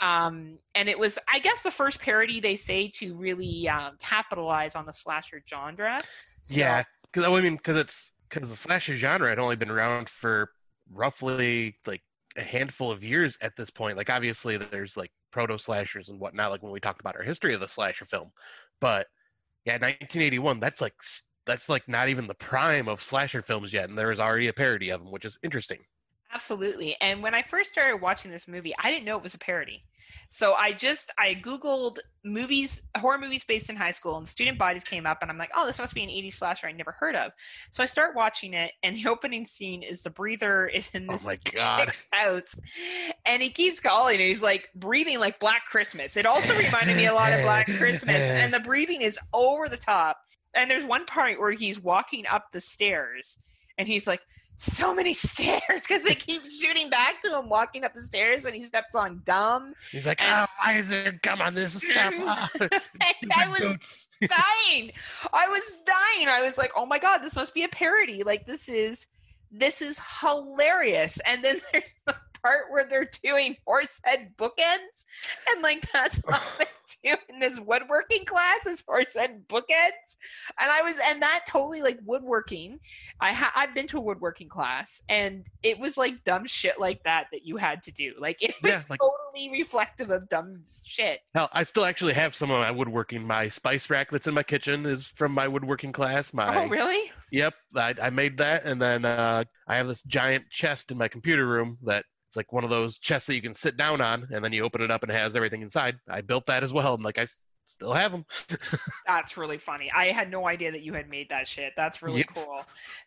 [0.00, 4.74] Um, and it was, I guess, the first parody they say to really um, capitalize
[4.76, 6.00] on the slasher genre.
[6.42, 10.08] So- Yeah, because I mean, because it's because the slasher genre had only been around
[10.08, 10.50] for
[10.92, 12.02] roughly like
[12.38, 13.96] a handful of years at this point.
[13.96, 16.50] Like, obviously, there's like proto slashers and whatnot.
[16.50, 18.30] Like when we talked about our history of the slasher film,
[18.80, 19.06] but
[19.64, 20.60] yeah, 1981.
[20.60, 20.94] That's like
[21.46, 24.52] that's like not even the prime of slasher films yet, and there is already a
[24.52, 25.80] parody of them, which is interesting.
[26.32, 26.96] Absolutely.
[27.00, 29.84] And when I first started watching this movie, I didn't know it was a parody.
[30.30, 34.84] So I just I googled movies, horror movies based in high school, and Student Bodies
[34.84, 37.16] came up, and I'm like, oh, this must be an 80s slasher I never heard
[37.16, 37.32] of.
[37.70, 41.12] So I start watching it, and the opening scene is the breather is in Oh
[41.12, 41.84] this God.
[41.84, 42.54] chick's house,
[43.26, 46.16] and he keeps calling, and he's like breathing like Black Christmas.
[46.16, 49.78] It also reminded me a lot of Black Christmas, and the breathing is over the
[49.78, 50.18] top.
[50.54, 53.38] And there's one part where he's walking up the stairs,
[53.78, 54.20] and he's like
[54.58, 58.54] so many stairs because they keep shooting back to him walking up the stairs and
[58.54, 59.72] he steps on gum.
[59.90, 62.12] He's like, And- oh, why is there gum on this stuff?
[62.26, 62.50] Ah,
[63.34, 64.92] I was dying.
[65.32, 66.28] I was dying.
[66.28, 68.22] I was like, oh my god, this must be a parody.
[68.22, 69.06] Like this is
[69.50, 71.18] this is hilarious.
[71.26, 75.04] And then there's the part where they're doing horse head bookends,
[75.50, 76.64] and like that's what they
[77.10, 80.16] do in this woodworking class is horse head bookends.
[80.58, 82.78] And I was, and that totally like woodworking.
[83.20, 87.02] I ha- I've been to a woodworking class, and it was like dumb shit like
[87.04, 88.14] that that you had to do.
[88.18, 91.20] Like it was Yeah, like- totally reflective of dumb shit.
[91.34, 93.26] Hell, I still actually have some of my woodworking.
[93.26, 96.32] My spice rack that's in my kitchen is from my woodworking class.
[96.32, 97.10] My oh, really?
[97.30, 101.08] Yep, I, I made that, and then uh, I have this giant chest in my
[101.08, 102.04] computer room that
[102.38, 104.80] like one of those chests that you can sit down on, and then you open
[104.80, 105.98] it up and it has everything inside.
[106.08, 107.26] I built that as well, and like I
[107.66, 108.24] still have them.
[109.06, 109.90] That's really funny.
[109.94, 111.74] I had no idea that you had made that shit.
[111.76, 112.28] That's really Yep.
[112.34, 112.60] cool.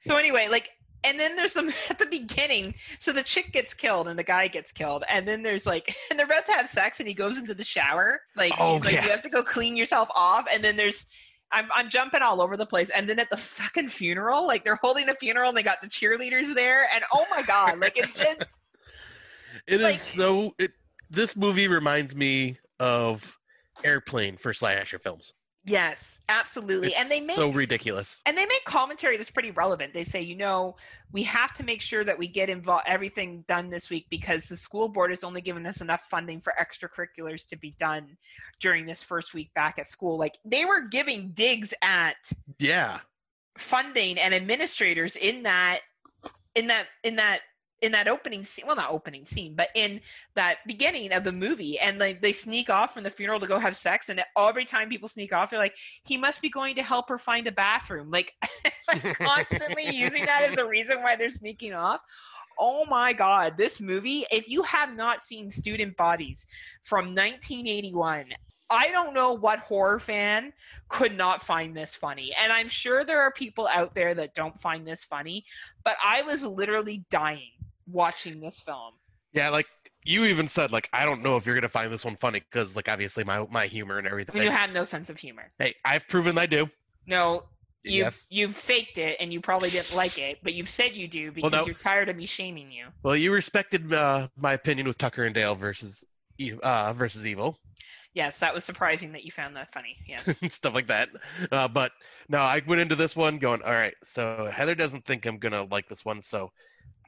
[0.06, 0.70] So anyway, like
[1.04, 2.76] and then there's some at the beginning.
[3.00, 6.20] So the chick gets killed and the guy gets killed, and then there's like and
[6.20, 8.22] they're about to have sex and he goes into the shower.
[8.36, 9.06] Like Oh, she's like, yeah.
[9.06, 11.08] You have to go clean yourself off, and then there's
[11.54, 12.92] I'm I'm jumping all over the place.
[12.92, 15.88] And then at the fucking funeral, like they're holding the funeral and they got the
[15.88, 18.46] cheerleaders there, and oh my god, like it's just
[19.68, 20.56] It is Like- so.
[20.58, 20.72] It
[21.10, 23.38] this movie reminds me of
[23.84, 25.34] Airplane for slasher films.
[25.66, 26.96] yes, absolutely.
[26.96, 28.22] and they make so ridiculous.
[28.26, 29.94] and they make commentary that's pretty relevant.
[29.94, 30.76] They say, you know,
[31.12, 34.56] we have to make sure that we get involved everything done this week because the
[34.58, 38.18] school board has only given us enough funding for extracurriculars to be done
[38.62, 40.18] during this first week back at school.
[40.18, 42.16] Like they were giving digs at
[42.58, 43.02] Yeah,
[43.58, 45.82] funding and administrators in that
[46.56, 47.42] in that in that
[47.82, 50.00] in that opening scene well not opening scene but in
[50.36, 53.58] that beginning of the movie and like they sneak off from the funeral to go
[53.58, 56.84] have sex and every time people sneak off they're like he must be going to
[56.84, 58.34] help her find a bathroom like,
[58.88, 62.02] like constantly using that as a reason why they're sneaking off
[62.60, 66.46] oh my god this movie if you have not seen student bodies
[66.84, 68.26] from 1981
[68.74, 70.54] I don't know what horror fan
[70.88, 72.32] could not find this funny.
[72.42, 75.44] And I'm sure there are people out there that don't find this funny,
[75.84, 77.52] but I was literally dying
[77.92, 78.94] watching this film.
[79.34, 79.50] yeah.
[79.50, 79.68] Like
[80.04, 82.76] you even said, like I don't know if you're gonna find this one funny because,
[82.76, 84.36] like, obviously my my humor and everything.
[84.36, 85.52] When you had no sense of humor.
[85.60, 86.70] hey, I've proven I do.
[87.08, 87.44] No,
[87.84, 88.28] you yes.
[88.30, 91.52] you've faked it and you probably didn't like it, but you've said you do because
[91.52, 91.66] no.
[91.66, 92.88] you're tired of me shaming you.
[93.04, 96.04] Well, you respected uh, my opinion with Tucker and Dale versus
[96.62, 97.58] uh, versus Evil.
[98.14, 99.96] Yes, that was surprising that you found that funny.
[100.06, 100.36] Yes.
[100.54, 101.10] stuff like that.
[101.52, 101.92] Uh, but
[102.28, 105.64] no, I went into this one going, all right, so Heather doesn't think I'm gonna
[105.64, 106.52] like this one, so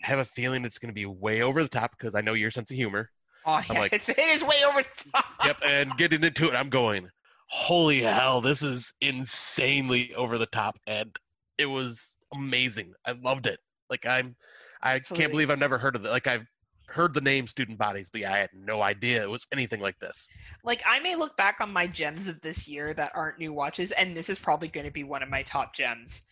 [0.03, 2.51] I have a feeling it's gonna be way over the top because I know your
[2.51, 3.09] sense of humor.
[3.45, 5.25] Oh, yeah, like- it's, it is way over the top.
[5.45, 7.09] Yep, and getting into it, I'm going,
[7.47, 11.15] holy hell, this is insanely over the top, and
[11.57, 12.93] it was amazing.
[13.05, 13.59] I loved it.
[13.89, 14.35] Like I'm,
[14.81, 15.23] I Absolutely.
[15.23, 16.09] can't believe I've never heard of it.
[16.09, 16.47] Like I've
[16.87, 19.97] heard the name Student Bodies, but yeah, I had no idea it was anything like
[19.99, 20.27] this.
[20.63, 23.91] like I may look back on my gems of this year that aren't new watches,
[23.91, 26.23] and this is probably going to be one of my top gems.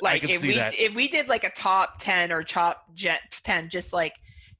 [0.00, 0.74] Like if we that.
[0.74, 4.14] if we did like a top ten or top ten, just like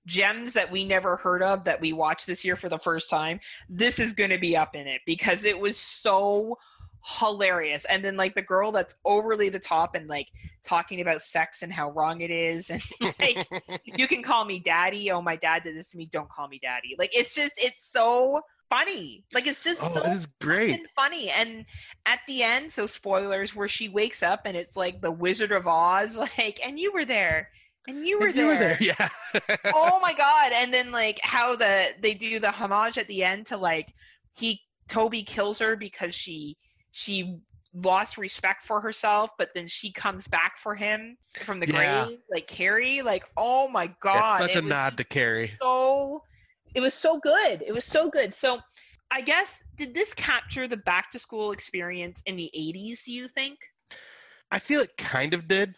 [0.07, 3.41] gems that we never heard of that we watched this year for the first time,
[3.69, 6.59] this is going to be up in it because it was so
[7.05, 7.85] hilarious.
[7.87, 10.29] And then like the girl that's overly the top and like
[10.63, 12.83] talking about sex and how wrong it is, and
[13.19, 13.47] like
[13.85, 15.11] you can call me daddy.
[15.11, 16.07] Oh, my dad did this to me.
[16.07, 16.97] Don't call me daddy.
[16.99, 18.43] Like it's just it's so
[18.79, 19.25] funny.
[19.33, 20.71] Like it's just oh, so it is great.
[20.71, 21.31] fucking funny.
[21.31, 21.65] And
[22.07, 25.67] at the end, so spoilers, where she wakes up and it's like the Wizard of
[25.67, 27.49] Oz, like, and you were there,
[27.87, 28.43] and you were And there.
[28.43, 29.09] you were there, yeah.
[29.75, 30.53] oh my god!
[30.55, 33.93] And then like how the they do the homage at the end to like
[34.33, 36.57] he Toby kills her because she
[36.91, 37.39] she
[37.77, 42.05] lost respect for herself, but then she comes back for him from the Yeah.
[42.07, 43.03] grave, like Carrie.
[43.03, 44.43] Like, oh my god!
[44.43, 45.53] it's such a nod to Carrie.
[45.61, 46.23] so
[46.75, 47.63] it was so good.
[47.67, 48.35] It was so good.
[48.35, 48.61] So
[49.11, 53.59] I guess did this capture the back to school experience in the 80s, you think?
[54.51, 55.77] I feel it kind of did.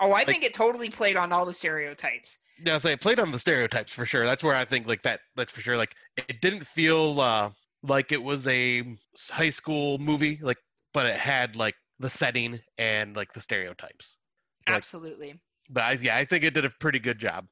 [0.00, 2.38] Oh, I think it totally played on all the stereotypes.
[2.64, 4.24] Yeah, so it played on the stereotypes for sure.
[4.24, 5.20] That's where I think like that.
[5.36, 5.76] That's for sure.
[5.76, 7.50] Like it didn't feel uh,
[7.82, 8.82] like it was a
[9.30, 10.58] high school movie, like,
[10.92, 14.18] but it had like the setting and like the stereotypes.
[14.66, 15.40] Like- Absolutely.
[15.70, 17.46] But I, yeah, I think it did a pretty good job.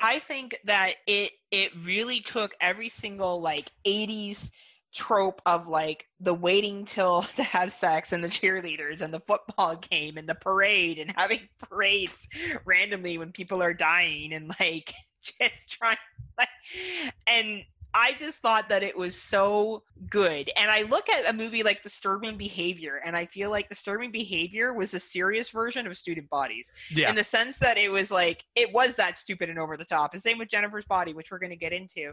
[0.00, 4.50] I think that it it really took every single like 80s
[4.94, 9.76] trope of like the waiting till to have sex and the cheerleaders and the football
[9.90, 12.28] game and the parade and having parades
[12.64, 14.92] randomly when people are dying and like
[15.22, 15.96] just trying
[16.38, 16.48] like
[17.26, 17.62] and
[17.94, 20.50] I just thought that it was so good.
[20.56, 24.74] And I look at a movie like Disturbing Behavior, and I feel like Disturbing Behavior
[24.74, 28.44] was a serious version of Student Bodies Yeah, in the sense that it was like
[28.56, 30.12] it was that stupid and over the top.
[30.12, 32.12] And same with Jennifer's Body, which we're going to get into.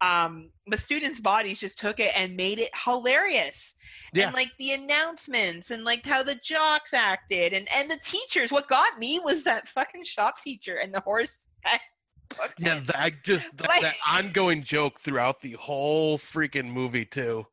[0.00, 3.74] Um, but students' bodies just took it and made it hilarious.
[4.14, 4.26] Yeah.
[4.26, 8.50] And like the announcements and like how the jocks acted and and the teachers.
[8.50, 11.46] What got me was that fucking shop teacher and the horse
[12.58, 17.46] Yeah, that, just that, Like- that ongoing joke throughout the whole freaking movie too.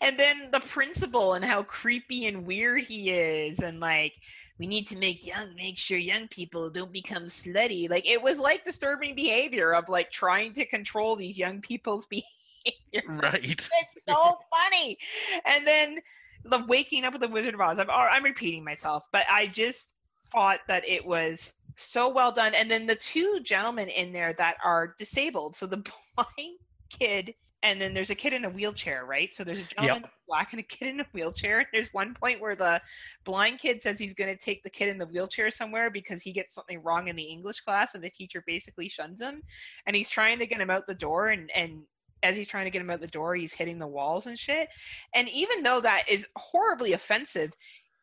[0.00, 4.14] and then the principal and how creepy and weird he is and like
[4.58, 7.88] we need to make young make sure young people don't become slutty.
[7.88, 13.02] Like it was like disturbing behavior of like trying to control these young people's behavior.
[13.08, 13.44] Right.
[13.44, 13.70] it's
[14.04, 14.98] so funny.
[15.44, 15.98] And then
[16.44, 17.78] the waking up with the wizard of oz.
[17.78, 19.94] I'm, I'm repeating myself but i just
[20.32, 22.54] thought that it was so well done.
[22.54, 25.56] And then the two gentlemen in there that are disabled.
[25.56, 25.76] So the
[26.16, 26.58] blind
[26.90, 27.34] kid
[27.64, 29.34] and then there's a kid in a wheelchair right?
[29.34, 31.66] So there's a gentleman in black and a kid in a wheelchair.
[31.72, 32.80] There's one point where the
[33.24, 36.32] blind kid says he's going to take the kid in the wheelchair somewhere because he
[36.32, 39.42] gets something wrong in the english class and the teacher basically shuns him.
[39.86, 41.82] And he's trying to get him out the door and and
[42.22, 44.68] as he's trying to get him out the door he's hitting the walls and shit.
[45.14, 47.52] And even though that is horribly offensive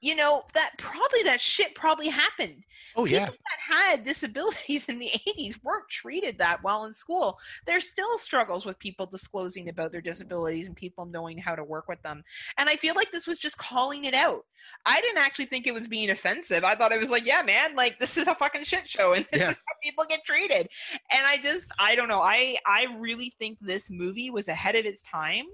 [0.06, 2.64] you know that probably that shit probably happened
[2.98, 3.26] Oh yeah.
[3.26, 7.38] people that had disabilities in the 80s weren't treated that well in school.
[7.66, 11.90] There's still struggles with people disclosing about their disabilities and people knowing how to work
[11.90, 12.24] with them.
[12.58, 14.46] And I feel like this was just calling it out.
[14.86, 16.64] I didn't actually think it was being offensive.
[16.64, 19.26] I thought it was like, yeah, man, like this is a fucking shit show and
[19.32, 19.50] this Yeah.
[19.52, 20.70] is how people get treated.
[21.12, 22.22] And I just I don't know.
[22.22, 25.46] I I really think this movie was ahead of its time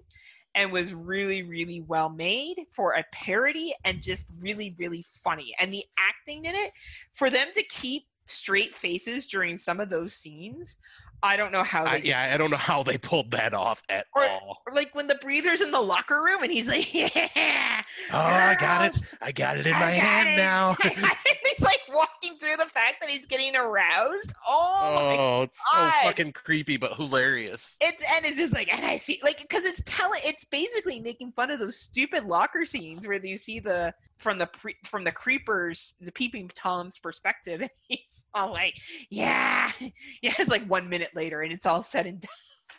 [0.56, 5.56] and was really really well made for a parody and just really really funny.
[5.60, 6.72] And the acting in it
[7.14, 10.78] for them to keep straight faces during some of those scenes,
[11.24, 13.82] I don't know how they I, yeah, I don't know how they pulled that off
[13.90, 14.58] at Or- all.
[14.68, 18.56] or like when the breather's in the locker room and he's like, "Yeah, Oh, I
[18.60, 19.02] got it.
[19.22, 20.76] I got it in I my hand it." now.
[20.84, 24.34] he's like walking through the fact that he's getting aroused.
[24.48, 27.78] Oh, oh, it's so fucking creepy but hilarious.
[27.82, 31.32] it's and it's just like and I see like because it's telling it's basically making
[31.34, 35.12] fun of those stupid locker scenes where you see the from the pre, from the
[35.12, 38.76] creepers the peeping tom's perspective and he's all like
[39.10, 42.30] yeah yeah it's like one minute later and it's all said and done.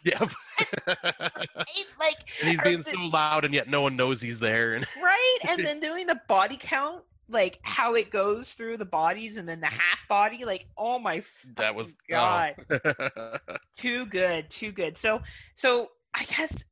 [0.04, 0.26] Yeah.
[0.59, 4.74] It's like and he's being so loud and yet no one knows he's there.
[4.74, 5.38] And right?
[5.48, 9.60] And then doing the body count like how it goes through the bodies and then
[9.60, 11.22] the half body like oh my
[11.56, 12.04] that was oh.
[12.10, 12.54] god.
[12.70, 13.36] Oh.
[13.78, 14.96] too good too good.
[14.98, 15.22] So
[15.54, 16.64] so i guess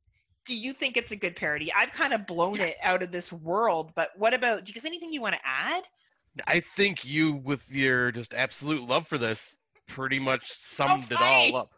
[0.45, 1.71] do you think it's a good parody?
[1.71, 4.85] I've kind of blown it out of this world but what about do you have
[4.85, 5.83] anything you want to add?
[6.47, 9.57] I think you with your just absolute love for this
[9.95, 11.69] pretty much summed it all up.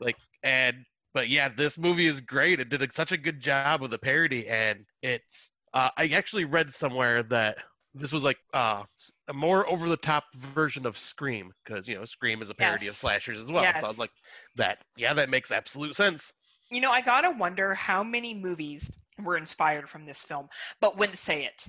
[0.00, 0.84] Like and
[1.14, 2.60] but yeah, this movie is great.
[2.60, 6.44] It did a, such a good job with the parody and it's uh, I actually
[6.44, 7.58] read somewhere that
[7.94, 8.82] this was like uh,
[9.28, 12.88] a more over the top version of Scream because you know Scream is a parody
[12.88, 13.72] of slashers as well.
[13.76, 14.10] So I was like
[14.56, 14.78] that.
[14.96, 16.32] Yeah, that makes absolute sense.
[16.70, 18.90] you know i gotta wonder how many movies
[19.22, 20.48] were inspired from this film
[20.80, 21.66] but wouldn't say it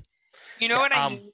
[0.60, 1.32] you know Yeah, what i um, mean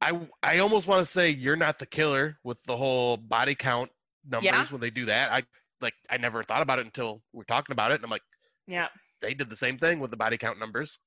[0.00, 3.90] I I almost want to say you're not the killer with the whole body count
[4.28, 4.66] numbers Yeah.
[4.66, 5.30] when they do that.
[5.32, 5.42] I
[5.80, 8.22] like I never thought about it until we're talking about it, and I'm like,
[8.66, 8.88] yeah
[9.22, 10.98] they did the same thing with the body count numbers.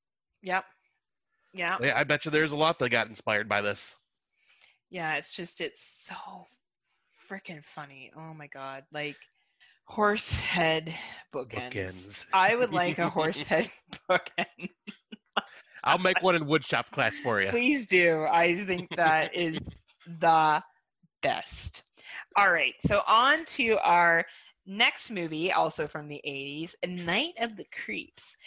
[0.44, 0.66] yep
[1.54, 3.96] yeah So, yeah, I bet you there's a lot that got inspired by this.
[4.92, 6.46] Yeah, it's just it's so
[7.30, 8.12] freaking funny.
[8.16, 8.84] Oh my god.
[8.92, 9.18] Like
[9.86, 10.94] horse head
[11.34, 11.72] bookends.
[11.72, 12.26] Bookends.
[12.34, 13.68] I would like a horse head
[14.10, 14.70] bookend.
[15.84, 17.50] I'll make one in woodshop class for you.
[17.50, 18.26] Please do.
[18.32, 19.60] I think that is
[20.20, 20.64] the
[21.22, 21.84] best.
[22.38, 22.76] All right.
[22.86, 24.26] So on to our
[24.66, 28.38] next movie, also from the 80s, A Night of the Creeps.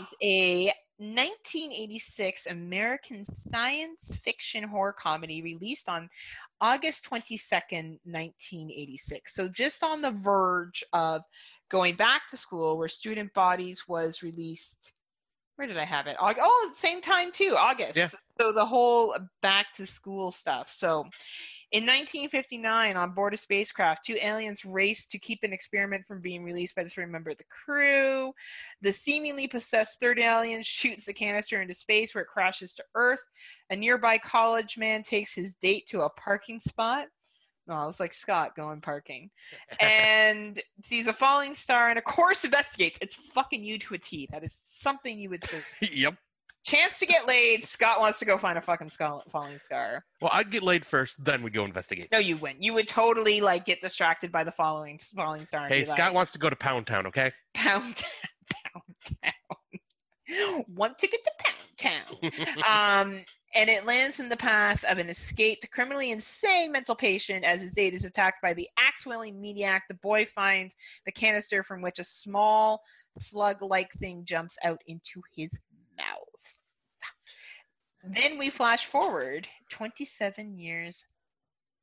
[0.00, 6.08] It's a 1986 American science fiction horror comedy released on
[6.60, 9.34] August 22nd, 1986.
[9.34, 11.22] So just on the verge of
[11.70, 14.92] going back to school, where Student Bodies was released.
[15.56, 16.16] Where did I have it?
[16.20, 17.96] Oh, same time too, August.
[17.96, 18.08] Yeah.
[18.40, 20.70] So the whole uh, back to school stuff.
[20.70, 21.04] So
[21.72, 26.44] in 1959, on board a spacecraft, two aliens race to keep an experiment from being
[26.44, 28.32] released by the third member of the crew.
[28.82, 33.22] The seemingly possessed third alien shoots the canister into space where it crashes to Earth.
[33.70, 37.06] A nearby college man takes his date to a parking spot.
[37.68, 39.30] Oh, it's like Scott going parking.
[39.80, 42.98] And sees a falling star and, of course, investigates.
[43.00, 44.28] It's fucking you to a T.
[44.32, 45.60] That is something you would say.
[45.92, 46.14] yep.
[46.64, 47.64] Chance to get laid.
[47.64, 50.04] Scott wants to go find a fucking skull- falling star.
[50.20, 52.08] Well, I'd get laid first, then we'd go investigate.
[52.12, 52.62] No, you wouldn't.
[52.62, 55.64] You would totally like get distracted by the following falling star.
[55.64, 57.32] And Hey, be like, Scott wants to go to Pound Town, okay?
[57.54, 58.02] Pound
[58.64, 58.84] Pound
[59.24, 60.64] Town.
[60.68, 62.32] One ticket to Pound
[62.64, 63.06] Town.
[63.08, 67.60] um, and it lands in the path of an escaped, criminally insane mental patient as
[67.60, 69.84] his date is attacked by the axe-wielding maniac.
[69.88, 70.74] The boy finds
[71.04, 72.82] the canister from which a small
[73.18, 75.60] slug-like thing jumps out into his
[75.96, 76.62] mouth.
[78.04, 81.04] Then we flash forward 27 years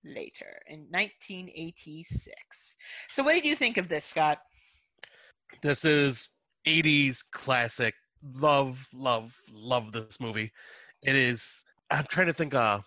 [0.03, 2.75] later in 1986.
[3.09, 4.39] So, what did you think of this, Scott?
[5.61, 6.29] This is
[6.67, 7.93] 80s classic.
[8.21, 10.51] Love, love, love this movie.
[11.03, 11.63] It is.
[11.89, 12.53] I'm trying to think.
[12.53, 12.79] Uh,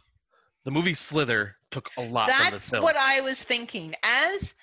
[0.65, 3.95] the movie Slither took a lot That's what I was thinking.
[4.03, 4.55] As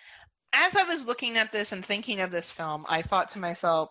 [0.54, 3.90] as I was looking at this and thinking of this film, I thought to myself,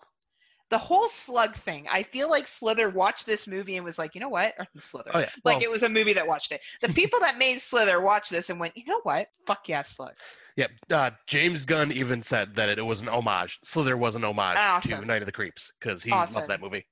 [0.69, 1.87] the whole slug thing.
[1.91, 4.53] I feel like Slither watched this movie and was like, you know what?
[4.77, 5.11] Slither.
[5.13, 5.29] oh yeah.
[5.43, 6.61] Like Well, it was a movie that watched it.
[6.81, 9.27] The people that made Slither watched this and went, you know what?
[9.47, 10.37] Fuck yeah, slugs.
[10.57, 10.67] yeah.
[10.91, 13.59] Uh, James Gunn even said that it was an homage.
[13.63, 15.01] Slither was an homage Awesome.
[15.01, 16.41] to Night of the Creeps because he Awesome.
[16.41, 16.85] loved that movie.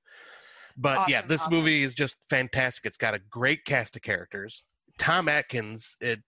[0.78, 1.54] But yeah, this awesome.
[1.54, 2.86] movie is just fantastic.
[2.86, 4.64] It's got a great cast of characters.
[5.00, 6.20] Tom Atkins, it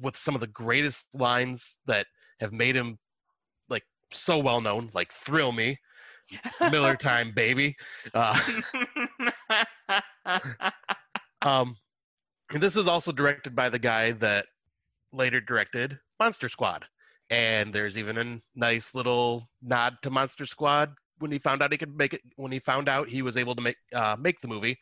[0.00, 2.06] with some of the greatest lines that
[2.40, 2.98] have made him
[3.68, 5.78] like so well known, like "Thrill Me,"
[6.30, 7.74] "It's Miller Time, baby."
[8.14, 8.40] Uh,
[11.42, 11.76] um,
[12.52, 14.46] and this is also directed by the guy that
[15.12, 16.84] later directed Monster Squad.
[17.28, 21.78] And there's even a nice little nod to Monster Squad when he found out he
[21.78, 22.22] could make it.
[22.36, 24.78] When he found out he was able to make uh, make the movie,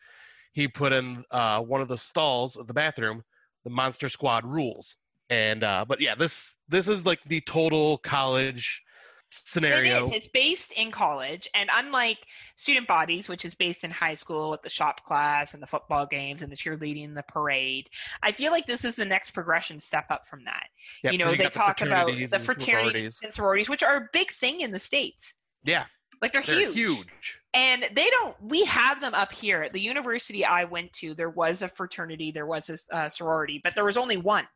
[0.53, 3.23] he put in uh, one of the stalls of the bathroom
[3.65, 4.95] the Monster Squad rules.
[5.29, 8.83] And uh, but yeah, this this is like the total college
[9.31, 10.05] scenario.
[10.05, 10.11] It is.
[10.13, 12.19] It's based in college, and unlike
[12.55, 16.05] student bodies, which is based in high school with the shop class and the football
[16.05, 17.89] games and the cheerleading and the parade,
[18.21, 20.67] I feel like this is the next progression step up from that.
[21.03, 23.19] Yep, you know, they the talk about fraternities the and fraternities sororities.
[23.23, 25.33] and sororities, which are a big thing in the states.
[25.63, 25.85] Yeah,
[26.21, 26.75] Like they're, they're huge.
[26.75, 27.39] huge.
[27.53, 28.35] And they don't.
[28.41, 31.13] We have them up here at the university I went to.
[31.13, 34.47] There was a fraternity, there was a uh, sorority, but there was only one.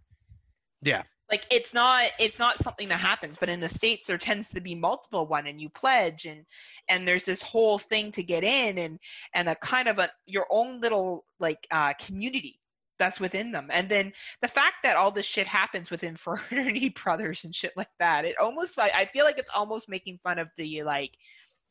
[0.82, 1.04] Yeah.
[1.30, 2.10] Like it's not.
[2.20, 3.38] It's not something that happens.
[3.38, 6.44] But in the states, there tends to be multiple one, and you pledge, and
[6.90, 9.00] and there's this whole thing to get in, and
[9.36, 12.60] and a kind of a your own little like uh, community
[13.00, 13.70] that's within them.
[13.72, 14.12] And then
[14.42, 18.36] the fact that all this shit happens within fraternity brothers and shit like that, it
[18.40, 21.12] almost like I feel like it's almost making fun of the like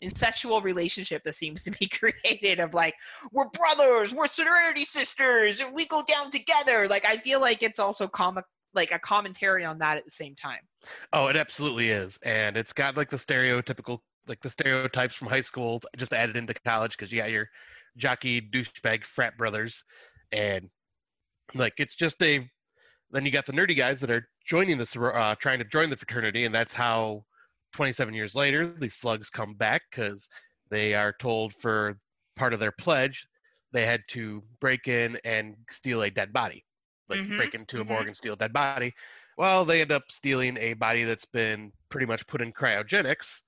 [0.03, 1.89] incestual relationship that seems to be
[2.25, 2.95] created of like
[3.33, 6.87] we're brothers we're sorority sisters and we go down together.
[6.89, 8.45] Like i feel like it's also comic
[8.75, 10.61] like a commentary on that at the same time.
[11.13, 15.41] Oh, it absolutely is, and it's got like the stereotypical, like the stereotypes from high
[15.41, 17.49] school, just added into college because you got your
[17.97, 19.85] jockey douchebag frat brothers,
[20.33, 20.69] and
[21.55, 22.49] like it's just a.
[23.11, 25.97] Then you got the nerdy guys that are joining the uh, trying to join the
[25.97, 27.25] fraternity, and that's how,
[27.73, 30.29] 27 years later, these slugs come back because
[30.71, 31.99] they are told for
[32.37, 33.27] part of their pledge,
[33.73, 36.65] they had to break in and steal a dead body,
[37.09, 38.93] like Mhm, break into a morgue and steal a dead body.
[39.37, 43.43] Well, they end up stealing a body that's been pretty much put in cryogenics.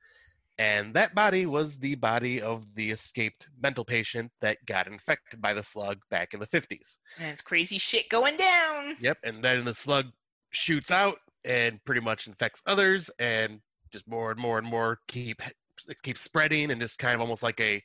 [0.58, 5.54] And that body was the body of the escaped mental patient that got infected by
[5.54, 6.98] the slug back in the 50s.
[7.18, 9.18] and it's crazy shit going down Yep.
[9.24, 10.06] And then the slug
[10.50, 13.60] shoots out and pretty much infects others and
[13.92, 15.42] just more and more and more keep
[15.88, 17.82] it keeps spreading and just kind of almost like a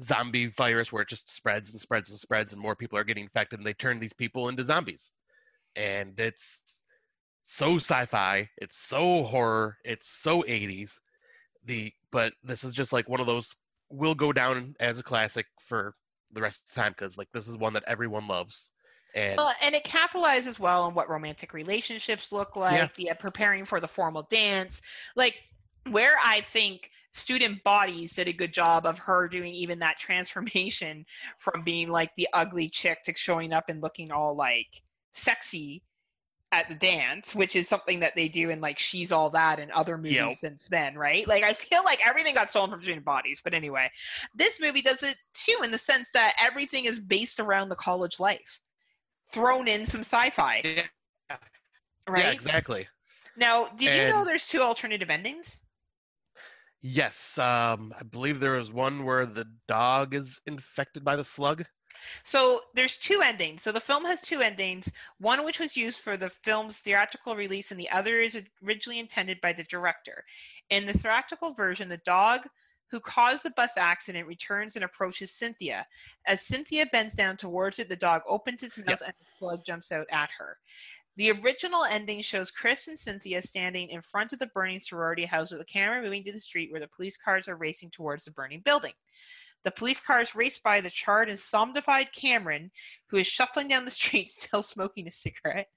[0.00, 3.24] zombie virus where it just spreads and spreads and spreads and more people are getting
[3.24, 5.12] infected and they turn these people into zombies.
[5.76, 6.84] And it's
[7.44, 10.98] so sci-fi, it's so horror, it's so 80s.
[11.64, 13.56] The but this is just like one of those
[13.90, 15.92] will go down as a classic for
[16.32, 18.70] the rest of the time because like this is one that everyone loves.
[19.14, 23.80] And well, and it capitalizes well on what romantic relationships look like uh, preparing for
[23.80, 24.80] the formal dance.
[25.16, 25.34] Like
[25.90, 31.04] where i think student bodies did a good job of her doing even that transformation
[31.38, 34.82] from being like the ugly chick to showing up and looking all like
[35.12, 35.82] sexy
[36.50, 39.70] at the dance which is something that they do in like she's all that and
[39.72, 40.32] other movies Yep.
[40.32, 41.28] since then right?
[41.28, 43.90] Like i feel like everything got stolen from student bodies but anyway.
[44.34, 48.18] This movie does it too in the sense that everything is based around the college
[48.18, 48.62] life
[49.30, 51.36] thrown in some sci-fi Yeah,
[52.08, 52.88] right yeah, exactly.
[53.36, 55.60] now did you know there's two alternative endings
[56.80, 61.64] Yes, um, I believe there was one where the dog is infected by the slug.
[62.22, 63.62] So there's two endings.
[63.62, 64.90] So the film has two endings.
[65.18, 69.40] One which was used for the film's theatrical release, and the other is originally intended
[69.40, 70.24] by the director.
[70.70, 72.42] In the theatrical version, the dog
[72.90, 75.86] who caused the bus accident returns and approaches Cynthia.
[76.26, 79.92] As Cynthia bends down towards it, the dog opens its mouth and the slug jumps
[79.92, 80.58] out at her.
[81.16, 85.50] The original ending shows Chris and Cynthia standing in front of the burning sorority house
[85.50, 88.30] with the camera moving to the street where the police cars are racing towards the
[88.30, 88.92] burning building.
[89.64, 92.70] The police cars race by the charred and zombified Cameron,
[93.08, 95.68] who is shuffling down the street still smoking a cigarette,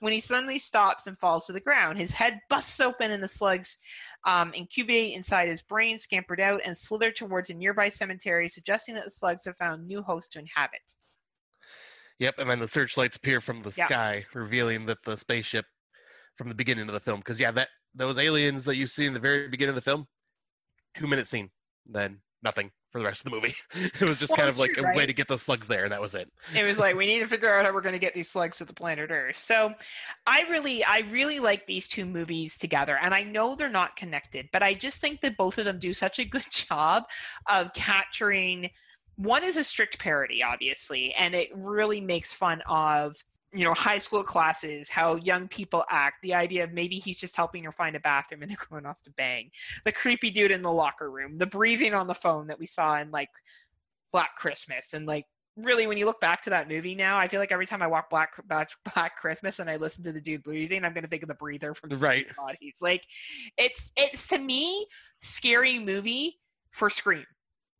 [0.00, 1.98] when he suddenly stops and falls to the ground.
[1.98, 3.78] His head busts open and the slugs
[4.26, 9.04] um, incubate inside his brain, scampered out, and slither towards a nearby cemetery, suggesting that
[9.04, 10.94] the slugs have found new hosts to inhabit.
[12.18, 13.86] Yep, and then the searchlights appear from the Yeah.
[13.86, 15.66] sky, revealing that the spaceship
[16.36, 17.20] from the beginning of the film.
[17.20, 20.08] Because yeah, that those aliens that you see in the very beginning of the film,
[20.94, 21.50] two minute scene,
[21.86, 23.54] then nothing for the rest of the movie.
[23.74, 25.84] it was just Well, kind of like true, a way to get those slugs there,
[25.84, 26.30] and that was it.
[26.54, 28.58] it was like we need to figure out how we're going to get these slugs
[28.58, 29.72] to the planet earth so
[30.26, 34.48] i really i really like these two movies together and i know they're not connected
[34.52, 37.04] but i just think that both of them do such a good job
[37.48, 38.70] of capturing
[39.16, 43.16] one is a strict parody obviously and it really makes fun of
[43.54, 47.34] you know high school classes how young people act the idea of maybe he's just
[47.34, 49.50] helping her find a bathroom and they're going off to bang
[49.84, 52.98] the creepy dude in the locker room the breathing on the phone that we saw
[53.00, 53.30] in like
[54.12, 55.24] black christmas and like
[55.56, 57.86] really when you look back to that movie now i feel like every time i
[57.86, 61.08] walk black black, black christmas and i listen to the dude breathing i'm going to
[61.08, 62.26] think of the breather from the Right.
[62.36, 63.04] Bodies like
[63.56, 64.86] it's it's to me
[65.20, 66.38] scary movie
[66.70, 67.24] for scream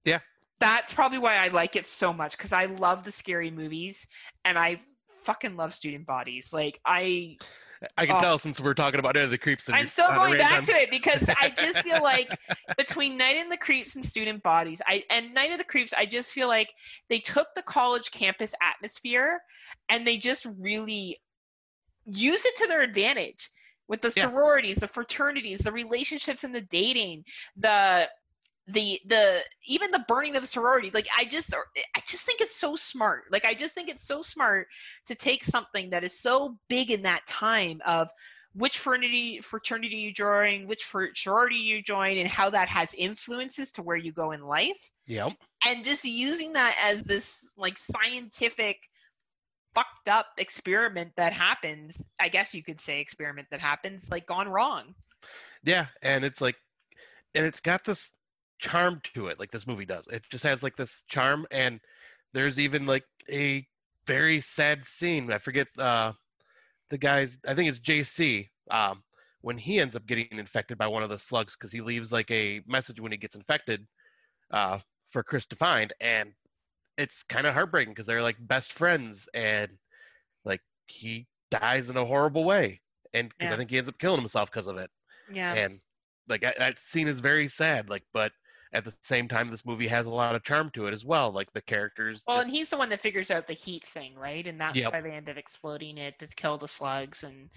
[0.05, 0.21] Yeah.
[0.61, 4.07] that's probably why i like it so much because i love the scary movies
[4.45, 4.81] and i
[5.29, 7.37] fucking love student bodies like i
[7.99, 8.21] I can Oh.
[8.21, 9.69] tell since we're talking about Night of the Creeps.
[9.69, 12.37] and I'm still going back to it because I just feel like
[12.77, 16.05] between Night in the Creeps and Student Bodies, I and Night of the Creeps, I
[16.07, 16.71] just feel like
[17.09, 19.39] they took the college campus atmosphere
[19.89, 21.17] and they just really
[22.05, 23.49] used it to their advantage
[23.87, 24.25] with the Yeah.
[24.29, 27.25] sororities, the fraternities, the relationships and the dating,
[27.57, 28.09] the
[28.69, 31.55] the the even the burning of the sorority like i just
[31.97, 34.67] i just think it's so smart like i just think it's so smart
[35.07, 38.11] to take something that is so big in that time of
[38.55, 43.83] which fraternity fraternity you join, which sorority you join, and how that has influences to
[43.83, 45.35] where you go in life, Yep.
[45.67, 48.89] and just using that as this like scientific
[49.75, 52.03] fucked up experiment that happens.
[52.21, 54.95] I guess you could say experiment that happens like gone wrong.
[55.63, 56.57] Yeah, and it's like,
[57.35, 58.11] and it's got this
[58.59, 60.07] charm to it, like this movie does.
[60.09, 61.81] It just has like this charm, and
[62.35, 63.67] there's even like a
[64.07, 65.31] very sad scene.
[65.33, 66.13] I forget uh,
[66.91, 67.39] the guy's.
[67.47, 68.49] I think it's JC.
[68.71, 69.03] Um,
[69.41, 72.31] when he ends up getting infected by one of the slugs, because he leaves like
[72.31, 73.87] a message when he gets infected
[74.51, 74.79] uh,
[75.11, 76.33] for Chris to find, and
[76.97, 79.71] it's kind of heartbreaking because they're like best friends, and
[80.45, 82.81] like he dies in a horrible way,
[83.15, 83.55] and Yeah.
[83.55, 84.91] I think he ends up killing himself because of it
[85.33, 85.55] Yeah.
[85.55, 85.81] and
[86.29, 88.33] like that- that scene is very sad like but
[88.73, 91.31] at the same time this movie has a lot of charm to it as well
[91.33, 94.15] like the characters Well, just, and he's the one that figures out the heat thing,
[94.15, 94.47] right?
[94.47, 94.93] And that's Yep.
[94.93, 97.25] why they end up exploding it to kill the slugs.
[97.25, 97.49] And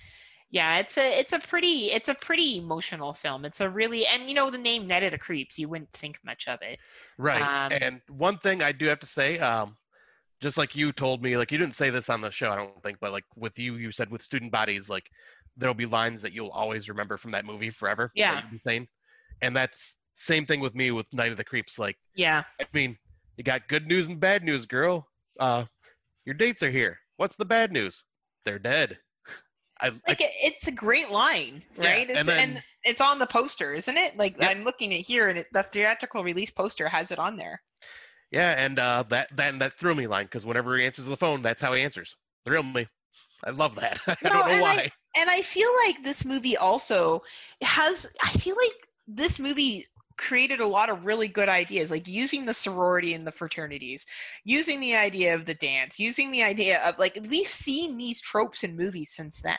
[0.49, 3.45] yeah, it's a it's a pretty it's a pretty emotional film.
[3.45, 6.19] It's a really and you know the name Night of the Creeps, you wouldn't think
[6.23, 6.79] much of it.
[7.17, 9.75] right um, and one thing i do have to say um
[10.41, 12.81] just like you told me like you didn't say this on the show i don't
[12.83, 15.09] think but like with you you said with student bodies like
[15.57, 18.41] there'll be lines that you'll always remember from that movie forever Yeah.
[18.51, 18.87] be saying
[19.41, 22.97] and that's same thing with me with night of the creeps like Yeah, i mean
[23.37, 25.07] you got good news and bad news girl
[25.39, 25.65] uh
[26.25, 28.03] your dates are here what's the bad news
[28.45, 28.99] they're dead
[29.81, 32.09] I, I like it, it's a great line, Yeah, right?
[32.09, 34.15] and it's, then- it's on the poster, isn't it?
[34.15, 34.51] Like Yep.
[34.51, 37.63] I'm looking at here, and it, the theatrical release poster has it on there.
[38.31, 41.41] Yeah, and uh, that that that threw me line because whenever he answers the phone,
[41.41, 42.15] that's how he answers.
[42.45, 42.87] Thrill me.
[43.43, 43.99] I love that.
[44.07, 44.91] I No, don't know and why.
[45.17, 47.23] and I feel like this movie also
[47.63, 49.85] has I feel like this movie
[50.17, 54.05] created a lot of really good ideas like using the sorority and the fraternities
[54.43, 58.63] using the idea of the dance using the idea of like we've seen these tropes
[58.63, 59.57] in movies since then.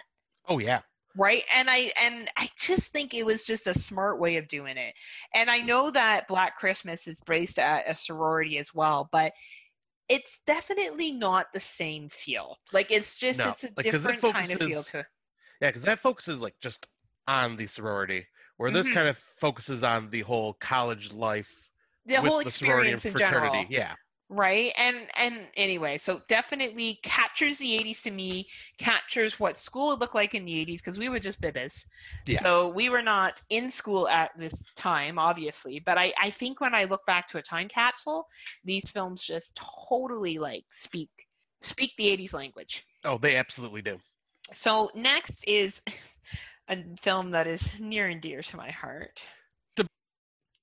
[0.48, 0.80] Oh yeah,
[1.16, 1.44] right?
[1.54, 4.94] And i and i just think it was just a smart way of doing it.
[5.34, 9.32] And i know that black christmas is based at a sorority as well but
[10.08, 12.58] it's definitely not the same feel.
[12.72, 15.06] Like it's just No, it's a like, it different kind of feel to it.
[15.60, 16.86] Yeah, because that focuses like just
[17.28, 18.26] on the sorority,
[18.56, 18.94] where this Mhm.
[18.94, 21.70] kind of focuses on the whole college life,
[22.06, 23.58] the whole the experience in fraternity.
[23.58, 23.94] general Yeah,
[24.28, 28.48] right and and anyway so definitely captures the 80s to me
[28.78, 31.84] captures what school would look like in the 80s because we were just bibis
[32.26, 32.38] Yeah.
[32.38, 36.74] so we were not in school at this time obviously but i i think when
[36.74, 38.26] i look back to a time capsule
[38.64, 39.54] these films just
[39.88, 41.10] totally like speak
[41.60, 43.98] speak the 80s language oh, they absolutely do.
[44.52, 45.82] so next is
[46.68, 49.22] a film that is near and dear to my heart
[49.76, 49.86] To-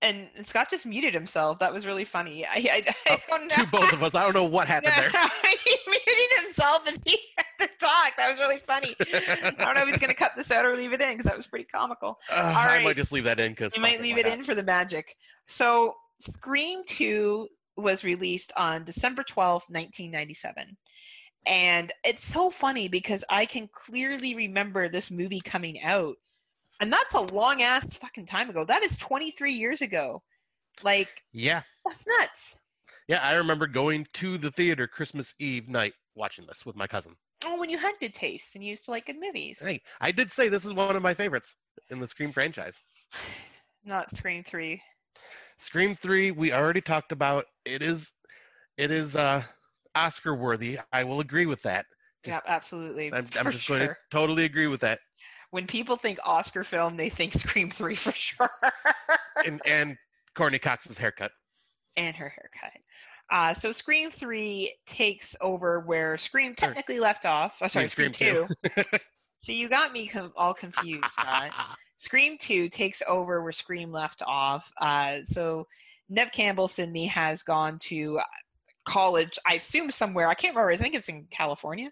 [0.01, 1.59] and Scott just muted himself.
[1.59, 2.45] That was really funny.
[2.45, 3.55] I, I, I don't know.
[3.55, 5.09] To both of us, I don't know what happened there.
[5.63, 8.15] he muted himself and he had to talk.
[8.17, 8.95] That was really funny.
[9.13, 11.26] I don't know if he's going to cut this out or leave it in because
[11.26, 12.17] that was pretty comical.
[12.31, 14.63] Uh, I might just leave that in because You might leave it in for the
[14.63, 15.15] magic.
[15.47, 17.47] So, Scream 2
[17.77, 20.77] was released on December twelfth, 1997.
[21.45, 26.16] And it's so funny because I can clearly remember this movie coming out.
[26.82, 28.64] And that's a long ass fucking time ago.
[28.66, 30.22] That is 23 years ago.
[30.84, 32.60] Like, Yeah, that's nuts.
[33.07, 33.20] yeah.
[33.22, 37.16] I remember going to the theater Christmas Eve night watching this with my cousin.
[37.45, 39.61] Oh, when you had good taste and you used to like good movies.
[39.64, 41.56] Hey, I did say this is one of my favorites
[41.90, 42.80] in the Scream franchise.
[43.86, 44.82] Not Scream Three.
[45.57, 47.45] Scream 3, we already talked about.
[47.66, 48.14] It is
[48.78, 49.44] it is uh
[49.95, 50.78] Oscar worthy.
[50.91, 51.86] I will agree with that.
[52.26, 53.14] Just- Yeah, absolutely.
[53.14, 54.99] I'm, I'm just going to totally agree with that.
[55.52, 58.49] When people think Oscar film, they think Scream Three for sure.
[59.45, 59.98] And and
[60.36, 61.32] Courteney Cox's haircut.
[61.95, 62.78] and her haircut.
[63.32, 67.57] Uh, so Scream Three takes over where Scream technically left off.
[67.61, 68.84] Oh, sorry, mean, Scream, Scream Two.
[69.40, 71.06] so you got me com- all confused.
[71.98, 74.72] Scream 2 takes over where Scream left off.
[74.80, 75.68] Uh, so
[76.10, 78.20] Neve Campbell Sydney has gone to
[78.90, 80.28] college, I assume somewhere.
[80.28, 80.72] I can't remember.
[80.72, 81.91] I think it's in California.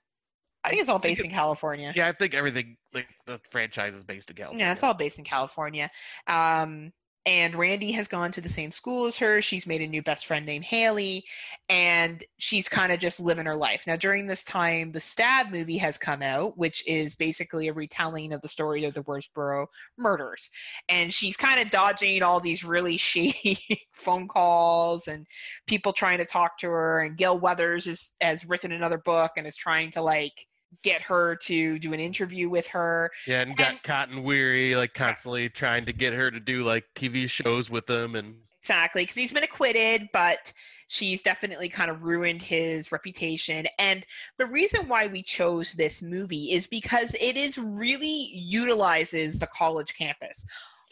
[0.64, 1.94] I think it's all based in California.
[1.96, 4.66] yeah, I think everything like the franchise is based in California.
[4.66, 5.90] Yeah, it's all based in California.
[6.26, 6.92] Um,
[7.28, 9.42] and Randy has gone to the same school as her.
[9.42, 11.26] She's made a new best friend named Haley,
[11.68, 13.84] and she's kind of just living her life.
[13.86, 18.32] Now, during this time, the Stab movie has come out, which is basically a retelling
[18.32, 19.68] of the story of the Woodsboro
[19.98, 20.50] murders.
[20.88, 23.60] And she's kind of dodging all these really shady
[23.92, 25.28] phone calls and
[25.68, 27.02] people trying to talk to her.
[27.02, 30.46] And Gail Weathers is, has written another book and is trying to like
[30.84, 33.12] get her to do an interview with her.
[33.26, 36.86] Yeah, and got And- Cotton Weary like constantly trying to get her to do like
[36.96, 40.52] TV shows with them and Exactly, because he's been acquitted, but
[40.90, 43.66] she's definitely kind of ruined his reputation.
[43.80, 44.06] And
[44.38, 49.94] the reason why we chose this movie is because it is really utilizes the college
[49.98, 50.44] campus.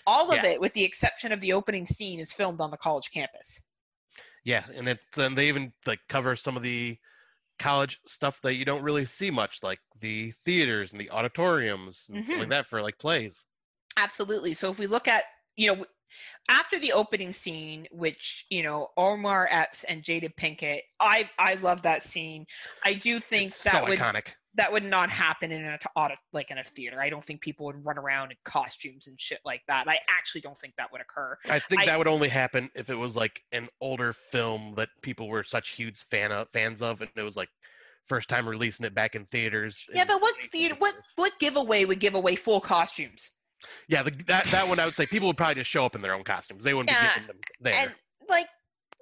[0.07, 0.51] All of Yeah.
[0.51, 3.61] it, with the exception of the opening scene, is filmed on the college campus.
[4.45, 6.97] yeah, and it and they even like cover some of the
[7.59, 12.25] college stuff that you don't really see much, like the theaters and the auditoriums and
[12.25, 12.51] stuff like mm-hmm.
[12.51, 13.45] that for like plays.
[13.97, 14.53] Absolutely.
[14.53, 15.23] So if we look at,
[15.55, 15.85] you know,
[16.49, 21.81] after the opening scene, which you know Omar Epps and Jada Pinkett, I I love
[21.83, 22.45] that scene.
[22.83, 24.33] I do think It's that so would iconic.
[24.55, 27.01] That would not happen in a audit like in a theater.
[27.01, 29.87] I don't think people would run around in costumes and shit like that.
[29.87, 31.37] I actually don't think that would occur.
[31.49, 34.89] I think I- that would only happen if it was like an older film that
[35.01, 37.49] people were such huge fan of, fans of, and it was like
[38.07, 39.83] first time releasing it back in theaters.
[39.93, 40.75] Yeah, in but what theater?
[40.77, 43.31] What what giveaway would give away full costumes?
[43.87, 46.01] Yeah, the, that that one I would say people would probably just show up in
[46.01, 46.63] their own costumes.
[46.63, 47.73] They wouldn't Yeah, be getting them there.
[47.75, 47.91] And
[48.29, 48.47] like,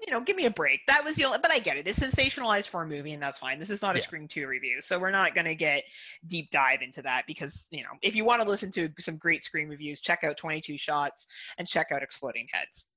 [0.05, 0.81] you know, give me a break.
[0.87, 1.39] That was the only.
[1.41, 1.87] But I get it.
[1.87, 3.59] It's sensationalized for a movie, and that's fine.
[3.59, 4.03] This is not a Yeah.
[4.03, 5.83] Scream Two review, so we're not going to get
[6.27, 9.43] deep dive into that because you know, if you want to listen to some great
[9.43, 11.27] Scream reviews, check out Twenty Two Shots
[11.57, 12.87] and check out Exploding Heads.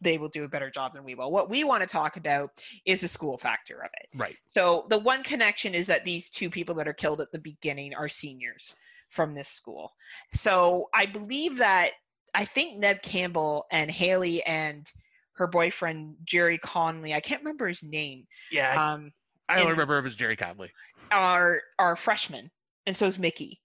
[0.00, 1.30] They will do a better job than we will.
[1.30, 2.50] What we want to talk about
[2.84, 4.18] is the school factor of it.
[4.18, 4.36] right.
[4.46, 7.94] So the one connection is that these two people that are killed at the beginning
[7.94, 8.76] are seniors
[9.08, 9.92] from this school.
[10.32, 11.92] So I believe that
[12.34, 14.90] I think Neve Campbell and Haley and
[15.34, 19.12] her boyfriend Jerry O'Connell, I can't remember his name, Yeah, I, um,
[19.48, 20.68] I only remember it was Jerry O'Connell.
[21.10, 22.50] are are freshmen,
[22.86, 23.60] and so is Mickey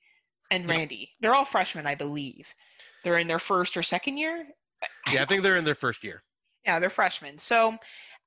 [0.52, 0.76] and Yeah.
[0.76, 1.12] Randy.
[1.20, 2.54] They're all freshmen, I believe.
[3.04, 4.46] They're in their first or second year.
[5.12, 6.24] Yeah, I think they're in their first year.
[6.66, 7.38] Yeah, they're freshmen.
[7.38, 7.78] So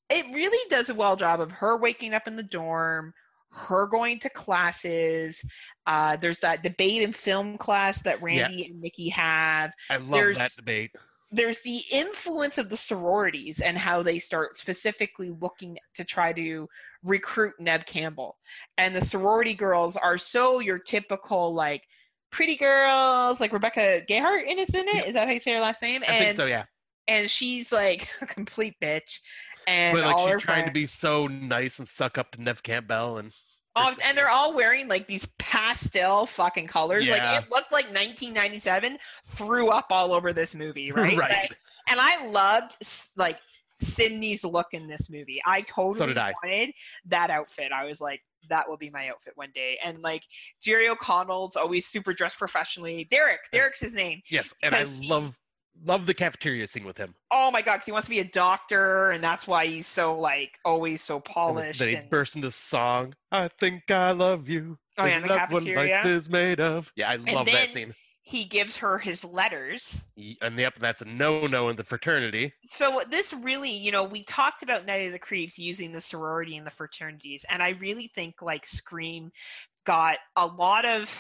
[0.09, 3.13] it really does a well job of her waking up in the dorm,
[3.51, 5.45] her going to classes.
[5.87, 9.73] Uh, there's that debate and film class that Randy and Mickey have.
[9.91, 10.93] I love There's- that debate.
[11.33, 16.69] There's the influence of the sororities and how they start specifically looking to try to
[17.03, 18.37] recruit Neve Campbell.
[18.77, 21.85] And the sorority girls are so your typical like
[22.31, 24.87] pretty girls, like Rebecca Gayhart in is it.
[24.93, 25.07] Yep.
[25.09, 26.03] Is that how you say her last name?
[26.07, 26.47] I and think so.
[26.47, 26.65] Yeah,
[27.09, 29.21] and she's like a complete bitch.
[29.67, 33.19] And but like she's trying to be so nice and suck up to Neve Campbell
[33.19, 33.33] and.
[33.75, 37.07] Oh, and they're all wearing like these pastel fucking colors.
[37.07, 37.15] Yeah.
[37.15, 41.17] Like it looked like 1997 threw up all over this movie, right?
[41.17, 41.31] Right.
[41.31, 41.57] Like,
[41.89, 42.77] and I loved
[43.17, 43.39] like
[43.81, 45.41] Sydney's look in this movie.
[45.47, 46.33] I totally did I.
[46.43, 46.73] wanted
[47.07, 47.73] that outfit.
[47.73, 49.79] I was like, that will be my outfit one day.
[49.85, 50.25] And like
[50.61, 53.07] Jerry O'Connell's always super dressed professionally.
[53.11, 54.21] Derek, Derek's his name.
[54.29, 55.39] Yes, and I love
[55.85, 57.15] love the cafeteria scene with him.
[57.31, 60.19] Oh my god, because he wants to be a doctor, and that's why he's so
[60.19, 61.79] like always so And polished.
[61.79, 63.15] then he and- bursts into song.
[63.31, 64.79] I think I love you.
[64.99, 66.93] Oh, yeah, love what life is made of.
[66.97, 67.95] Yeah, I love then- that scene.
[68.25, 70.01] he gives her his letters.
[70.43, 72.53] And yep, that's a no no in the fraternity.
[72.67, 76.01] So uh, this really, you know, we talked about Night of the Creeps using the
[76.01, 79.31] sorority and the fraternities, and I really think like Scream
[79.87, 81.13] got a lot of.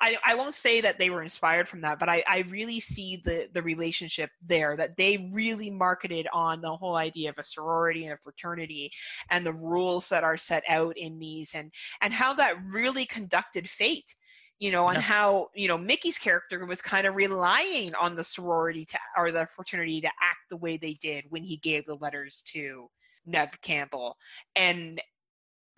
[0.00, 3.20] I, I won't say that they were inspired from that, but I, I really see
[3.24, 8.04] the the relationship there that they really marketed on the whole idea of a sorority
[8.04, 8.90] and a fraternity
[9.30, 13.68] and the rules that are set out in these and and how that really conducted
[13.68, 14.14] fate
[14.60, 15.02] you know, and Yeah.
[15.02, 19.46] how you know Mickey's character was kind of relying on the sorority to or the
[19.46, 22.90] fraternity to act the way they did when he gave the letters to
[23.26, 24.16] Neve Campbell,
[24.54, 25.00] and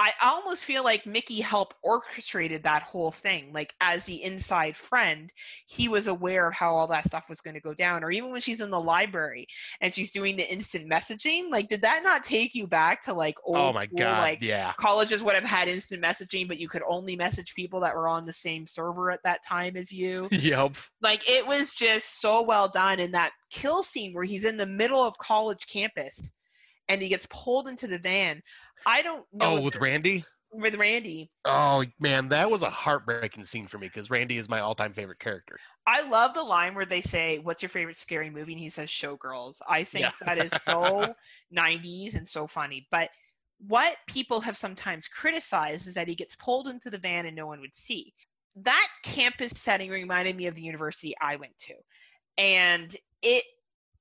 [0.02, 3.52] I almost feel like Mickey helped orchestrated that whole thing.
[3.52, 5.30] Like as the inside friend,
[5.66, 8.02] he was aware of how all that stuff was going to go down.
[8.02, 9.46] Or even when she's in the library
[9.80, 13.36] and she's doing the instant messaging, like did that not take you back to like
[13.46, 14.72] oh old oh my school, god, like yeah.
[14.76, 18.26] colleges would have had instant messaging, but you could only message people that were on
[18.26, 20.26] the same server at that time as you.
[20.32, 20.74] yep.
[21.00, 24.66] Like it was just so well done in that kill scene where he's in the
[24.66, 26.32] middle of college campus
[26.88, 28.42] and he gets pulled into the van.
[28.86, 30.24] I don't know Oh, with Randy.
[30.52, 31.30] with Randy.
[31.44, 35.18] Oh man, that was a heartbreaking scene for me because Randy is my all-time favorite
[35.18, 35.58] character.
[35.86, 38.88] I love the line where they say, "What's your favorite scary movie?" and he says,
[38.90, 40.12] "Showgirls." I think Yeah.
[40.26, 41.14] that is so
[41.56, 42.86] 90s and so funny.
[42.90, 43.10] But
[43.66, 47.46] what people have sometimes criticized is that he gets pulled into the van and no
[47.46, 48.12] one would see.
[48.56, 51.74] That campus setting reminded me of the university I went to.
[52.38, 53.44] And it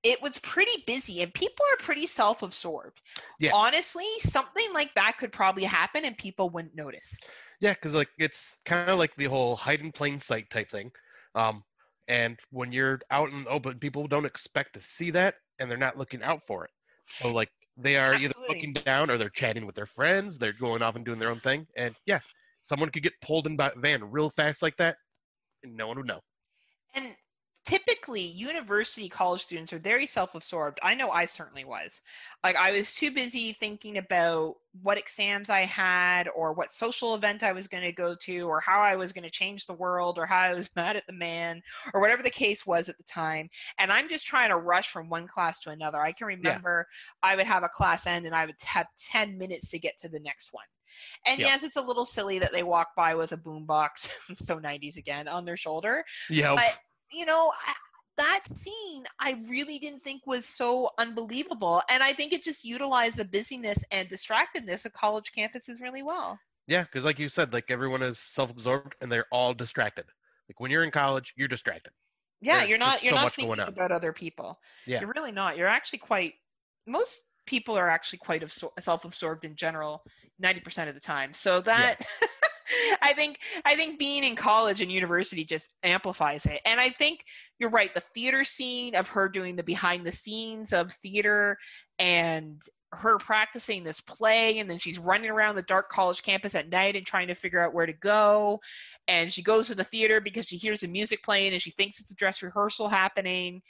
[0.03, 3.01] it was pretty busy and people are pretty self-absorbed.
[3.39, 3.51] Yeah.
[3.53, 7.17] Honestly, something like that could probably happen and people wouldn't notice.
[7.59, 10.91] Yeah, because like it's kind of like the whole hide in plain sight type thing.
[11.35, 11.63] Um,
[12.07, 15.77] and when you're out in the open, people don't expect to see that, and they're
[15.77, 16.71] not looking out for it.
[17.07, 20.37] So like they are either looking down or they're chatting with their friends.
[20.37, 21.67] They're going off and doing their own thing.
[21.77, 22.19] And yeah,
[22.63, 24.97] someone could get pulled in by a van real fast like that,
[25.63, 26.21] and no one would know.
[26.95, 27.05] And
[27.65, 30.79] typically, university college students are very self absorbed.
[30.81, 32.01] I know I certainly was.
[32.43, 37.43] Like, I was too busy thinking about what exams I had, or what social event
[37.43, 40.17] I was going to go to, or how I was going to change the world,
[40.17, 41.61] or how I was mad at the man,
[41.93, 43.49] or whatever the case was at the time.
[43.77, 45.99] And I'm just trying to rush from one class to another.
[45.99, 46.87] I can remember
[47.21, 50.09] I would have a class end and I would have 10 minutes to get to
[50.09, 50.65] the next one.
[51.25, 51.47] And Yep.
[51.47, 55.27] yes, it's a little silly that they walk by with a boombox, so 90s again,
[55.27, 56.79] on their shoulder Yeah, But-
[57.11, 57.73] you know I,
[58.17, 63.17] that scene i really didn't think was so unbelievable and i think it just utilized
[63.17, 67.69] the busyness and distractedness of college campuses really well yeah, because like you said, like
[67.69, 70.05] everyone is self-absorbed and they're all distracted.
[70.47, 71.91] Like when you're in college, you're distracted.
[72.41, 74.99] yeah There's you're not you're so not thinking about other people Yeah.
[75.01, 76.33] you're really not you're actually quite
[76.87, 80.03] most people are actually quite absor- self-absorbed in general
[80.41, 81.97] 90% of the time so that
[83.01, 86.61] i think i think being in college and university just amplifies it.
[86.65, 87.25] And i think
[87.59, 91.57] you're right the theater scene of her doing the behind the scenes of theater
[91.99, 92.61] and
[92.93, 96.95] her practicing this play and then she's running around the dark college campus at night
[96.95, 98.59] and trying to figure out where to go.
[99.07, 101.99] And she goes to the theater because she hears the music playing and she thinks
[101.99, 103.61] it's a dress rehearsal happening.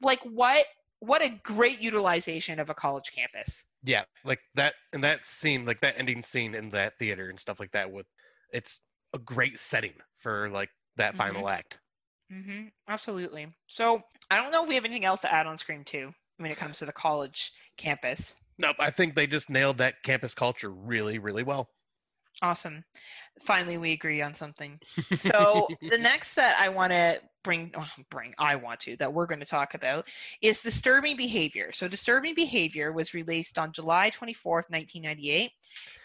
[0.00, 0.64] Like what
[1.00, 3.64] what a great utilization of a college campus.
[3.84, 7.60] Yeah like that and that scene like that ending scene in that theater and stuff
[7.60, 8.06] like that with
[8.52, 8.80] it's
[9.14, 11.18] a great setting for like that Mhm.
[11.18, 11.78] final act.
[12.32, 12.68] Mm-hmm.
[12.88, 13.54] absolutely.
[13.66, 16.50] So i don't know if we have anything else to add on scream 2 when
[16.50, 18.36] it comes to the college campus.
[18.58, 21.68] Nope i think they just nailed that campus culture really really well.
[22.40, 22.84] Awesome.
[23.40, 24.80] Finally we agree on something.
[25.16, 29.26] So the next set i want to bring oh, bring i want to that we're
[29.26, 30.06] going to talk about
[30.40, 31.70] is disturbing behavior.
[31.72, 35.50] So disturbing behavior was released on july 24th 1998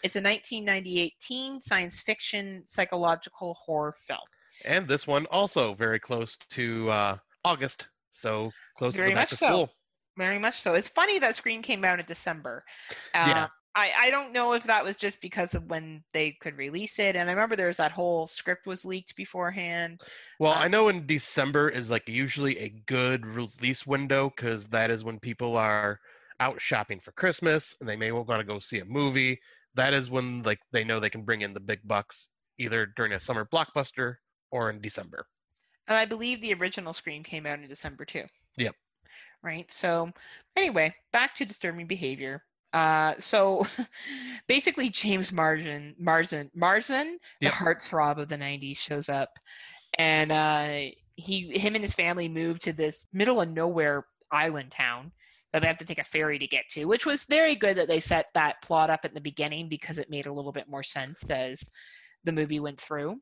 [0.02, 4.18] it's a 1998 teen science fiction psychological horror film.
[4.64, 7.88] And this one also very close to uh august
[8.18, 9.46] so close Very to back to so.
[9.46, 9.70] school.
[10.16, 10.74] Very much so.
[10.74, 12.64] It's funny that scream came out in december.
[13.14, 13.46] Uh, Yeah.
[13.78, 17.16] I, I don't know if that was just because of when they could release it
[17.16, 20.02] and i remember there was that whole script was leaked beforehand
[20.38, 24.90] well Uh, i know in december is like usually a good release window because that
[24.90, 26.00] is when people are
[26.40, 29.38] out shopping for christmas and they may want to go see a movie
[29.74, 32.28] that is when like they know they can bring in the big bucks
[32.58, 34.16] either during a summer blockbuster
[34.50, 35.26] or in december
[35.88, 38.24] And I believe the original Scream came out in December too.
[38.56, 38.74] Yep.
[39.42, 39.70] Right.
[39.70, 40.12] So
[40.56, 42.44] anyway, back to disturbing behavior.
[42.72, 43.66] Uh, so
[44.48, 49.30] basically, James Marzen, Marzen, Marsden, the heartthrob of the '90s, shows up,
[49.98, 55.12] and uh, he, him, and his family move to this middle of nowhere island town
[55.52, 57.88] that they have to take a ferry to get to, which was very good that
[57.88, 60.82] they set that plot up at the beginning because it made a little bit more
[60.82, 61.62] sense as
[62.24, 63.16] the movie went through.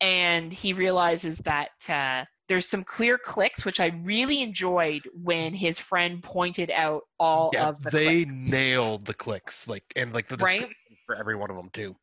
[0.00, 5.78] And he realizes that uh, there's some clear cliques, which I really enjoyed when his
[5.78, 8.50] friend pointed out all yeah of the they cliques.
[8.50, 10.68] nailed the cliques like and like the Right.
[11.06, 11.94] for every one of them too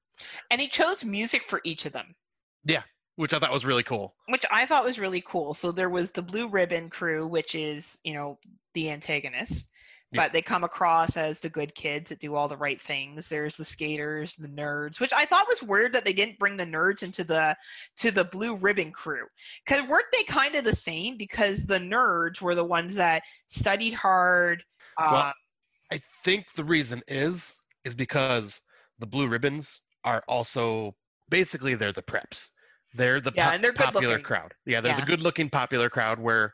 [0.49, 2.15] and he chose music for each of them,
[2.63, 2.83] Yeah,
[3.17, 5.53] which i thought was really cool which I thought was really cool.
[5.53, 8.39] So there was the Blue Ribbon crew, which is you know
[8.73, 9.69] the antagonist.
[10.11, 10.23] Yeah.
[10.23, 13.27] But they come across as the good kids that do all the right things.
[13.27, 16.65] There's the skaters, the nerds, which I thought was weird that they didn't bring the
[16.65, 17.57] nerds into the
[17.97, 19.25] to the blue ribbon crew.
[19.65, 21.17] Because weren't they kind of the same?
[21.17, 24.63] Because the nerds were the ones that studied hard.
[24.97, 25.33] Uh, Well,
[25.91, 28.61] I think the reason is is because
[28.99, 30.95] the blue ribbons are also
[31.29, 32.49] basically they're the preps.
[32.93, 34.23] They're the Yeah, po- and they're popular good-looking.
[34.23, 34.53] crowd.
[34.65, 35.01] Yeah, they're Yeah.
[35.01, 36.53] the good-looking popular crowd where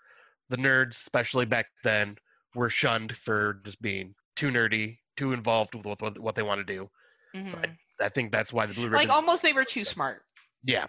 [0.50, 2.18] the nerds, especially back then,
[2.56, 6.74] were shunned for just being too nerdy, too involved with what, what they want to
[6.74, 6.90] do.
[7.48, 7.78] So Mhm.
[8.00, 8.98] I think that's why the blue ribbon.
[9.08, 10.24] like almost they were too smart.
[10.64, 10.88] yeah,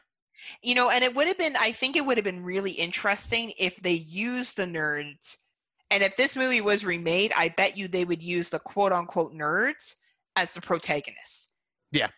[0.62, 3.52] You know, and it would have been, I think it would have been really interesting
[3.58, 5.36] if they used the nerds.
[5.90, 9.32] And if this movie was remade, I bet you they would use the quote unquote
[9.32, 9.94] nerds
[10.36, 11.48] as the protagonists.
[11.92, 12.08] Yeah.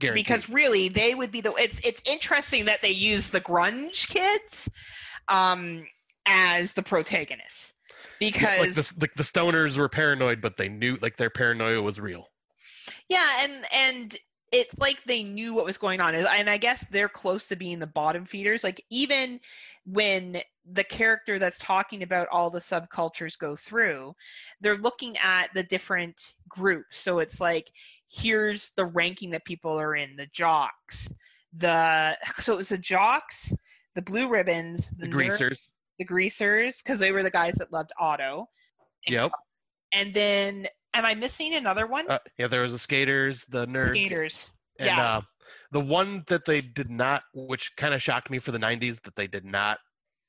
[0.00, 0.24] Guaranteed.
[0.26, 1.52] Because really, they would be the.
[1.54, 4.68] It's it's interesting that they use the grunge kids
[5.28, 5.86] um,
[6.26, 7.74] as the protagonists
[8.18, 12.00] because like the, like the stoners were paranoid, but they knew like their paranoia was
[12.00, 12.28] real.
[13.08, 14.16] Yeah, and and
[14.52, 17.78] it's like they knew what was going on, and I guess they're close to being
[17.78, 18.62] the bottom feeders.
[18.62, 19.40] Like even
[19.84, 20.40] when
[20.70, 24.14] the character that's talking about all the subcultures go through,
[24.60, 26.98] they're looking at the different groups.
[26.98, 27.70] So it's like
[28.08, 31.12] here's the ranking that people are in: the jocks,
[31.52, 33.52] the so it was the jocks,
[33.94, 35.68] the blue ribbons, The the, greasers.
[35.98, 38.48] The greasers, because they were the guys that loved auto.
[39.06, 39.32] Yep.
[39.92, 42.10] And then, am I missing another one?
[42.10, 44.50] Uh, yeah, there was the skaters, the nerds, Skaters.
[44.78, 45.16] and yeah.
[45.16, 45.20] uh,
[45.70, 49.14] the one that they did not, which kind of shocked me for the '90s, that
[49.16, 49.78] they did not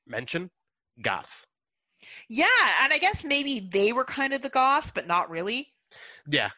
[0.08, 0.52] mention,
[1.02, 1.46] goths.
[2.30, 2.46] Yeah,
[2.84, 5.68] and I guess maybe they were kind of the goths, but not really.
[6.30, 6.50] Yeah,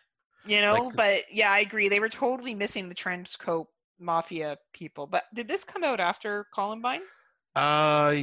[0.45, 1.88] You know, Like- but yeah, I agree.
[1.89, 3.67] They were totally missing the trench coat
[3.99, 5.07] mafia people.
[5.07, 7.01] But did this come out after Columbine?
[7.57, 8.15] Uh,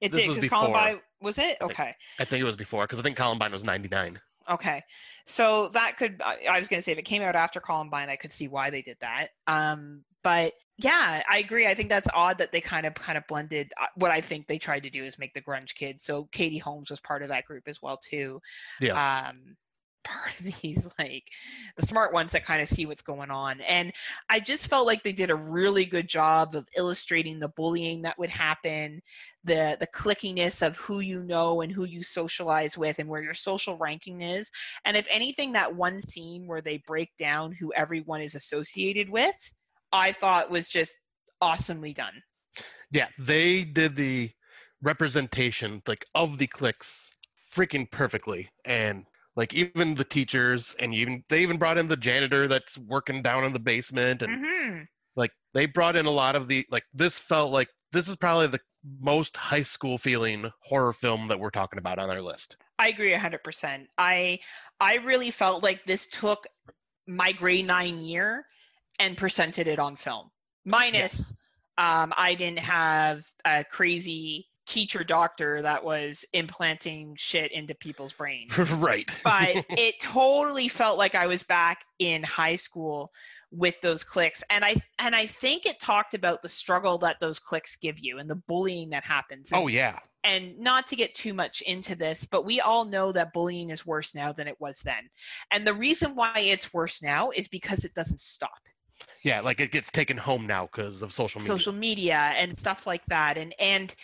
[0.00, 0.50] It This did because.
[0.50, 1.56] Columbine was it?
[1.60, 1.94] Okay.
[2.18, 4.20] I think it was before because I think Columbine was '99.
[4.50, 4.82] Okay.
[5.26, 8.10] So that could I I was going to say if it came out after Columbine,
[8.10, 9.28] I could see why they did that.
[9.46, 11.66] Um but yeah, I agree.
[11.66, 14.46] I think that's odd that they kind of kind of blended uh, what I think
[14.46, 16.04] they tried to do is make the grunge kids.
[16.04, 18.40] So Katie Holmes was part of that group as well too.
[18.80, 19.28] Yeah.
[19.28, 19.56] Um
[20.62, 21.30] these like
[21.76, 23.92] the smart ones that kind of see what's going on and
[24.30, 28.18] i just felt like they did a really good job of illustrating the bullying that
[28.18, 29.00] would happen
[29.44, 33.34] the the clickiness of who you know and who you socialize with and where your
[33.34, 34.50] social ranking is
[34.84, 39.52] and if anything that one scene where they break down who everyone is associated with
[39.92, 40.96] i thought was just
[41.44, 42.22] awesomely done.
[42.90, 44.30] Yeah, they did the
[44.82, 47.10] representation like of the cliques
[47.52, 49.04] freaking perfectly, and
[49.36, 53.44] like even the teachers, and even they even brought in the janitor that's working down
[53.44, 54.80] in the basement, and hmm
[55.16, 58.48] like they brought in a lot of the like this felt like this is probably
[58.48, 58.60] the
[59.00, 62.56] most high school feeling horror film that we're talking about on our list.
[62.78, 63.86] I agree 100%.
[63.96, 64.40] I
[64.80, 66.46] I really felt like this took
[67.06, 68.46] my grade 9 year
[68.98, 70.30] and presented it on film.
[70.64, 71.34] Minus
[71.78, 78.56] um I didn't have a crazy teacher doctor that was implanting shit into people's brains.
[78.72, 79.08] right.
[79.22, 83.12] but it totally felt like I was back in high school
[83.50, 87.38] with those cliques and I and I think it talked about the struggle that those
[87.38, 89.52] cliques give you and the bullying that happens.
[89.52, 89.98] And oh yeah.
[90.24, 93.86] and not to get too much into this, but we all know that bullying is
[93.86, 95.08] worse now than it was then.
[95.52, 98.50] And the reason why it's worse now is because it doesn't stop.
[99.22, 101.54] Yeah, like it gets taken home now because of social media.
[101.54, 103.38] Social media and stuff like that.
[103.38, 103.94] And and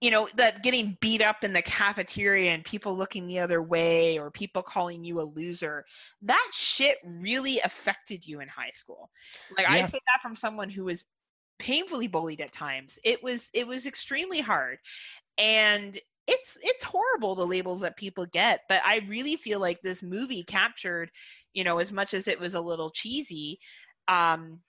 [0.00, 4.18] you know, that getting beat up in the cafeteria and people looking the other way
[4.18, 5.84] or people calling you a loser,
[6.22, 9.10] that shit really affected you in high school.
[9.56, 9.86] Like I Yeah.
[9.86, 11.04] say that from someone who was
[11.58, 12.98] painfully bullied at times.
[13.04, 14.78] It was it was extremely hard.
[15.38, 20.02] And it's it's horrible the labels that people get, but I really feel like this
[20.02, 21.10] movie captured,
[21.54, 23.58] you know, as much as it was a little cheesy,
[24.08, 24.62] um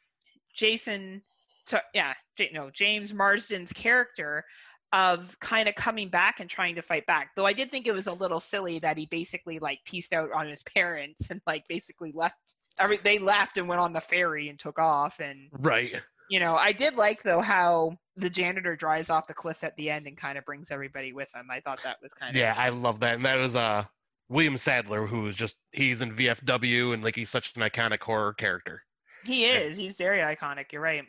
[0.54, 1.24] Jason
[1.68, 2.14] so yeah,
[2.52, 4.44] no, James Marsden's character
[4.92, 7.32] of kind of coming back and trying to fight back.
[7.36, 10.32] Though I did think it was a little silly that he basically like pieced out
[10.32, 12.36] on his parents and like basically left.
[12.80, 15.20] Every, they left and went on the ferry and took off.
[15.20, 16.02] And Right.
[16.30, 19.90] you know, I did like though how the janitor drives off the cliff at the
[19.90, 21.50] end and kind of brings everybody with him.
[21.52, 23.16] I thought that was kind of Yeah, I love that.
[23.16, 23.84] And that was uh
[24.28, 28.34] William Sadler, who is just he's in VFW and like he's such an iconic horror
[28.34, 28.84] character.
[29.26, 29.78] he is.
[29.78, 30.72] He's very iconic.
[30.72, 31.04] You're right.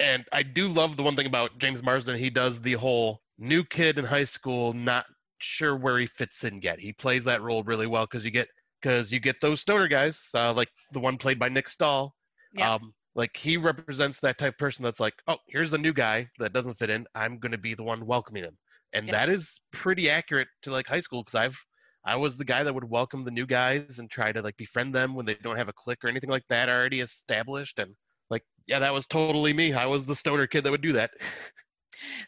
[0.00, 3.64] And I do love the one thing about James Marsden, he does the whole new
[3.64, 5.06] kid in high school, not
[5.38, 6.78] sure where he fits in yet.
[6.80, 8.48] He plays that role really well because you get
[8.80, 12.14] because you get those stoner guys, uh, like the one played by Nick Stahl.
[12.54, 12.74] Yeah.
[12.74, 16.28] Um, like he represents that type of person that's like, oh, here's a new guy
[16.38, 17.06] that doesn't fit in.
[17.14, 18.58] I'm going to be the one welcoming him,
[18.92, 19.12] and Yeah.
[19.12, 21.64] that is pretty accurate to like high school because I've
[22.06, 24.94] I was the guy that would welcome the new guys and try to like befriend
[24.94, 27.78] them when they don't have a clique or anything like that already established.
[27.78, 27.94] And
[28.28, 29.72] like, yeah, that was totally me.
[29.72, 31.12] I was the stoner kid that would do that.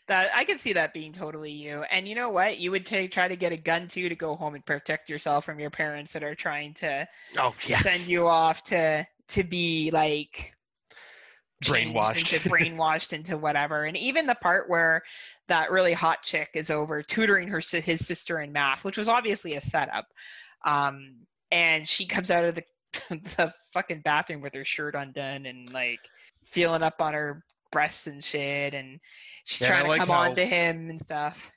[0.09, 1.83] That I could see that being totally you.
[1.91, 2.59] And you know what?
[2.59, 5.45] You would take try to get a gun too to go home and protect yourself
[5.45, 7.07] from your parents that are trying to
[7.39, 10.55] Oh yeah, send you off to to be like
[11.65, 12.33] Brainwashed.
[12.35, 13.85] into brainwashed into whatever.
[13.85, 15.03] And even the part where
[15.49, 19.55] that really hot chick is over tutoring her his sister in math, which was obviously
[19.55, 20.07] a setup.
[20.65, 21.15] Um,
[21.51, 22.65] and she comes out of the
[23.11, 26.01] the fucking bathroom with her shirt undone and like
[26.45, 29.01] feeling up on her breasts and shit, and
[29.45, 31.51] she's Yeah, trying to like come how- on to him and stuff.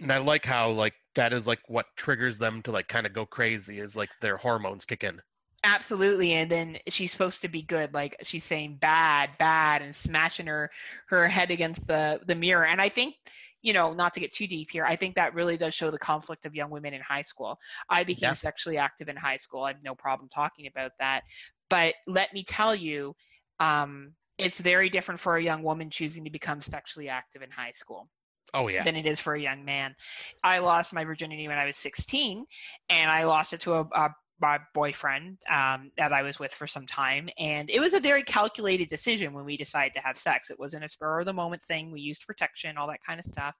[0.00, 3.12] And I like how like that is like what triggers them to like kind of
[3.14, 5.22] go crazy is like their hormones kick in.
[5.64, 10.46] Absolutely, and then she's supposed to be good, like she's saying bad, bad, and smashing
[10.46, 10.70] her
[11.08, 12.66] her head against the the mirror.
[12.66, 13.16] And I think,
[13.62, 15.98] you know, not to get too deep here, I think that really does show the
[15.98, 17.58] conflict of young women in high school.
[17.88, 18.34] I became Yeah.
[18.34, 19.64] sexually active in high school.
[19.64, 21.22] I have no problem talking about that.
[21.68, 23.16] But let me tell you,
[23.58, 27.72] um, it's very different for a young woman choosing to become sexually active in high
[27.72, 28.08] school
[28.54, 28.84] Oh yeah.
[28.84, 29.94] than it is for a young man.
[30.42, 32.44] I lost my virginity when I was 16,
[32.88, 36.66] and I lost it to a, a my boyfriend um, that I was with for
[36.66, 40.50] some time, and it was a very calculated decision when we decided to have sex.
[40.50, 41.90] It wasn't a spur of the moment thing.
[41.90, 43.54] We used protection, all that kind of stuff,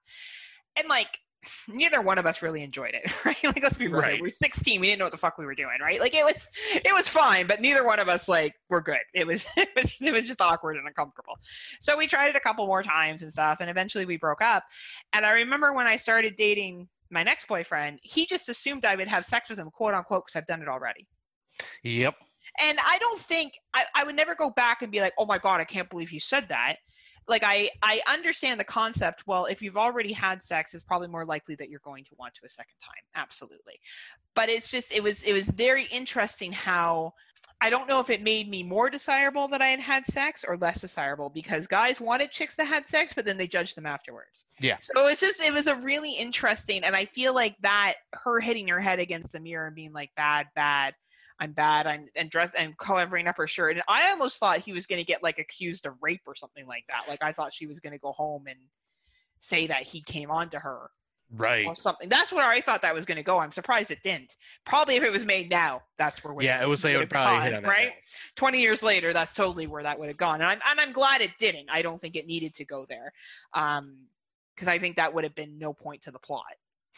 [0.75, 1.19] and like
[1.67, 3.43] neither one of us really enjoyed it, right?
[3.43, 4.01] Like let's be real.
[4.01, 4.21] Right.
[4.21, 5.99] We're 16, we didn't know what the fuck we were doing, right?
[5.99, 8.97] Like it was it was fine, but neither one of us like were good.
[9.13, 11.33] It was it was it was just awkward and uncomfortable.
[11.79, 14.63] So we tried it a couple more times and stuff, and eventually we broke up.
[15.13, 19.07] And I remember when I started dating my next boyfriend, he just assumed I would
[19.07, 21.07] have sex with him, quote unquote, because I've done it already.
[21.83, 22.15] Yep.
[22.61, 25.37] And I don't think I, I would never go back and be like, oh my
[25.37, 26.77] God, I can't believe you said that.
[27.27, 29.25] Like I, I understand the concept.
[29.27, 32.33] Well, if you've already had sex, it's probably more likely that you're going to want
[32.35, 33.03] to a second time.
[33.15, 33.79] Absolutely.
[34.33, 37.13] But it's just it was it was very interesting how
[37.59, 40.57] I don't know if it made me more desirable that I had had sex or
[40.57, 44.45] less desirable because guys wanted chicks that had sex, but then they judged them afterwards.
[44.59, 44.77] Yeah.
[44.79, 48.67] So it's just it was a really interesting, and I feel like that her hitting
[48.67, 50.93] her head against the mirror and being like bad, bad,
[51.39, 54.73] I'm bad, I'm and dress and covering up her shirt, and I almost thought he
[54.73, 57.03] was going to get like accused of rape or something like that.
[57.07, 58.57] Like I thought she was going to go home and
[59.39, 60.89] say that he came on to her
[61.29, 61.67] Right.
[61.67, 62.07] or something.
[62.07, 63.37] That's where I thought that was going to go.
[63.37, 64.37] I'm surprised it didn't.
[64.65, 67.09] Probably if it was made now, that's where we Yeah, it would say it would
[67.09, 67.69] probably hit on that.
[67.69, 67.87] right.
[67.89, 67.93] now.
[68.37, 70.35] 20 years later, that's totally where that would have gone.
[70.35, 71.69] And I'm, and I'm glad it didn't.
[71.69, 73.11] I don't think it needed to go there.
[73.53, 74.05] Um,
[74.55, 76.45] because I think that would have been no point to the plot.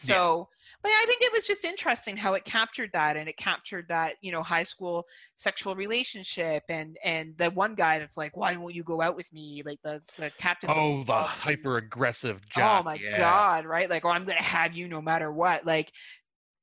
[0.04, 0.14] Yeah.
[0.16, 0.48] So,
[0.82, 4.14] but I think it was just interesting how it captured that, and it captured that
[4.22, 5.06] you know high school
[5.36, 9.30] sexual relationship, and and the one guy that's like, why won't you go out with
[9.32, 9.62] me?
[9.64, 10.70] Like the the captain.
[10.70, 12.80] of Oh, the hyper aggressive jock.
[12.80, 13.18] Oh my yeah.
[13.18, 13.90] god, right?
[13.90, 15.66] Like, oh, I'm gonna have you no matter what.
[15.66, 15.92] Like,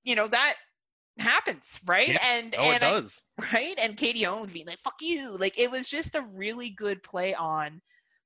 [0.04, 0.56] you know that
[1.20, 2.08] happens, right?
[2.10, 2.20] Yeah.
[2.24, 3.22] And Oh, it and I- does.
[3.54, 3.78] right?
[3.82, 5.36] And Katie Holmes being like, fuck you.
[5.38, 7.82] Like it was just a really good play on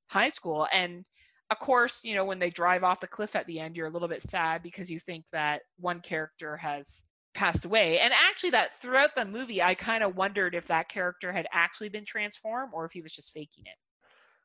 [0.08, 0.68] high school.
[0.74, 1.06] And
[1.52, 3.90] of course, you know, when they drive off the cliff at the end, you're a
[3.92, 7.04] little bit sad because you think that one character has
[7.36, 8.00] passed away.
[8.00, 11.90] And actually that throughout the movie, I kind of wondered if that character had actually
[11.90, 13.76] been transformed or if he was just faking it.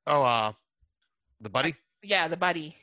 [0.06, 0.52] Oh, uh,
[1.40, 1.74] the buddy.
[2.02, 2.76] Yeah, the buddy.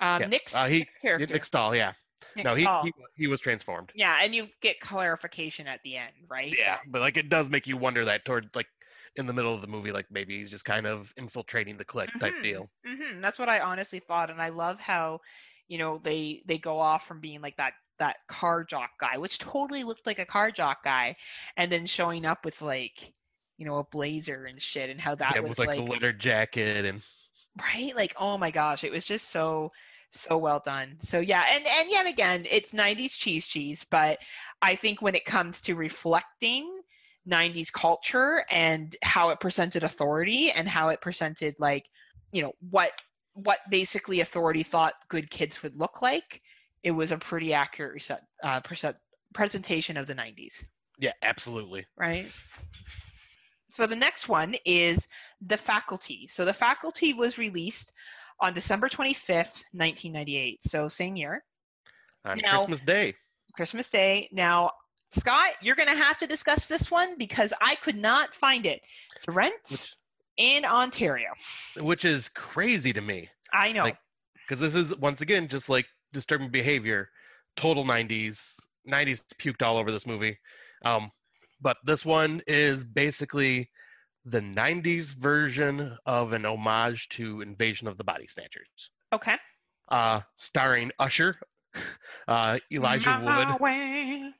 [0.00, 0.28] Um, Yeah.
[0.28, 1.32] Nick's, Uh, he- Nick's character.
[1.32, 1.74] Nick Stahl.
[1.74, 1.92] Yeah.
[2.36, 3.90] Nick no, he, he he was transformed.
[3.96, 6.54] yeah, and you get clarification at the end, right?
[6.56, 8.68] Yeah, but like it does make you wonder that toward like
[9.16, 12.16] in the middle of the movie, like maybe he's just kind of infiltrating the clique
[12.18, 12.42] type Mhm.
[12.42, 12.70] deal.
[12.84, 15.20] hmm That's what I honestly thought, and I love how,
[15.68, 19.38] you know, they they go off from being like that that car jock guy, which
[19.38, 21.16] totally looked like a car jock guy,
[21.56, 23.14] and then showing up with like,
[23.58, 25.82] you know, a blazer and shit, and how that yeah, was with like, like, the
[25.82, 27.04] leather jacket and
[27.60, 29.70] right, like oh my gosh, it was just so
[30.10, 30.98] so well done.
[31.00, 34.18] So yeah, and and yet again, it's '90s cheese cheese, but
[34.62, 36.82] I think when it comes to reflecting
[37.28, 41.88] 90s culture and how it presented authority and how it presented like
[42.32, 42.90] you know what
[43.34, 46.42] what basically authority thought good kids would look like
[46.82, 48.96] it was a pretty accurate reset, uh, present,
[49.34, 50.64] presentation of the 90s
[50.98, 51.86] yeah, absolutely.
[51.96, 52.26] right
[53.70, 55.06] so the next one is
[55.46, 57.92] the faculty so the faculty was released
[58.40, 61.44] on december 25th 1998 so same year
[62.24, 63.14] On Now- Christmas Day.
[63.54, 64.28] Christmas Day.
[64.32, 64.70] Now,
[65.12, 68.82] Scott, you're going to have to discuss this one because I could not find it
[69.22, 69.94] to rent Which,
[70.36, 71.28] in Ontario.
[71.78, 73.82] which is crazy to me I know.
[73.84, 73.98] Like-
[74.48, 77.08] because this is once again just like disturbing behavior
[77.56, 78.56] total 90s
[78.88, 80.38] 90s puked all over this movie
[80.84, 81.10] um
[81.60, 83.70] but this one is basically
[84.24, 89.36] the 90s version of an homage to invasion of the body snatchers okay.
[89.88, 91.36] uh starring usher
[92.28, 94.32] uh elijah My wood way.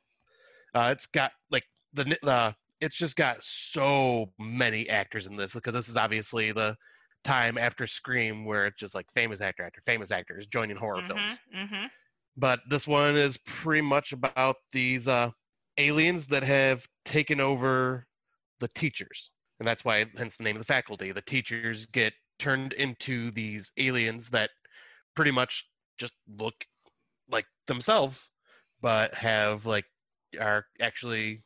[0.74, 5.74] Uh it's got like the the it's just got so many actors in this because
[5.74, 6.76] this is obviously the
[7.24, 11.38] time after scream where it's just like famous actor after famous actors joining horror films
[11.44, 11.90] Mhm, mhm.
[12.36, 15.30] but this one is pretty much about these uh,
[15.78, 18.06] aliens that have taken over
[18.60, 21.12] the teachers and that's why hence the name of the faculty.
[21.12, 24.50] The teachers get turned into these aliens that
[25.14, 26.66] pretty much just look
[27.28, 28.32] like themselves,
[28.80, 29.86] but have like
[30.40, 31.40] are actually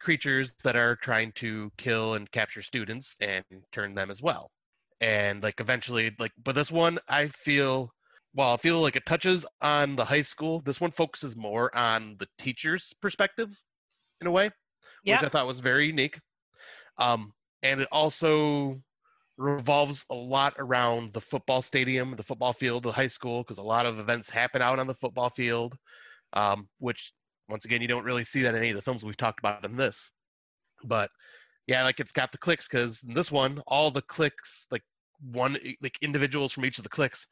[0.00, 4.50] creatures that are trying to kill and capture students and turn them as well.
[5.00, 7.90] And like eventually, like, but this one I feel,
[8.34, 10.60] well, I feel like it touches on the high school.
[10.60, 13.62] This one focuses more on the teacher's perspective
[14.20, 14.50] in a way,
[15.04, 15.16] Yeah.
[15.16, 16.20] which I thought was very unique.
[16.98, 17.32] Um,
[17.62, 18.80] and it also
[19.38, 23.62] revolves a lot around the football stadium, the football field, the high school, because a
[23.62, 25.76] lot of events happen out on the football field,
[26.32, 27.12] um, which
[27.48, 29.64] once again you don't really see that in any of the films we've talked about
[29.64, 30.10] in this.
[30.84, 31.10] But
[31.66, 34.82] yeah, like it's got the cliques because in this one, all the cliques, like
[35.20, 37.26] one, like individuals from each of the cliques,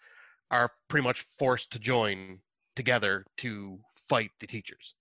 [0.50, 2.38] are pretty much forced to join
[2.76, 3.78] together to
[4.08, 4.94] fight the teachers.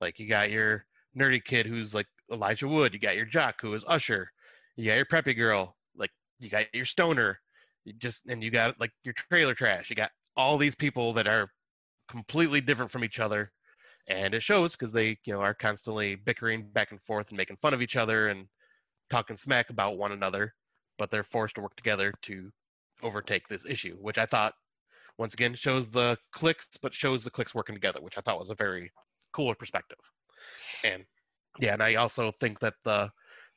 [0.00, 0.86] Like you got your
[1.18, 4.30] nerdy kid who's like Elijah Wood, you got your jock who is Usher,
[4.76, 7.38] you got your preppy girl, like you got your stoner,
[7.84, 9.90] you just and you got like your trailer trash.
[9.90, 11.50] You got all these people that are
[12.08, 13.52] completely different from each other,
[14.08, 17.56] and it shows because they you know are constantly bickering back and forth and making
[17.56, 18.46] fun of each other and
[19.10, 20.54] talking smack about one another,
[20.98, 22.50] but they're forced to work together to
[23.02, 24.54] overtake this issue, which I thought
[25.18, 28.50] once again shows the cliques, but shows the cliques working together, which I thought was
[28.50, 28.90] a very
[29.32, 29.98] cooler perspective.
[30.84, 31.04] And
[31.58, 33.10] yeah, and I also think that the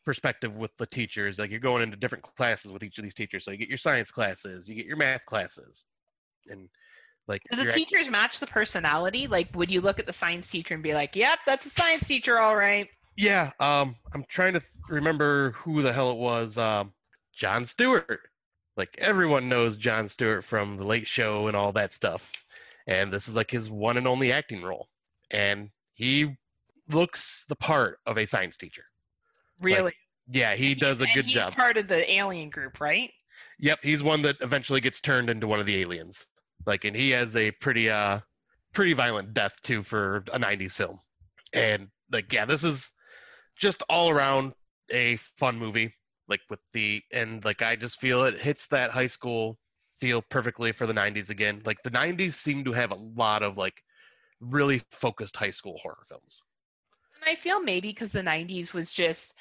[0.06, 3.46] perspective with the teachers, like you're going into different classes with each of these teachers.
[3.46, 5.86] So you get your science classes, you get your math classes,
[6.50, 6.68] and
[7.28, 9.28] like Do the teachers match the personality?
[9.28, 12.08] Like, would you look at the science teacher and be like, "Yep, that's a science
[12.08, 12.88] teacher, all right"?
[13.16, 16.58] yeah, um, I'm trying to th- remember who the hell it was.
[16.58, 16.94] Um,
[17.34, 18.22] Jon Stewart.
[18.76, 22.32] Like everyone knows Jon Stewart from The Late Show and all that stuff,
[22.88, 24.90] and this is like his one and only acting role,
[25.30, 26.36] and he
[26.90, 28.86] looks the part of a science teacher.
[29.62, 29.94] Really?
[30.28, 31.56] Yeah, he does a good he's job.
[31.56, 33.12] part of the alien group, right?
[33.60, 36.26] Yep, he's one that eventually gets turned into one of the aliens.
[36.66, 38.20] Like, and he has a pretty, uh,
[38.74, 41.00] pretty violent death too for a '90s film.
[41.54, 42.92] And like, yeah, this is
[43.60, 44.54] just all around
[44.90, 45.94] a fun movie.
[46.28, 49.58] Like with the and like, I just feel it hits that high school
[50.00, 51.62] feel perfectly for the '90s again.
[51.66, 53.84] Like the '90s seem to have a lot of like
[54.40, 56.42] really focused high school horror films.
[57.22, 59.34] And I feel maybe because the 90s was just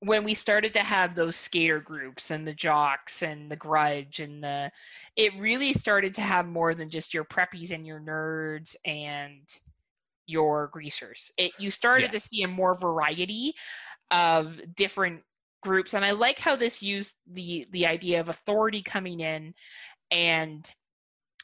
[0.00, 4.42] when we started to have those skater groups and the jocks and the grudge and
[4.42, 4.70] the
[5.16, 9.56] it really started to have more than just your preppies and your nerds and
[10.26, 12.18] your greasers it you started Yeah.
[12.18, 13.54] to see a more variety
[14.10, 15.22] of different
[15.62, 19.54] groups and i like how this used the the idea of authority coming in
[20.10, 20.70] and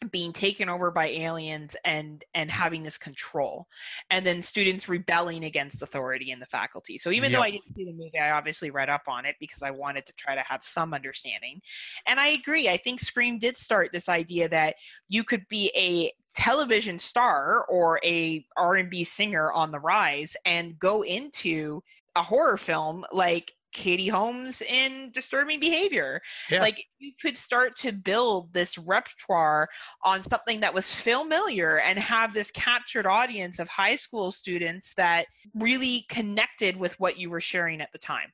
[0.09, 3.67] being taken over by aliens and and having this control
[4.11, 6.99] and then students rebelling against authority in the faculty.
[6.99, 9.63] So even though i didn't see the movie i obviously read up on it because
[9.63, 11.61] i wanted to try to have some understanding.
[12.07, 14.77] And i agree i think scream did start this idea that
[15.09, 21.03] you could be a television star or a r&b singer on the rise and go
[21.03, 21.83] into
[22.17, 26.21] a horror film like katie holmes in disturbing behavior
[26.51, 26.61] Yeah.
[26.61, 29.69] like you could start to build this repertoire
[30.05, 35.27] on something that was familiar and have this captured audience of high school students that
[35.55, 38.33] really connected with what you were sharing at the time.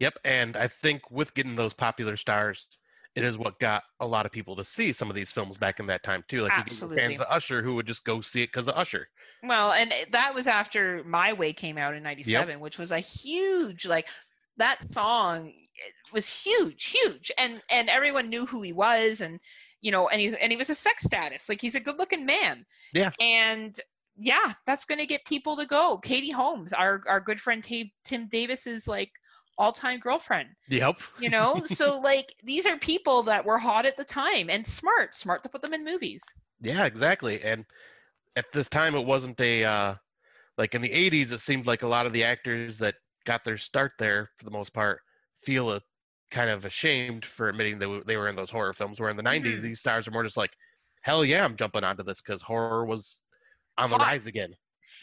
[0.00, 2.66] Yep, and I think with getting those popular stars,
[3.14, 5.78] it is what got a lot of people to see some of these films back
[5.78, 6.40] in that time too.
[6.40, 6.96] Like you get Absolutely.
[6.96, 9.08] fans of Usher who would just go see it because of Usher.
[9.42, 12.98] Well, and eh, that was after My Way came out in 97, which was a
[12.98, 14.08] huge like
[14.56, 17.30] that song eh, was huge, huge.
[17.38, 19.38] And and everyone knew who he was and
[19.80, 21.48] you know, and he's and he was a sex status.
[21.48, 22.64] Like he's a good-looking man.
[22.94, 23.10] Yeah.
[23.20, 23.78] And
[24.16, 25.98] yeah, that's going to get people to go.
[25.98, 29.12] Katie Holmes, our our good friend Ta- Tim is like
[29.58, 31.00] all-time girlfriend Yep.
[31.16, 35.14] you know so like these are people that were hot at the time and smart
[35.14, 37.42] smart to put them in movies Yeah, exactly.
[37.42, 37.66] And
[38.36, 39.96] at this time, it wasn't a uh,
[40.58, 41.32] like in the '80s.
[41.32, 44.52] It seemed like a lot of the actors that got their start there, for the
[44.52, 45.02] most part,
[45.44, 45.82] feel a,
[46.30, 49.00] kind of ashamed for admitting that they were in those horror films.
[49.00, 49.62] Where in the '90s, Mhm.
[49.62, 50.56] these stars are more just like,
[51.02, 53.22] "Hell yeah, I'm jumping onto this" because horror was
[53.78, 53.98] on the Hot.
[53.98, 54.56] rise again,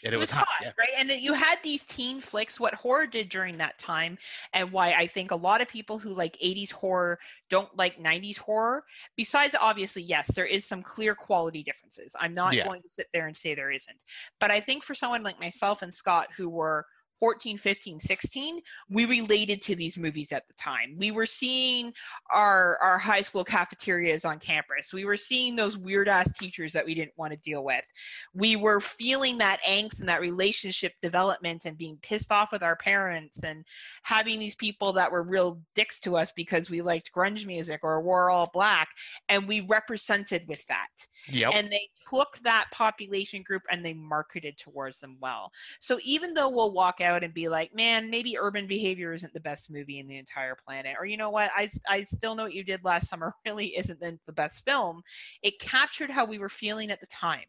[0.04, 0.46] and it, was, hot.
[0.60, 0.72] yeah.
[0.78, 4.18] right and then you had these teen flicks what horror did during that time
[4.52, 7.18] and why i think a lot of people who like 80s horror
[7.48, 8.84] don't like 90s horror
[9.16, 12.64] besides obviously yes there is some clear quality differences i'm not Yeah.
[12.66, 14.04] going to sit there and say there isn't
[14.40, 16.86] but i think for someone like myself and scott who were
[17.22, 20.96] 14, 15, 16, we related to these movies at the time.
[20.98, 21.92] We were seeing
[22.34, 24.92] our our high school cafeterias on campus.
[24.92, 27.84] We were seeing those weird ass teachers that we didn't want to deal with.
[28.34, 32.74] We were feeling that angst and that relationship development and being pissed off with our
[32.74, 33.64] parents and
[34.02, 38.02] having these people that were real dicks to us because we liked grunge music or
[38.02, 38.88] wore all black
[39.28, 40.88] and we represented with that.
[41.28, 41.52] Yep.
[41.54, 45.52] And they took that population group and they marketed towards them well.
[45.78, 49.40] So even though we'll walk out and be like, man, maybe Urban Behavior isn't the
[49.40, 52.54] best movie in the entire planet, or you know what, I, I still know what
[52.54, 55.02] you did last summer really isn't the, best film,
[55.42, 57.44] it captured how we were feeling at the time.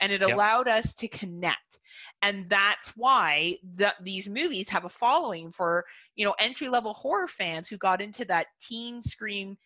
[0.00, 0.34] And it Yep.
[0.34, 1.78] allowed us to connect.
[2.22, 5.84] And that's why the, these movies have a following for,
[6.16, 9.58] you know, entry level horror fans who got into that teen scream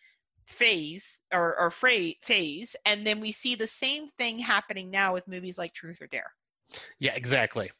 [0.45, 5.57] phase or, or phase and then we see the same thing happening now with movies
[5.57, 6.33] like truth or dare
[6.99, 7.71] Yeah, exactly.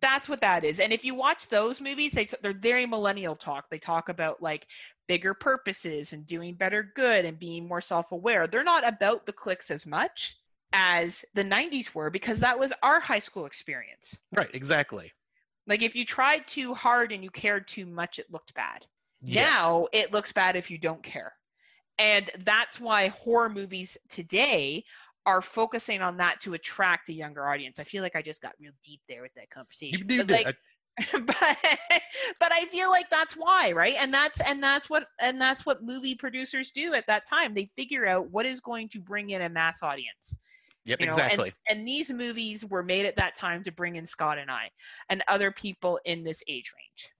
[0.00, 3.70] That's what that is and if you watch those movies they they're very millennial talk
[3.70, 4.66] they talk about like
[5.06, 9.70] bigger purposes and doing better good and being more self-aware they're not about the cliques
[9.70, 10.36] as much
[10.72, 15.12] as the 90s were because that was our high school experience Right, exactly.
[15.66, 18.86] like if you tried too hard and you cared too much it looked bad
[19.26, 19.80] Yes.
[19.80, 21.32] now it looks bad if you don't care.
[21.98, 24.84] And that's why horror movies today
[25.26, 27.78] are focusing on that to attract a younger audience.
[27.78, 30.06] I feel like I just got real deep there with that conversation.
[30.06, 30.56] but, like,
[31.12, 31.56] but
[32.38, 33.96] but I feel like that's why, right?
[33.98, 37.54] And that's and that's what and that's what movie producers do at that time.
[37.54, 40.36] They figure out what is going to bring in a mass audience.
[40.84, 41.52] yep, you know, and- exactly.
[41.68, 44.70] And these movies were made at that time to bring in Scott and I
[45.08, 47.10] and other people in this age range.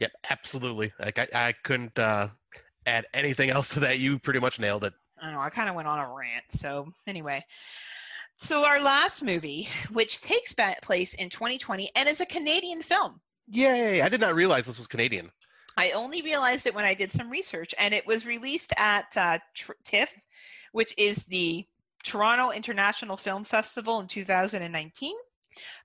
[0.00, 0.92] Yep, absolutely.
[0.98, 2.28] Like I, I couldn't uh,
[2.86, 4.00] add anything else to that.
[4.00, 4.92] You pretty much nailed it.
[5.22, 6.44] I don't know, I kind of went on a rant.
[6.50, 7.44] So, anyway.
[8.38, 13.20] So, our last movie, which takes place in 2020 and is a Canadian film.
[13.48, 14.02] Yay!
[14.02, 15.30] I did not realize this was Canadian.
[15.76, 19.38] I only realized it when I did some research, and it was released at uh,
[19.54, 20.12] Tr- TIFF,
[20.72, 21.64] which is the
[22.02, 25.14] Toronto International Film Festival in 2019,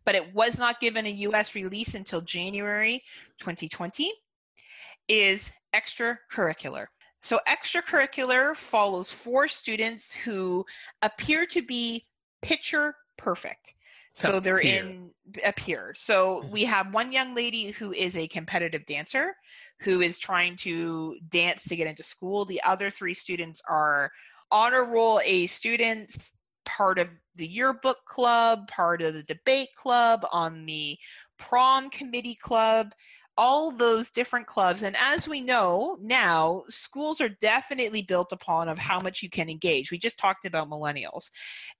[0.03, 3.03] but it was not given a US release until January
[3.39, 4.11] 2020,
[5.07, 6.88] is extracurricular.
[7.27, 10.65] So, extracurricular follows four students who
[11.01, 12.05] appear to be
[12.41, 13.73] picture perfect.
[14.13, 15.11] So they're in
[15.45, 15.93] appear.
[15.93, 16.51] So mm-hmm.
[16.53, 19.35] we have one young lady who is a competitive dancer
[19.81, 22.45] who is trying to dance to get into school.
[22.45, 24.09] The other three students are
[24.49, 26.31] honor roll A students,
[26.65, 30.97] part of the yearbook club, part of the debate club, on the
[31.37, 32.93] prom committee club,
[33.38, 34.81] all those different clubs.
[34.84, 39.49] And as we know now, schools are definitely built upon of how much you can
[39.49, 39.91] engage.
[39.91, 41.30] We just talked about millennials.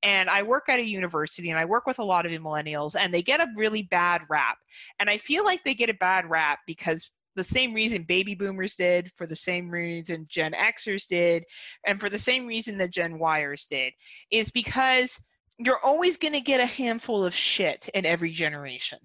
[0.04, 3.14] And I work at a university and I work with a lot of millennials and
[3.14, 4.58] they get a really bad rap.
[5.00, 8.76] And I feel like they get a bad rap because the same reason baby boomers
[8.76, 11.44] did, for the same reason Gen Xers did,
[11.86, 13.94] and for the same reason that Gen Yers did,
[14.32, 15.22] is because
[15.60, 19.00] you're always going to get a handful of shit in every generation.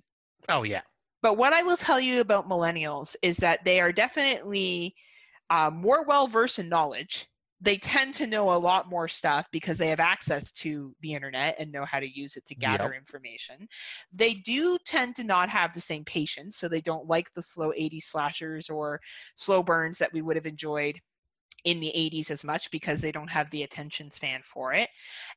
[0.49, 0.81] Oh yeah.
[1.23, 4.95] But what I will tell you about millennials is that they are definitely
[5.51, 7.29] uh, more well versed in knowledge.
[7.61, 11.57] They tend to know a lot more stuff because they have access to the internet
[11.61, 12.93] and know how to use it to gather Yep.
[12.93, 13.69] information.
[14.13, 17.73] They do tend to not have the same patience, so they don't like the slow
[17.77, 19.01] 80 slashers or
[19.37, 21.01] slow burns that we would have enjoyed
[21.65, 24.89] in the 80s as much because they don't have the attention span for it.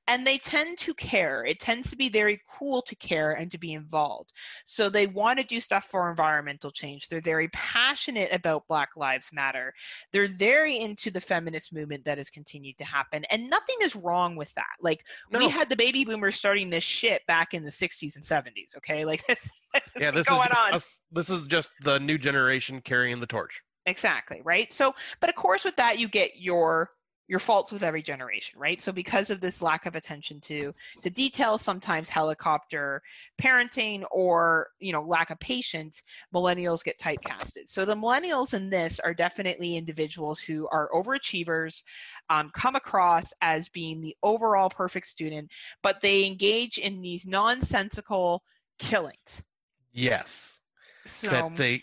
[0.08, 1.46] And they tend to care.
[1.46, 4.32] It tends to be very cool to care and to be involved.
[4.66, 7.08] So they want to do stuff for environmental change.
[7.08, 9.74] They're very passionate about Black Lives Matter.
[10.12, 13.26] They're very into the feminist movement that has continued to happen.
[13.30, 14.76] And nothing is wrong with that.
[14.82, 18.76] Like we had the baby boomers starting this shit back in the 60s and 70s,
[18.78, 19.06] okay?
[19.06, 20.74] Like this, this Yeah, is this is going just on.
[20.74, 23.62] us, this is just the new generation carrying the torch.
[23.86, 24.72] Exactly, right?
[24.74, 26.92] So, but of course with that you get your
[27.28, 28.80] your faults with every generation, right?
[28.80, 33.02] So because of this lack of attention to to detail, sometimes helicopter
[33.42, 36.04] parenting or, you know, lack of patience,
[36.34, 37.68] millennials get typecasted.
[37.68, 41.82] So the millennials in this are definitely individuals who are overachievers,
[42.30, 45.52] um, come across as being the overall perfect student,
[45.82, 48.44] but they engage in these nonsensical
[48.78, 49.44] killings.
[49.92, 50.60] Yes.
[51.08, 51.82] So that they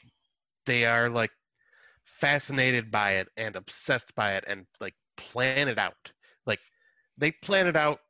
[0.66, 1.30] they are like
[2.22, 6.12] fascinated by it and obsessed by it and like plan it out.
[6.46, 6.60] Like
[7.18, 8.00] they plan it out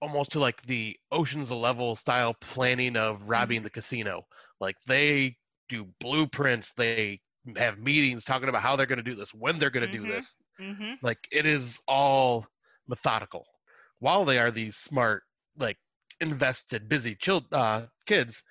[0.00, 4.26] almost to like the Ocean's Eleven style planning of robbing the casino.
[4.60, 5.36] Like they
[5.68, 7.20] do blueprints, they
[7.56, 10.02] have meetings talking about how they're going to do this, when they're going to Mhm.
[10.02, 10.36] do this.
[10.60, 10.98] mhm.
[11.02, 12.46] Like it is all
[12.88, 13.46] methodical.
[14.00, 15.24] While they are these smart,
[15.56, 15.78] like
[16.20, 18.42] invested, busy chil- uh, kids,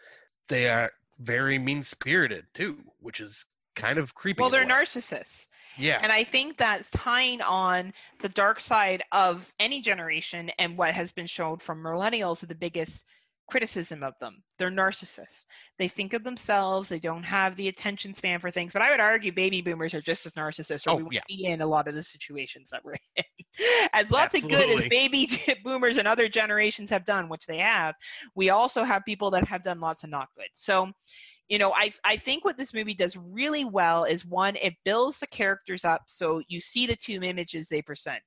[0.49, 3.45] they are very mean spirited too, which is
[3.75, 4.41] kind of creepy.
[4.41, 5.47] Well, they're narcissists.
[5.77, 5.99] Yeah.
[6.01, 11.11] And I think that's tying on the dark side of any generation and what has
[11.11, 13.05] been shown from millennials the biggest
[13.51, 14.41] criticism of them.
[14.57, 15.45] They're narcissists.
[15.77, 18.71] They think of themselves, they don't have the attention span for things.
[18.71, 21.21] But I would argue baby boomers are just as narcissists or Oh, we would yeah.
[21.27, 23.23] be in a lot of the situations that we're in.
[23.93, 25.27] as lots of good as baby
[25.63, 27.95] boomers and other generations have done, which they have,
[28.35, 30.47] we also have people that have done lots of not good.
[30.53, 30.89] So
[31.51, 35.19] you know I, I think what this movie does really well is one it builds
[35.19, 38.23] the characters up so you see the two images they present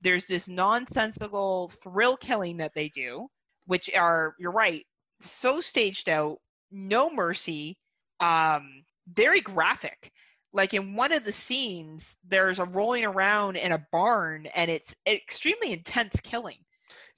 [0.00, 3.28] there's this nonsensical thrill killing that they do
[3.66, 4.84] which are you're right
[5.20, 6.38] so staged out
[6.72, 7.76] no mercy
[8.20, 8.82] um
[9.12, 10.10] very graphic
[10.52, 14.94] like in one of the scenes there's a rolling around in a barn and it's
[15.06, 16.58] extremely intense killing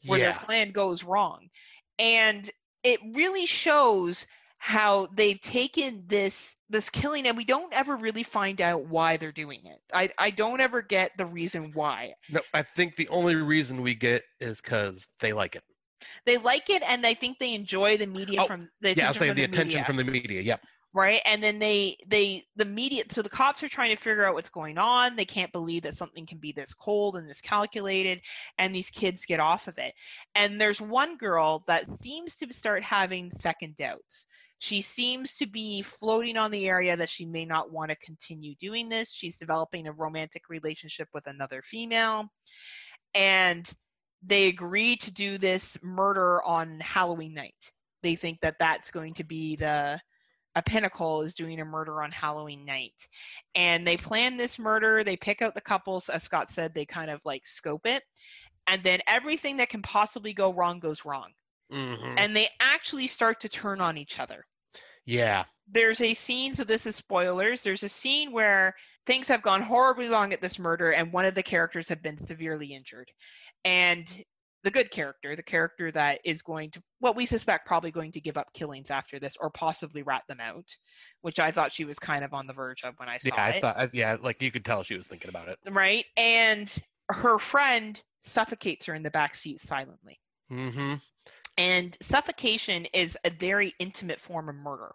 [0.07, 0.33] where yeah.
[0.33, 1.49] their plan goes wrong.
[1.99, 2.51] And
[2.83, 4.27] it really shows
[4.65, 9.31] how they've taken this this killing and we don't ever really find out why they're
[9.31, 9.79] doing it.
[9.93, 12.15] I, I don't ever get the reason why.
[12.31, 15.63] No, I think the only reason we get is because they like it.
[16.25, 19.13] They like it and they think they enjoy the media Oh, from the yeah, I'll
[19.15, 19.85] say the the attention media.
[19.85, 20.41] from the media.
[20.41, 20.61] Yep.
[20.95, 24.33] right and then they they the media so the cops are trying to figure out
[24.35, 28.21] what's going on they can't believe that something can be this cold and this calculated
[28.59, 29.93] and these kids get off of it
[30.35, 34.27] and there's one girl that seems to start having second doubts
[34.65, 38.55] she seems to be floating on the area that she may not want to continue
[38.57, 42.27] doing this she's developing a romantic relationship with another female
[43.15, 43.71] and
[44.27, 47.73] they agree to do this murder on halloween night
[48.03, 50.01] they think that that's going to be the
[50.57, 53.09] a pinnacle is doing a murder on Halloween night.
[53.55, 57.11] And they plan this murder, they pick out the couples, as Scott said, they kind
[57.11, 58.03] of like scope it.
[58.67, 61.31] And then everything that can possibly go wrong goes wrong.
[61.71, 64.45] hmm And they actually start to turn on each other.
[65.05, 65.45] Yeah.
[65.67, 67.63] There's a scene, so this is spoilers.
[67.63, 68.75] There's a scene where
[69.07, 72.19] things have gone horribly wrong at this murder, and one of the characters have been
[72.19, 73.11] severely injured.
[73.65, 74.07] And
[74.63, 78.21] the good character, the character that is going to, what we suspect, probably going to
[78.21, 80.67] give up killings after this or possibly rat them out,
[81.23, 83.45] which I thought she was kind of on the verge of when I saw Yeah,
[83.45, 83.61] I it.
[83.61, 83.95] thought.
[83.95, 85.59] Yeah, like you could tell she was thinking about it.
[85.71, 86.05] right?
[86.17, 86.75] And
[87.11, 90.19] her friend suffocates her in the back seat silently.
[90.49, 90.95] hmm
[91.57, 94.95] And suffocation is a very intimate form of murder.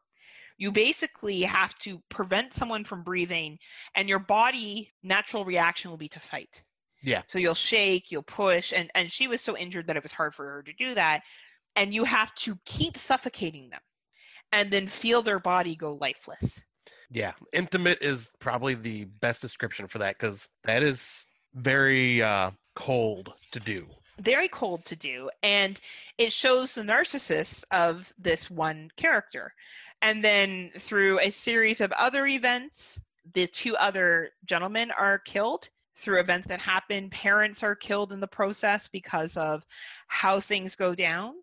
[0.57, 3.57] You basically have to prevent someone from breathing,
[3.95, 6.64] and your body natural reaction will be to fight.
[7.02, 7.22] Yeah.
[7.27, 10.36] So you'll shake, you'll push, and and she was so injured that it was hard
[10.36, 11.22] for her to do that.
[11.77, 13.80] And you have to keep suffocating them,
[14.52, 16.65] and then feel their body go lifeless.
[17.10, 21.26] Yeah, intimate is probably the best description for that because that is
[21.56, 23.88] very uh, cold to do.
[24.19, 25.79] Very cold to do and
[26.17, 29.53] it shows the narcissists of this one character
[30.01, 32.99] and then through a series of other events
[33.33, 38.27] the two other gentlemen are killed through events that happen parents are killed in the
[38.27, 39.65] process because of
[40.07, 41.33] how things go down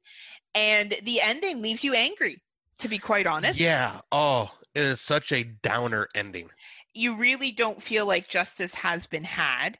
[0.54, 2.42] and the ending leaves you angry
[2.78, 4.00] to be quite honest Yeah.
[4.12, 6.50] Oh, it is such a downer ending.
[6.94, 9.78] you really don't feel like justice has been had.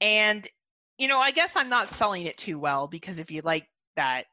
[0.00, 0.46] And,
[1.02, 3.66] you know, I guess I'm not selling it too well because if you like
[3.96, 4.26] that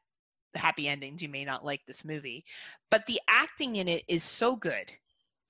[0.54, 2.44] happy endings, you may not like this movie.
[2.92, 4.92] But the acting in it is so good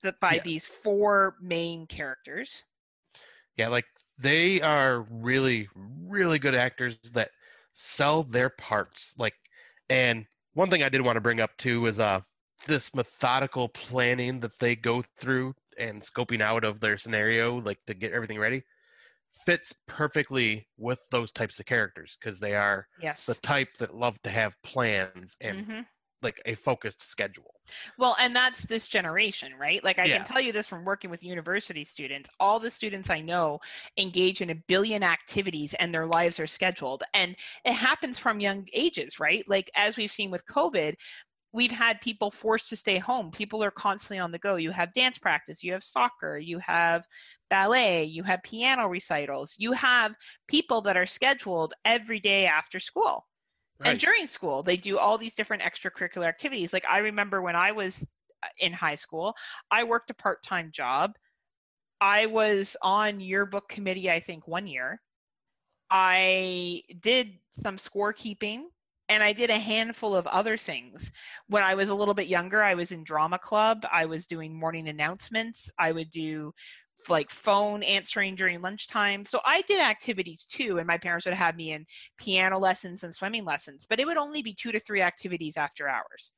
[0.01, 0.43] that by Yeah.
[0.43, 2.63] these four main characters.
[3.55, 3.85] Yeah, like
[4.17, 7.29] they are really, really good actors that
[7.73, 9.13] sell their parts.
[9.19, 9.35] Like,
[9.91, 10.25] and
[10.55, 12.21] one thing I did want to bring up too is uh
[12.65, 17.93] this methodical planning that they go through and scoping out of their scenario, like to
[17.93, 18.63] get everything ready,
[19.45, 23.27] fits perfectly with those types of characters because they are Yes.
[23.27, 25.85] the type that love to have plans and Mhm.
[26.21, 27.55] like a focused schedule.
[27.97, 29.83] Well, and that's this generation, right?
[29.83, 30.09] Like I Yeah.
[30.09, 32.29] can tell you this from working with university students.
[32.39, 33.59] All the students I know
[33.97, 37.03] engage in a billion activities and their lives are scheduled.
[37.13, 37.35] And
[37.65, 39.47] it happens from young ages, right?
[39.47, 40.95] Like as we've seen with COVID,
[41.53, 43.31] we've had people forced to stay home.
[43.31, 44.55] People are constantly on the go.
[44.55, 47.05] You have dance practice, you have soccer, you have
[47.49, 49.55] ballet, you have piano recitals.
[49.57, 50.15] You have
[50.47, 53.25] people that are scheduled every day after school
[53.83, 57.71] and during school they do all these different extracurricular activities like i remember when i
[57.71, 58.05] was
[58.43, 59.35] uh, in high school
[59.69, 61.15] i worked a part-time job
[61.99, 65.01] i was on yearbook committee i think one year
[65.89, 68.63] i did some scorekeeping
[69.11, 71.11] and i did a handful of other things
[71.47, 74.57] when i was a little bit younger i was in drama club i was doing
[74.57, 76.53] morning announcements i would do
[77.09, 79.25] like phone answering during lunchtime.
[79.25, 81.85] So I did activities too, and my parents would have me in
[82.17, 85.87] piano lessons and swimming lessons, but it would only be two to three activities after
[85.87, 86.31] hours.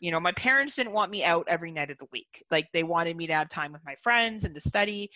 [0.00, 2.42] You know, my parents didn't want me out every night of the week.
[2.50, 5.10] Like they wanted me to have time with my friends and to study.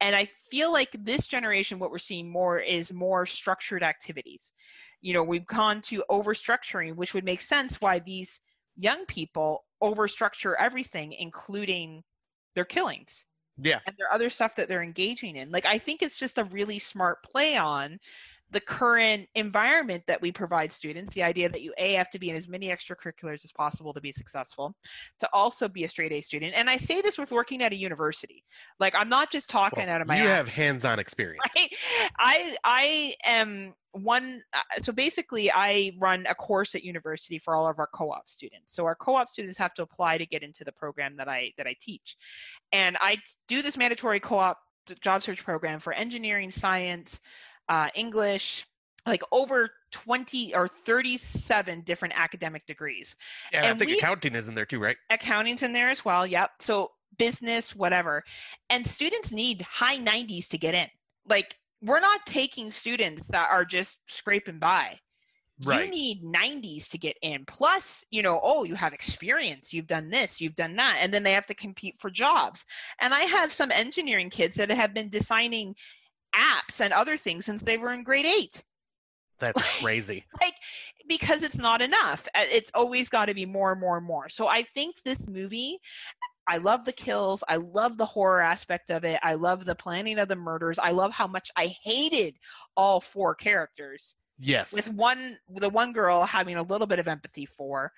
[0.00, 4.52] And I feel like this generation, what we're seeing more is more structured activities.
[5.04, 8.40] You know, we've gone to overstructuring, which would make sense why these
[8.76, 12.02] young people overstructure everything, including
[12.54, 13.26] their killings
[13.58, 13.80] Yeah.
[13.86, 15.50] and their other stuff that they're engaging in.
[15.50, 17.98] Like I think it's just a really smart play on
[18.50, 22.30] the current environment that we provide students the idea that you a have to be
[22.30, 24.74] in as many extracurriculars as possible to be successful
[25.18, 27.76] to also be a straight a student and i say this with working at a
[27.76, 28.44] university
[28.78, 31.40] like i'm not just talking Well, out of my you ass have hands-on experience.
[31.56, 31.68] right
[32.18, 37.66] i i am one uh, so basically i run a course at university for all
[37.66, 38.74] of our co-op students.
[38.74, 41.66] So our co-op students have to apply to get into the program that i that
[41.66, 42.16] i teach.
[42.72, 43.16] And i
[43.48, 44.58] do this mandatory co-op
[45.00, 47.20] job search program for engineering science
[47.68, 48.66] uh, english
[49.06, 53.16] like over 20 or 37 different academic degrees.
[53.52, 54.96] And, I think we- accounting is in there too, right?
[55.10, 56.50] accounting's in there as well yep.
[56.60, 58.24] So business whatever.
[58.70, 60.88] And students need high 90s to get in.
[61.28, 64.98] Like we're not taking students that are just scraping by.
[65.64, 65.84] Right.
[65.84, 69.72] you need 90s to get in plus you know oh you have experience.
[69.72, 72.64] You've done this you've done that and then they have to compete for jobs.
[73.00, 75.76] And i have some engineering kids that have been designing
[76.34, 78.64] apps and other things since they were in grade 8
[79.38, 80.24] That's crazy.
[80.40, 80.54] like
[81.08, 84.28] because it's not enough Uh, it's always got to be more and more and more.
[84.28, 85.78] So i think this movie
[86.46, 90.18] i love the kills i love the horror aspect of it i love the planning
[90.18, 92.36] of the murders i love how much i hated
[92.76, 94.72] all four characters Yes.
[94.72, 97.92] with one the one girl having a little bit of empathy for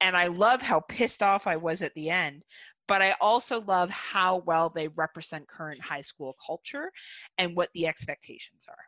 [0.00, 2.42] and i love how pissed off i was at the end
[2.86, 6.92] but i also love how well they represent current high school culture
[7.38, 8.84] and what the expectations are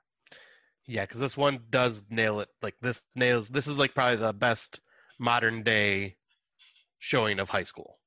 [0.87, 2.49] Yeah, because this one does nail it.
[2.61, 3.49] Like this nails.
[3.49, 4.81] This is like probably the best
[5.19, 6.17] modern day
[6.99, 7.99] showing of high school.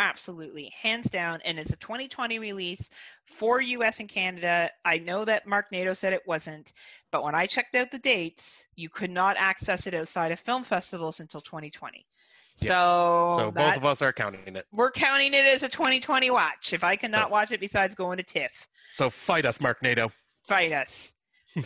[0.00, 1.40] Absolutely, hands down.
[1.44, 2.88] And it's a 2020 release
[3.26, 4.70] for US and Canada.
[4.84, 6.72] I know that Mark Nato said it wasn't,
[7.12, 10.64] but when I checked out the dates, you could not access it outside of film
[10.64, 12.06] festivals until 2020.
[12.62, 12.68] Yeah.
[12.68, 14.66] So, so both of us are counting it.
[14.72, 16.72] we're counting it as a 2020 watch.
[16.72, 20.10] If I cannot So- watch it besides going to TIFF, So fight us, Mark NATO.
[20.48, 21.12] fight us.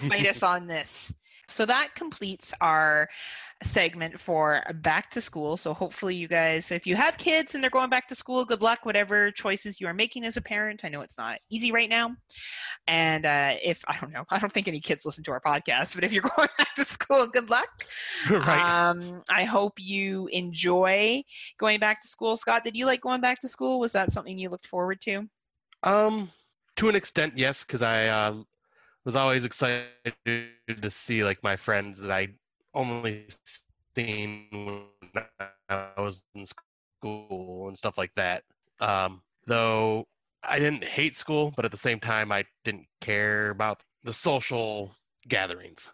[0.09, 1.15] fight us on this.
[1.49, 3.09] So that completes our
[3.63, 5.57] segment for back to school.
[5.57, 8.63] So hopefully you guys, if you have kids and they're going back to school, good
[8.63, 10.85] luck, whatever choices you are making as a parent.
[10.85, 12.15] I know it's not easy right now.
[12.87, 15.95] And uh, if, I don't know, I don't think any kids listen to our podcast,
[15.95, 17.87] but if you're going back to school, good luck.
[18.31, 18.89] right.
[18.91, 21.23] Um, I hope you enjoy
[21.59, 22.37] going back to school.
[22.37, 23.81] Scott, did you like going back to school?
[23.81, 25.29] Was that something you looked forward to?
[25.83, 26.31] Um,
[26.77, 28.43] to an extent, yes, because I uh,
[29.05, 29.87] was always excited
[30.27, 32.29] to see like my friends that I
[32.75, 33.27] only
[33.95, 35.25] seen when
[35.69, 38.43] I was in school and stuff like that.
[38.81, 40.07] Um, though
[40.43, 44.95] I didn't hate school, but at the same time, I didn't care about the social
[45.29, 45.91] gatherings.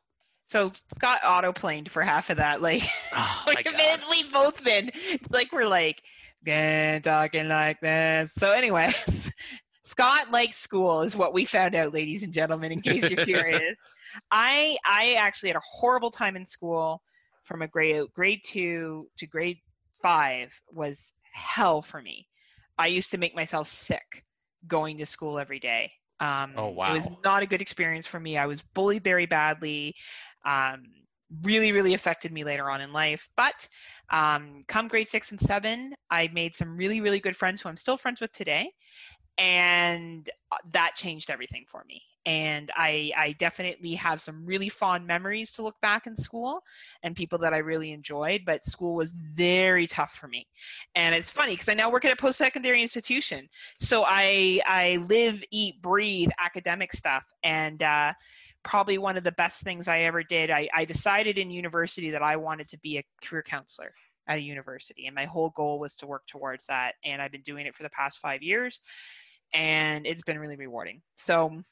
[0.46, 2.60] So Scott autoplaned for half of that.
[2.60, 2.82] Like,
[3.16, 4.90] Oh, been, we've both been.
[4.94, 6.02] It's like we're like,
[6.44, 8.32] "Gan, talking like this.
[8.32, 9.32] So, anyways,
[9.90, 12.70] Scott likes school, is what we found out, ladies and gentlemen.
[12.70, 13.76] In case you're curious,
[14.30, 17.02] I I actually had a horrible time in school.
[17.42, 19.58] From a grade grade two to grade
[20.00, 22.28] five was hell for me.
[22.78, 24.24] I used to make myself sick
[24.68, 25.90] going to school every day.
[26.20, 28.38] Um, Oh, It was not a good experience for me.
[28.38, 29.96] I was bullied very badly.
[30.44, 30.84] Um,
[31.42, 33.28] really, really affected me later on in life.
[33.36, 33.68] But
[34.10, 37.76] um, come grade six and seven, I made some really, really good friends who I'm
[37.76, 38.70] still friends with today.
[39.38, 42.02] And uh, that changed everything for me.
[42.26, 46.60] And I, I definitely have some really fond memories to look back in school
[47.02, 48.42] and people that I really enjoyed.
[48.44, 50.46] But school was very tough for me.
[50.94, 53.48] And it's funny because I now work at a post secondary institution.
[53.78, 57.24] So I, I live, eat, breathe academic stuff.
[57.42, 58.12] And, uh,
[58.62, 60.50] probably one of the best things I ever did.
[60.50, 63.94] I, I decided in university that I wanted to be a career counselor
[64.30, 66.94] at a university, and my whole goal was to work towards that.
[67.04, 68.80] And I've been doing it for the past five years,
[69.52, 71.02] and it's been really rewarding.
[71.16, 71.62] So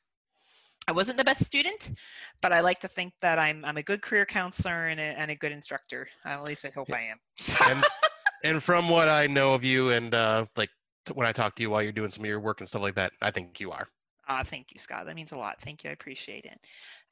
[0.88, 1.92] I wasn't the best student,
[2.42, 5.30] but I like to think that I'm I'm a good career counselor and a, and
[5.30, 6.08] a good instructor.
[6.24, 7.18] At least I hope I am.
[7.70, 7.84] and
[8.44, 10.70] and from what I know of you, and uh, like
[11.14, 12.96] when I talk to you while you're doing some of your work and stuff like
[12.96, 13.86] that, I think you are.
[14.28, 15.06] Uh, thank you, Scott.
[15.06, 15.60] That means a lot.
[15.62, 15.90] Thank you.
[15.90, 16.60] I appreciate it.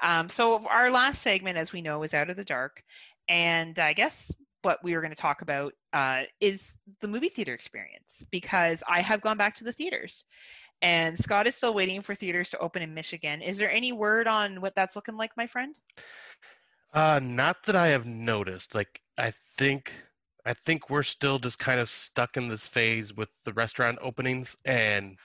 [0.03, 2.83] Um, so, our last segment, as we know, is Out of the Dark.
[3.29, 4.31] And I guess
[4.67, 9.01] what we were going to talk about uh, is the movie theater experience because I
[9.01, 10.25] have gone back to the theaters.
[10.83, 13.43] And Scott is still waiting for theaters to open in Michigan.
[13.43, 15.77] Is there any word on what that's looking like, my friend?
[16.93, 18.75] Uh, not that I have noticed.
[18.75, 19.93] Like I think
[20.45, 24.57] I think we're still just kind of stuck in this phase with the restaurant openings
[24.65, 25.17] and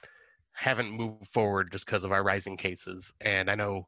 [0.51, 3.11] haven't moved forward just because of our rising cases.
[3.21, 3.87] And I know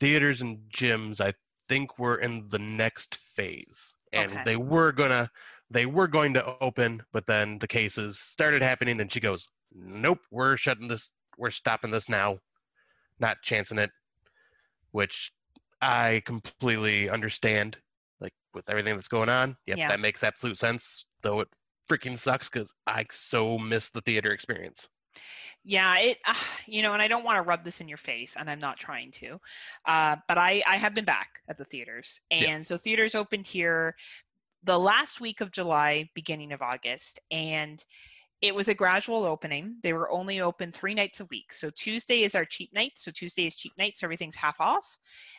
[0.00, 1.34] theaters and gyms, I
[1.68, 3.94] think we're in the next phase.
[4.12, 4.44] And Okay.
[4.44, 5.30] they were gonna
[5.70, 10.20] they were going to open, but then the cases started happening and she goes, Nope,
[10.30, 12.38] we're shutting this we're stopping this now.
[13.18, 13.90] Not chancing it.
[14.90, 15.32] Which
[15.80, 17.78] I completely understand.
[18.20, 19.56] Like with everything that's going on.
[19.66, 19.88] Yep, Yeah.
[19.88, 21.06] that makes absolute sense.
[21.22, 21.48] Though it
[21.88, 24.88] freaking sucks because I so miss the theater experience.
[25.64, 26.34] Yeah, it uh,
[26.66, 28.78] you know, and I don't want to rub this in your face, and I'm not
[28.78, 29.40] trying to,
[29.86, 32.50] uh, but I I have been back at the theaters, Yeah.
[32.50, 33.94] and so theaters opened here
[34.64, 37.84] the last week of July, beginning of August, and
[38.40, 39.76] it was a gradual opening.
[39.82, 41.52] They were only open three nights a week.
[41.52, 42.92] So Tuesday is our cheap night.
[42.96, 44.98] So Tuesday is cheap night, so everything's half off,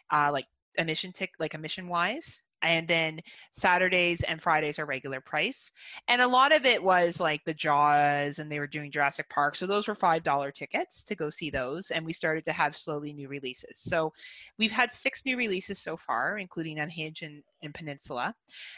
[0.10, 0.46] uh, like
[0.78, 2.44] admission tick, like admission wise.
[2.64, 3.20] And then
[3.52, 5.72] Saturdays and Fridays are regular price.
[6.08, 9.56] And a lot of it was like the Jaws, and they were doing Jurassic Park.
[9.56, 11.92] So those were five dollar tickets to go see those.
[11.92, 13.80] And we started to have slowly new releases.
[13.80, 14.14] So
[14.58, 18.34] we've had six new releases so far, including Unhinged and, and Peninsula.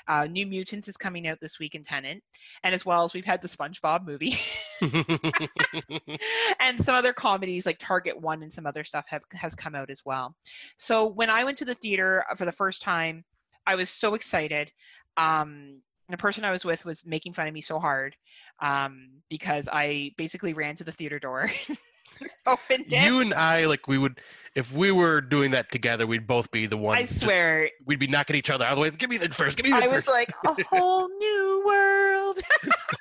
[0.07, 2.21] Uh, new Mutants is coming out this week in Tenet,
[2.63, 4.35] and as well as we've had the SpongeBob movie.
[6.59, 9.89] and some other comedies like Target One and some other stuff have has come out
[9.89, 10.35] as well.
[10.77, 13.23] So when I went to the theater for the first time,
[13.67, 14.71] I was so excited.
[15.17, 18.15] Um, the person I was with was making fun of me so hard
[18.59, 21.49] um, because I basically ran to the theater door,
[22.45, 23.05] opened it.
[23.05, 24.19] you and I, like, we would,
[24.53, 26.99] if we were doing that together, we'd both be the ones.
[26.99, 28.91] I just- swear, we'd be knocking each other out of the way.
[28.91, 29.57] Give me that first.
[29.57, 32.39] Give me that I was like a whole new world.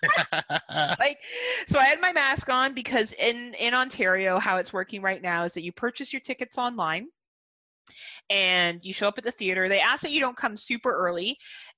[1.01, 1.19] like
[1.67, 5.45] so i had my mask on because in in ontario how it's working right now
[5.45, 7.09] is that you purchase your tickets online
[8.31, 11.37] and you show up at the theater they ask that you don't come super early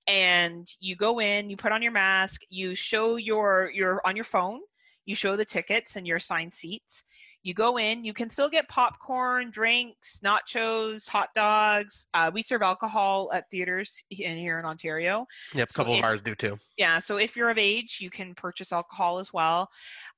[0.09, 4.25] and you go in you put on your mask you show your your on your
[4.25, 4.61] phone
[5.05, 7.05] you show the tickets and your assigned seats
[7.43, 12.63] you go in you can still get popcorn drinks nachos hot dogs uh, we serve
[12.63, 16.35] alcohol at theaters in here in ontario yep, a so couple if- of ours do
[16.35, 16.59] too.
[16.77, 19.69] yeah, so if you're of age, you can purchase alcohol as well.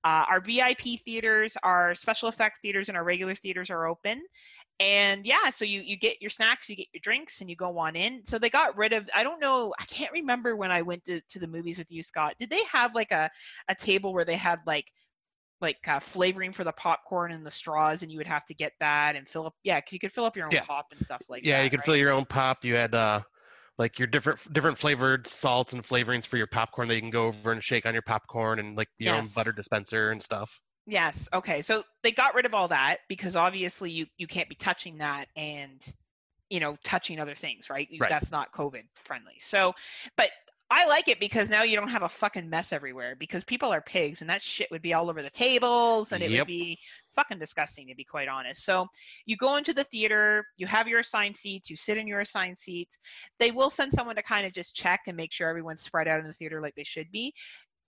[0.04, 4.22] Uh, our VIP theaters, our special effect theaters, and our regular theaters are open.
[4.80, 7.78] And yeah, so you you get your snacks, you get your drinks, and you go
[7.78, 8.24] on in.
[8.24, 9.08] So they got rid of.
[9.14, 9.74] I don't know.
[9.78, 12.34] I can't remember when I went to, to the movies with you, Scott.
[12.38, 13.28] Did they have like a
[13.68, 14.92] a table where they had like
[15.60, 18.72] like uh, flavoring for the popcorn and the straws, and you would have to get
[18.80, 19.54] that and fill up.
[19.64, 20.64] Yeah, because you could fill up your own Yeah.
[20.64, 21.48] pop and stuff like that.
[21.48, 21.64] yeah, that.
[21.64, 21.86] you could right?
[21.86, 22.64] fill your own pop.
[22.64, 23.20] You had uh,
[23.78, 27.26] like your different different flavored salts and flavorings for your popcorn that you can go
[27.26, 30.60] over and shake on your popcorn and like your own butter dispenser and stuff.
[30.88, 31.28] Yes.
[31.34, 31.60] Okay.
[31.60, 35.26] So they got rid of all that because obviously you you can't be touching that
[35.36, 35.86] and
[36.48, 37.86] you know touching other things, right?
[38.00, 38.08] Right.
[38.08, 39.34] That's not COVID friendly.
[39.38, 39.74] So,
[40.16, 40.30] but
[40.70, 43.82] I like it because now you don't have a fucking mess everywhere because people are
[43.82, 46.40] pigs and that shit would be all over the tables and it Yep.
[46.40, 46.78] would be
[47.14, 48.64] fucking disgusting to be quite honest.
[48.64, 48.86] So
[49.26, 52.56] you go into the theater, you have your assigned seats, you sit in your assigned
[52.58, 52.98] seats.
[53.38, 56.20] They will send someone to kind of just check and make sure everyone's spread out
[56.20, 57.34] in the theater like they should be.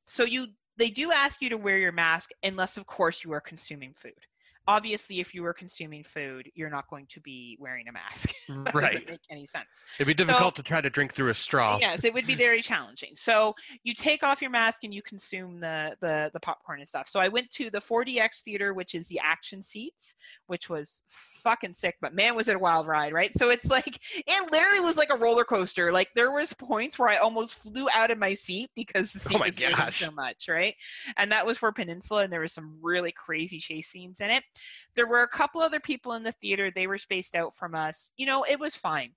[0.07, 3.41] So you they do ask you to wear your mask unless of course you are
[3.41, 4.27] consuming food.
[4.69, 8.33] Obviously, if you were consuming food, you're not going to be wearing a mask.
[8.75, 8.93] Right.
[8.95, 9.83] doesn't make any sense.
[9.99, 11.79] It'd be difficult to try to drink through a straw.
[11.81, 13.11] Yes, it would be very challenging.
[13.15, 17.09] So you take off your mask and you consume the the the popcorn and stuff.
[17.09, 20.15] So I went to the 4DX theater, which is the action seats,
[20.47, 21.03] which was
[21.43, 23.33] fucking sick, but man, was it a wild ride, right?
[23.33, 25.93] So it's like it literally was like a roller coaster.
[25.93, 29.31] Like there was points where I almost flew out of my seat because the Oh
[29.31, 30.01] seat my was gosh.
[30.01, 30.75] so much, right?
[31.17, 34.43] And that was for Peninsula, and there was some really crazy chase scenes in it.
[34.95, 36.71] There were a couple other people in the theater.
[36.71, 38.13] They were spaced out from us.
[38.17, 39.13] You know, it was fine.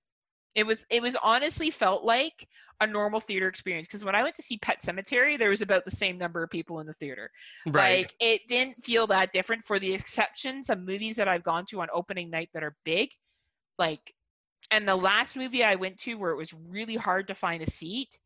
[0.54, 2.48] It was it was honestly felt like
[2.80, 5.84] a normal theater experience because when I went to see Pet Sematary, there was about
[5.84, 7.30] the same number of people in the theater.
[7.66, 7.98] Right.
[7.98, 11.80] Like it didn't feel that different for the exceptions of movies that I've gone to
[11.80, 13.10] on opening night that are big.
[13.78, 14.14] Like
[14.70, 17.70] and the last movie I went to where it was really hard to find a
[17.70, 18.18] seat,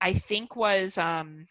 [0.00, 1.46] I think was um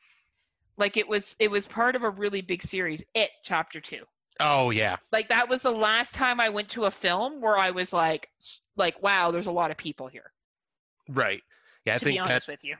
[0.77, 4.03] like it was it was part of a really big series, It Chapter 2
[4.41, 4.97] oh yeah.
[5.11, 8.29] like that was the last time I went to a film where I was like,
[8.75, 10.31] like, wow, there's a lot of people here.
[11.09, 11.41] Right.
[11.85, 12.75] Yeah, I to think be that with you,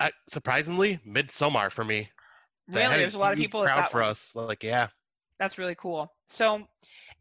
[0.00, 2.10] uh, surprisingly, Midsommar for me.
[2.68, 3.62] Really, there's a lot of people.
[3.62, 4.30] crowd for us.
[4.34, 4.88] Like, yeah.
[5.38, 6.12] That's really cool.
[6.26, 6.66] So,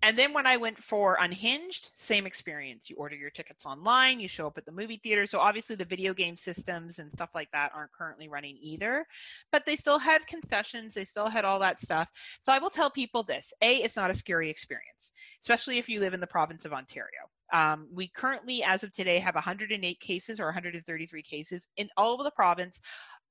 [0.03, 2.89] and then when I went for Unhinged, same experience.
[2.89, 5.25] You order your tickets online, you show up at the movie theater.
[5.25, 9.05] So obviously the video game systems and stuff like that aren't currently running either,
[9.51, 12.09] but they still had concessions, they still had all that stuff.
[12.41, 15.99] So I will tell people this: A, it's not a scary experience, especially if you
[15.99, 17.21] live in the province of Ontario.
[17.53, 22.23] Um, we currently, as of today, have 108 cases or 133 cases in all over
[22.23, 22.79] the province.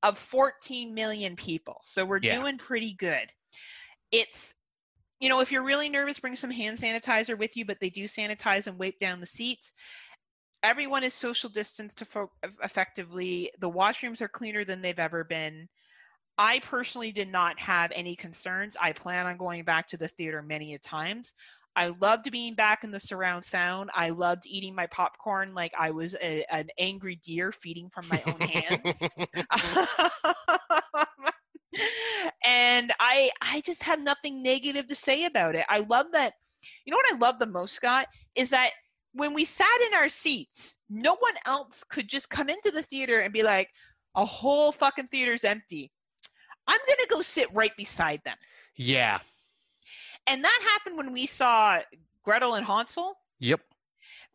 [0.04, 1.78] of 14 million people.
[1.84, 2.34] So we're Yeah.
[2.40, 3.30] doing pretty good.
[4.10, 4.52] It's,
[5.22, 8.04] you know, if you're really nervous, bring some hand sanitizer with you, but they do
[8.04, 9.70] sanitize and wipe down the seats.
[10.64, 12.32] Everyone is social distanced to fo-
[12.64, 13.52] effectively.
[13.60, 15.68] The washrooms are cleaner than they've ever been.
[16.36, 18.76] I personally did not have any concerns.
[18.80, 21.34] I plan on going back to the theater many a times.
[21.76, 23.90] I loved being back in the surround sound.
[23.94, 28.20] I loved eating my popcorn like I was a, an angry deer feeding from my
[28.26, 29.00] own hands.
[32.52, 35.64] and I I just have nothing negative to say about it.
[35.68, 36.34] I love that.
[36.84, 38.70] You know what I love the most, Scott, is that
[39.14, 43.20] when we sat in our seats, no one else could just come into the theater
[43.20, 43.70] and be like,
[44.14, 45.90] "A whole fucking theater's empty.
[46.66, 48.36] I'm gonna go sit right beside them."
[48.76, 49.20] yeah.
[50.28, 51.80] And that happened when we saw
[52.22, 53.18] Gretel and Hansel.
[53.40, 53.60] Yep.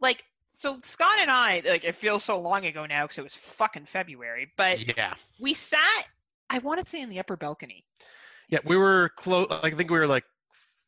[0.02, 3.36] Like, so Scott and I, like, it feels so long ago now because it was
[3.36, 5.14] fucking February, but Yeah.
[5.40, 6.10] we sat.
[6.50, 7.84] I want to say in the upper balcony.
[8.50, 8.60] Yeah.
[8.66, 9.48] We were close.
[9.50, 10.24] I think we were like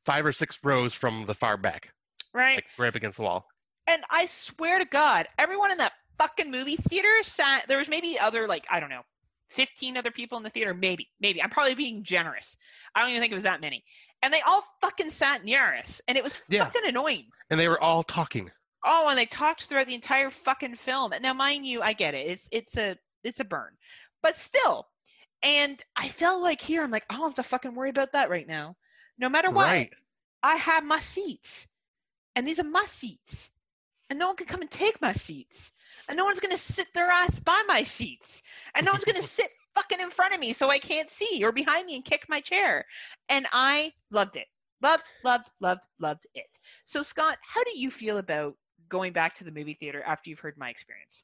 [0.06, 1.90] five or six rows from the far back,
[2.34, 2.56] right?
[2.58, 3.46] like right up against the wall.
[3.88, 7.68] and I swear to God, everyone in that fucking movie theater sat.
[7.68, 9.02] There was maybe other like I don't know,
[9.50, 10.74] fifteen other people in the theater.
[10.74, 12.56] Maybe, maybe I'm probably being generous.
[12.96, 13.84] I don't even think it was that many.
[14.22, 16.66] And they all fucking sat near us, and it was Yeah.
[16.66, 17.28] fucking annoying.
[17.50, 18.52] And they were all talking.
[18.86, 21.12] Oh, and they talked throughout the entire fucking film.
[21.14, 22.28] And now, mind you, I get it.
[22.28, 23.76] It's it's a it's a burn,
[24.24, 24.88] but still.
[25.42, 28.30] And I felt like here, I'm like, I don't have to fucking worry about that
[28.30, 28.76] right now.
[29.18, 29.94] No matter what, Right.
[30.44, 31.68] I have my seats,
[32.36, 33.52] and these are my seats,
[34.10, 35.72] and no one can come and take my seats,
[36.08, 38.42] and no one's gonna sit their ass by my seats,
[38.76, 41.52] and no one's gonna sit fucking in front of me so I can't see or
[41.52, 42.86] behind me and kick my chair.
[43.30, 44.48] And I loved it,
[44.82, 46.48] loved, loved, loved, loved it.
[46.86, 48.56] So Scott, how do you feel about
[48.88, 51.24] going back to the movie theater after you've heard my experience?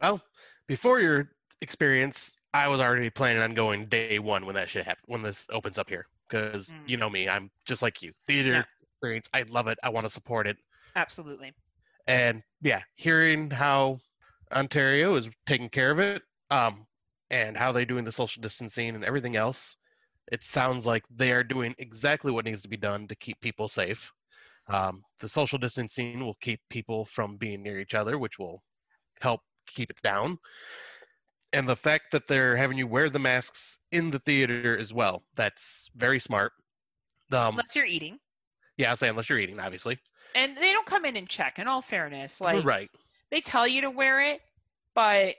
[0.00, 0.20] Well,
[0.66, 5.04] before your experience, I was already planning on going day one when that shit happens,
[5.06, 6.06] when this opens up here.
[6.28, 6.88] Because Mm.
[6.88, 8.12] you know me, I'm just like you.
[8.26, 8.64] Theater Yeah.
[8.82, 9.78] experience, I love it.
[9.82, 10.58] I want to support it.
[10.94, 11.52] Absolutely.
[12.06, 13.98] And yeah, hearing how
[14.52, 16.86] Ontario is taking care of it, um,
[17.30, 19.76] and how they're doing the social distancing and everything else,
[20.32, 23.68] it sounds like they are doing exactly what needs to be done to keep people
[23.68, 24.12] safe.
[24.68, 28.62] Um, the social distancing will keep people from being near each other, which will
[29.20, 30.38] help keep it down.
[31.52, 35.24] And the fact that they're having you wear the masks in the theater as well,
[35.34, 36.52] that's very smart.
[37.32, 38.18] Um, Unless you're eating.
[38.76, 39.98] yeah, I'll say unless you're eating, obviously.
[40.34, 42.40] And they don't come in and check, in all fairness.
[42.40, 42.88] Like right.
[43.30, 44.40] they tell you to wear it,
[44.94, 45.34] but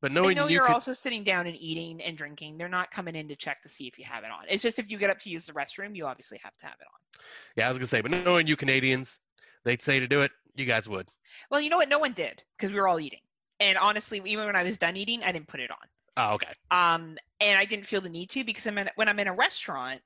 [0.00, 2.56] But they knowing know you you're could, also sitting down and eating and drinking.
[2.58, 4.44] They're not coming in to check to see if you have it on.
[4.48, 6.76] It's just if you get up to use the restroom, you obviously have to have
[6.80, 7.20] it on.
[7.56, 9.18] Yeah, I was gonna say, but knowing you Canadians,
[9.64, 11.08] they'd say to do it, you guys would.
[11.50, 11.88] Well, you know what?
[11.88, 13.20] No one did because we were all eating.
[13.60, 15.76] And honestly, even when I was done eating, I didn't put it on.
[16.16, 16.52] Oh, okay.
[16.70, 19.32] Um, and I didn't feel the need to because I'm in, when I'm in a
[19.34, 20.00] restaurant,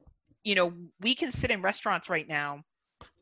[0.45, 2.63] you know, we can sit in restaurants right now,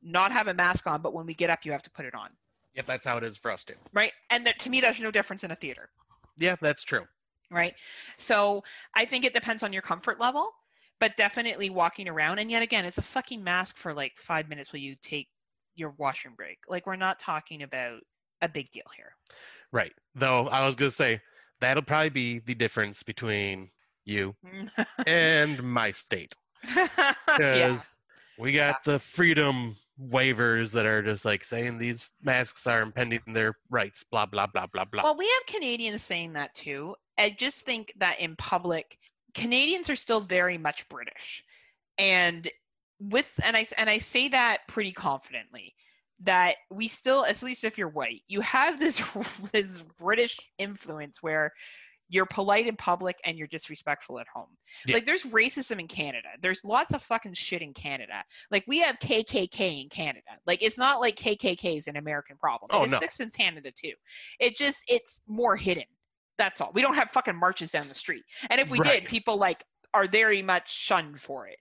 [0.03, 2.15] not have a mask on, but when we get up, you have to put it
[2.15, 2.31] on,
[2.75, 3.75] If that's how it is for us too.
[3.93, 4.13] right?
[4.31, 5.91] And there, to me, there's no difference in a theater.
[6.39, 7.05] Yeah, that's true.
[7.51, 7.75] right?
[8.17, 8.63] So
[8.95, 10.51] I think it depends on your comfort level,
[11.01, 12.39] but definitely walking around.
[12.39, 15.29] And yet again, it's a fucking mask for like five minutes while you take
[15.75, 16.59] your washroom break.
[16.69, 18.01] Like we're not talking about
[18.43, 19.13] a big deal here.
[19.73, 19.93] Right.
[20.15, 21.21] Though I was gonna say
[21.61, 23.71] that'll probably be the difference between
[24.05, 24.87] you mm.
[25.07, 26.35] and my state.
[26.77, 27.15] yeah.
[27.27, 27.99] Because
[28.39, 33.57] we got the freedom waivers that are just like saying these masks are impeding their
[33.69, 35.03] rights, blah blah blah blah blah.
[35.03, 36.97] Well, we have Canadians saying that too.
[37.19, 38.99] I just think that in public,
[39.35, 41.45] Canadians are still very much British,
[41.99, 42.49] and
[42.99, 45.75] with and I and I say that pretty confidently
[46.21, 49.03] that we still, at least if you're white, you have this
[49.53, 51.53] this British influence where
[52.13, 54.49] you're polite in public and you're disrespectful at home.
[54.85, 54.95] Yeah.
[54.95, 56.29] Like there's racism in Canada.
[56.43, 58.25] There's lots of fucking shit in Canada.
[58.51, 60.23] Like we have KKK in Canada.
[60.45, 62.69] Like it's not like KKK is an American problem.
[62.73, 62.97] Oh, it no.
[62.97, 63.93] exists in Canada too.
[64.41, 65.85] It just it's more hidden.
[66.37, 66.73] That's all.
[66.75, 68.25] We don't have fucking marches down the street.
[68.51, 69.03] And if we Right.
[69.03, 69.63] did, people like
[69.95, 71.59] are very much shunned for it.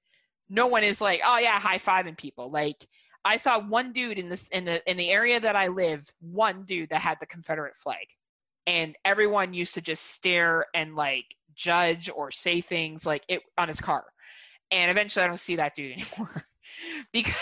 [0.50, 2.50] No one is like, oh yeah, high fiving people.
[2.50, 2.88] Like
[3.26, 6.64] I saw one dude in this in the in the area that I live, one
[6.64, 8.08] dude that had the Confederate flag.
[8.68, 11.26] And everyone used to just stare and like
[11.56, 14.06] judge or say things like it on his car.
[14.72, 16.46] And eventually I don't see that dude anymore.
[17.14, 17.36] because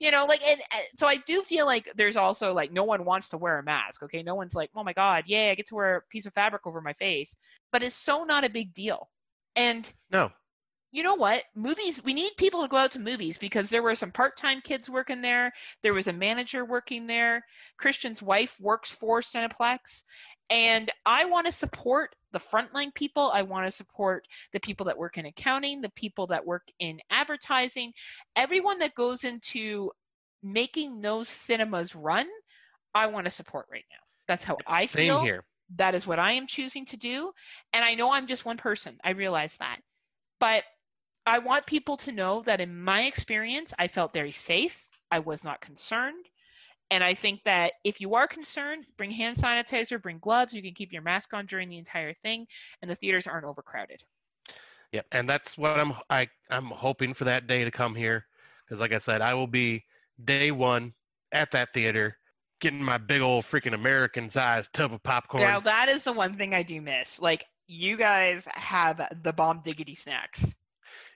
[0.00, 3.04] you know, like and uh, so I do feel like there's also like no one
[3.04, 4.22] wants to wear a mask, okay?
[4.22, 6.66] No one's like, "Oh my god, yeah, I get to wear a piece of fabric
[6.66, 7.36] over my face."
[7.72, 9.08] But it's so not a big deal.
[9.56, 10.30] And no.
[10.94, 11.42] You know what?
[11.56, 14.60] Movies, we need people to go out to movies because there were some part time
[14.60, 15.52] kids working there.
[15.82, 17.44] There was a manager working there.
[17.78, 20.04] Christian's wife works for Cineplex.
[20.50, 23.32] And I want to support the frontline people.
[23.34, 27.00] I want to support the people that work in accounting, the people that work in
[27.10, 27.92] advertising,
[28.36, 29.90] everyone that goes into
[30.44, 32.28] making those cinemas run.
[32.94, 33.98] I want to support right now.
[34.28, 35.22] That's how I Same feel.
[35.24, 35.44] here.
[35.74, 37.32] That is what I am choosing to do.
[37.72, 38.96] And I know I'm just one person.
[39.02, 39.80] I realize that.
[40.38, 40.62] But
[41.26, 44.90] I want people to know that in my experience, I felt very safe.
[45.10, 46.26] I was not concerned.
[46.90, 50.52] And I think that if you are concerned, bring hand sanitizer, bring gloves.
[50.52, 52.46] You can keep your mask on during the entire thing,
[52.82, 54.02] and the theaters aren't overcrowded.
[54.92, 58.26] Yep, and that's what I'm I I'm hoping for that day to come here
[58.64, 59.82] because, like I said, I will be
[60.24, 60.94] day one
[61.32, 62.18] at that theater,
[62.60, 65.42] getting my big old freaking American sized tub of popcorn.
[65.42, 67.20] Now, that is the one thing I do miss.
[67.20, 70.54] Like, you guys have the bomb diggity snacks.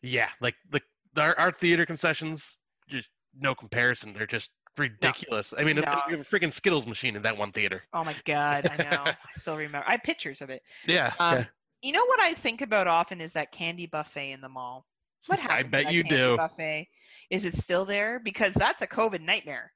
[0.02, 0.84] Yeah, like like
[1.16, 2.56] our, our theater concessions,
[2.88, 4.12] just no comparison.
[4.14, 5.52] They're just ridiculous.
[5.58, 6.00] I mean, No.
[6.06, 7.82] we have a freaking Skittles machine in that one theater.
[7.92, 9.02] Oh my God, I know.
[9.06, 9.84] I still remember.
[9.88, 10.62] I have pictures of it.
[10.86, 11.44] Yeah, Um, yeah.
[11.82, 14.86] You know what I think about often is that candy buffet in the mall.
[15.26, 15.64] What I happened?
[15.66, 16.36] to bet you candy do.
[16.36, 16.88] Buffet?
[17.30, 18.20] Is it still there?
[18.20, 19.72] Because that's a COVID nightmare.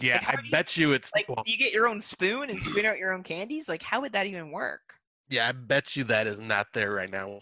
[0.00, 0.14] yeah.
[0.16, 2.50] like, I do you- bet you it's Like, well, do you get your own spoon
[2.50, 3.68] and spoon out your own candies?
[3.68, 4.80] Like, how would that even work?
[5.28, 5.48] yeah.
[5.48, 7.38] I bet you that is not there right now.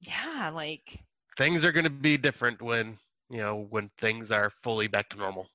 [0.00, 1.00] Yeah, like,
[1.38, 2.98] Things are going to be different when
[3.30, 5.48] you know when things are fully back to normal.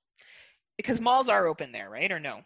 [0.78, 2.12] because malls are open there, right?
[2.12, 2.42] Or no?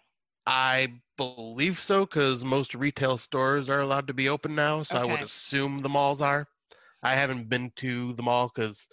[0.45, 4.83] I believe so because most retail stores are allowed to be open now.
[4.83, 6.47] So I would assume the malls are.
[7.03, 8.87] I haven't been to the mall because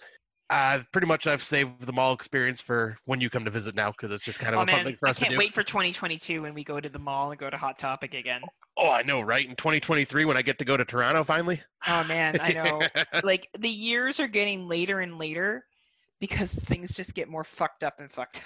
[0.49, 3.91] uh, pretty much I've saved the mall experience for when you come to visit now
[3.91, 5.27] because it's just kind of oh a fun thing for I us to do.
[5.29, 8.13] can't wait for 2022 when we go to the mall and go to Hot Topic
[8.13, 8.41] again.
[8.77, 9.47] Oh, I know, right?
[9.47, 11.61] In 2023, when I get to go to Toronto finally.
[11.87, 12.81] Oh man, I know.
[13.23, 15.63] like the years are getting later and later
[16.19, 18.41] because things just get more fucked up and fucked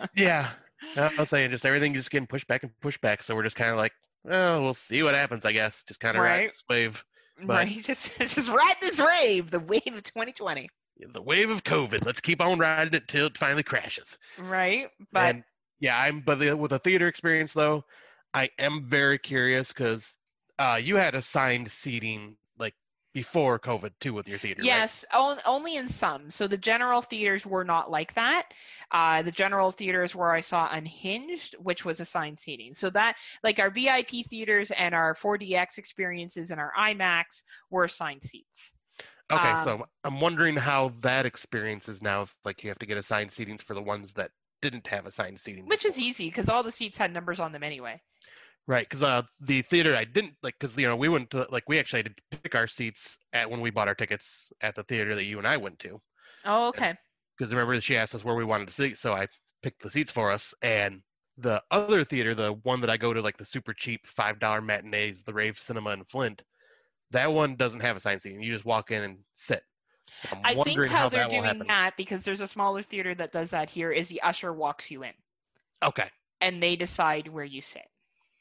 [0.00, 0.10] up.
[0.16, 0.50] yeah,
[0.96, 3.22] I'll say just everything just getting pushed back and pushed back.
[3.22, 3.92] So we're just kind of like,
[4.30, 5.44] oh, we'll see what happens.
[5.46, 6.50] I guess just kind of ride Right.
[6.50, 7.04] this wave,
[7.40, 7.68] But- right?
[7.82, 10.68] Just just ride this wave, the wave of 2020.
[11.12, 12.04] The wave of COVID.
[12.04, 14.18] Let's keep on riding it till it finally crashes.
[14.38, 14.88] Right?
[15.12, 15.44] But and
[15.80, 17.84] yeah, I'm but the, with a theater experience though,
[18.32, 20.14] I am very curious because
[20.58, 22.74] uh, you had assigned seating like
[23.12, 24.60] before COVID too with your theater.
[24.60, 24.66] right?
[24.66, 26.30] Yes, on, only in some.
[26.30, 28.48] So the general theaters were not like that.
[28.92, 32.74] Uh, the general theaters where I saw Unhinged, which was assigned seating.
[32.74, 38.22] So that, like our VIP theaters and our 4DX experiences and our IMAX were assigned
[38.22, 38.73] seats.
[39.32, 42.22] Okay, um, so I'm wondering how that experience is now.
[42.22, 44.30] If, like you have to get assigned seatings for the ones that
[44.62, 47.62] didn't have assigned seating, Which is easy because all the seats had numbers on them
[47.62, 48.00] anyway.
[48.66, 48.86] right?
[48.88, 51.78] Because uh, the theater I didn't like because you know we went to like we
[51.78, 55.14] actually had to pick our seats at when we bought our tickets at the theater
[55.14, 56.00] that you and I went to.
[56.44, 56.94] Oh, okay.
[57.38, 59.26] because remember she asked us where we wanted to sit, so I
[59.62, 60.54] picked the seats for us.
[60.62, 61.00] And
[61.38, 64.60] the other theater, the one that I go to, like the super cheap five dollar
[64.60, 66.42] matinees, the Rave Cinema in Flint,
[67.14, 68.42] that one doesn't have a assigned seating.
[68.42, 69.64] You just walk in and sit.
[70.16, 72.82] So I'm I think wondering how, how, they're that doing that because there's a smaller
[72.82, 75.14] theater that does that here is the usher walks you in
[75.82, 76.10] Okay,
[76.40, 77.90] and they decide where you sit.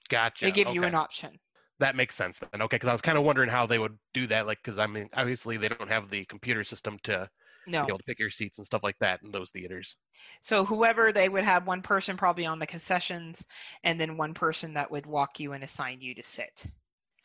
[0.10, 0.44] gotcha.
[0.44, 1.40] They give you an option.
[1.80, 2.62] That makes sense then.
[2.62, 4.48] Okay, because I was kind of wondering how they would do that.
[4.48, 7.30] Like, because I mean, obviously they don't have the computer system to
[7.66, 7.84] No.
[7.86, 9.98] be able to pick your seats and stuff like that in those theaters.
[10.42, 13.48] So whoever they would have one person probably on the concessions
[13.84, 16.68] and then one person that would walk you and assign you to sit.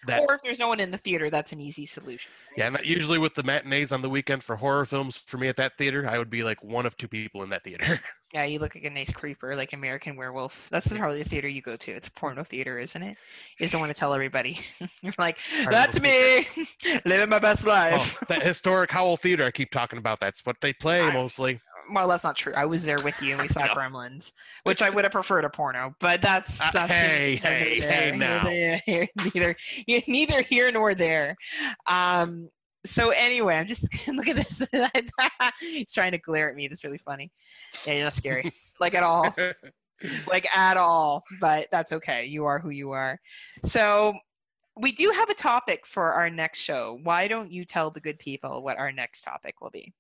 [0.07, 2.31] That Or if there's no one in the theater, that's an easy solution.
[2.51, 2.59] right?
[2.59, 5.49] Yeah, and that usually with the matinees on the weekend for horror films, for me
[5.49, 8.01] at that theater, I would be like one of two people in that theater.
[8.35, 10.69] Yeah, you look like a nice creeper, like American Werewolf.
[10.69, 11.91] That's probably the theater you go to.
[11.91, 13.17] It's a porno theater, isn't it?
[13.59, 14.59] You just don't want to tell everybody.
[15.01, 15.39] You're like,
[15.71, 16.47] that's me,
[17.07, 18.23] living my best oh, life.
[18.29, 20.21] that historic Howell Theater I keep talking about.
[20.21, 21.59] That's what they play I- mostly.
[21.93, 22.53] Well, that's not true.
[22.57, 23.67] I was there with you and we saw.
[23.69, 24.33] Gremlins,
[24.65, 28.17] which I would have preferred a porno, but that's Uh, hey, neither hey, there, hey,
[28.17, 28.43] now.
[28.43, 29.57] neither, here- neither
[30.09, 31.37] neither here nor there.
[31.87, 32.49] Um.
[32.87, 34.63] So anyway, I'm just look at this.
[35.61, 36.69] He's trying to glare at me.
[36.69, 37.31] That's really funny.
[37.87, 39.35] Yeah, you're not scary, like at all,
[40.29, 41.25] like at all.
[41.41, 42.25] But that's okay.
[42.27, 43.21] You are who you are.
[43.65, 44.17] So
[44.77, 47.01] we do have a topic for our next show.
[47.03, 49.93] Why don't you tell the good people what our next topic will be?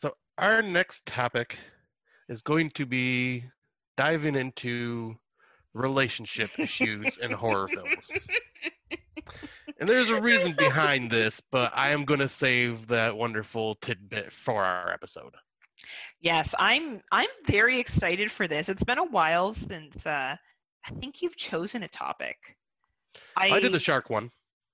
[0.00, 1.58] So our next topic
[2.28, 3.44] is going to be
[3.96, 5.16] diving into
[5.74, 8.10] relationship issues in horror films.
[9.78, 14.32] And there's a reason behind this, but I am going to save that wonderful tidbit
[14.32, 15.34] for our episode.
[16.20, 18.68] Yes, I'm I'm very excited for this.
[18.68, 20.36] It's been a while since uh
[20.86, 22.36] I think you've chosen a topic.
[23.36, 24.30] I, I did the shark one.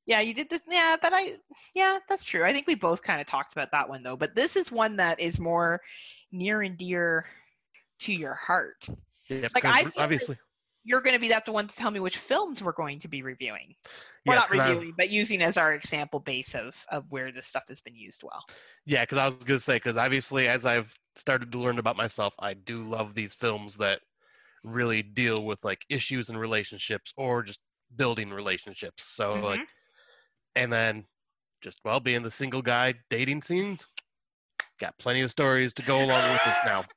[0.09, 0.63] Yeah, you did this.
[0.67, 1.37] Yeah, but I,
[1.75, 2.43] yeah, that's true.
[2.45, 4.17] I think we both kind of talked about that one though.
[4.17, 5.81] But this is one that is more
[6.33, 7.27] near and dear
[8.01, 8.89] to your heart.
[9.29, 10.39] Yep, Like, I like- obviously,
[10.85, 13.09] You're going to be that the one to tell me which films we're going to
[13.09, 13.75] be reviewing.
[14.25, 17.31] Well, yes, not 'cause I- reviewing, but using as our example base of of where
[17.31, 18.43] this stuff has been used well.
[18.87, 22.35] Yeah, because I was gonna say, because obviously, as I've started to learn about myself,
[22.39, 24.01] I do love these films that
[24.65, 27.61] really deal with like issues in relationships or just
[27.95, 29.05] building relationships.
[29.05, 29.67] So like, Mhm.
[30.57, 31.05] And then
[31.61, 33.79] just well, being the single guy dating scene,
[34.81, 36.85] got plenty of stories to go along with this now.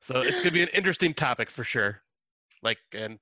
[0.00, 2.02] So it's gonna be an interesting topic for sure.
[2.62, 3.18] Like, and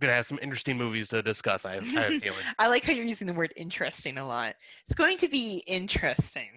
[0.00, 1.66] gonna have some interesting movies to discuss.
[1.66, 2.38] I, I have a feeling.
[2.58, 4.54] I like how you're using the word interesting a lot.
[4.86, 6.48] It's going to be interesting.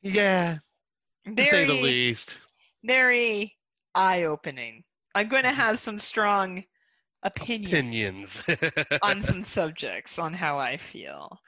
[0.00, 0.58] Yeah,
[1.26, 2.38] to say the least.
[2.84, 3.56] very
[3.96, 4.84] eye opening.
[5.16, 5.50] I'm going Mm-hmm.
[5.56, 6.62] to have some strong
[7.22, 8.44] opinions opinions.
[9.02, 11.40] on some subjects on how I feel.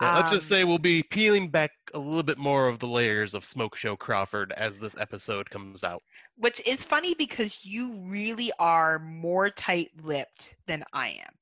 [0.00, 2.88] Yeah, let's just Um, say we'll be peeling back a little bit more of the
[2.88, 6.02] layers of Smoke Show Crawford as this episode comes out.
[6.36, 11.34] which is funny because you really are more tight-lipped than I am.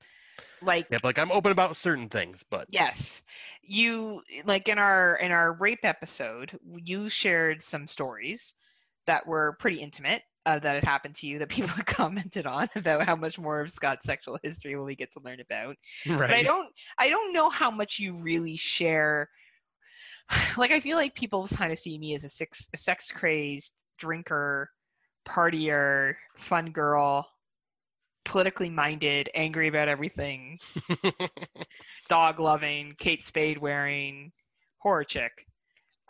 [0.61, 3.23] Like Yep, like I'm open about certain things, but yes,
[3.63, 8.55] you like in our in our rape episode, you shared some stories
[9.07, 12.69] that were pretty intimate uh, that had happened to you that people had commented on
[12.77, 15.77] about how much more of Scott's sexual history will we get to learn about.
[16.07, 16.19] right.
[16.19, 19.29] But I don't I don't know how much you really share.
[20.59, 23.83] Like I feel like people kind of see me as a sex a sex crazed
[23.99, 24.71] drinker,
[25.27, 27.27] partier, fun girl,
[28.27, 30.59] politically minded, angry about everything,
[32.09, 34.33] dog loving, Kate Spade wearing,
[34.79, 35.33] horror chick.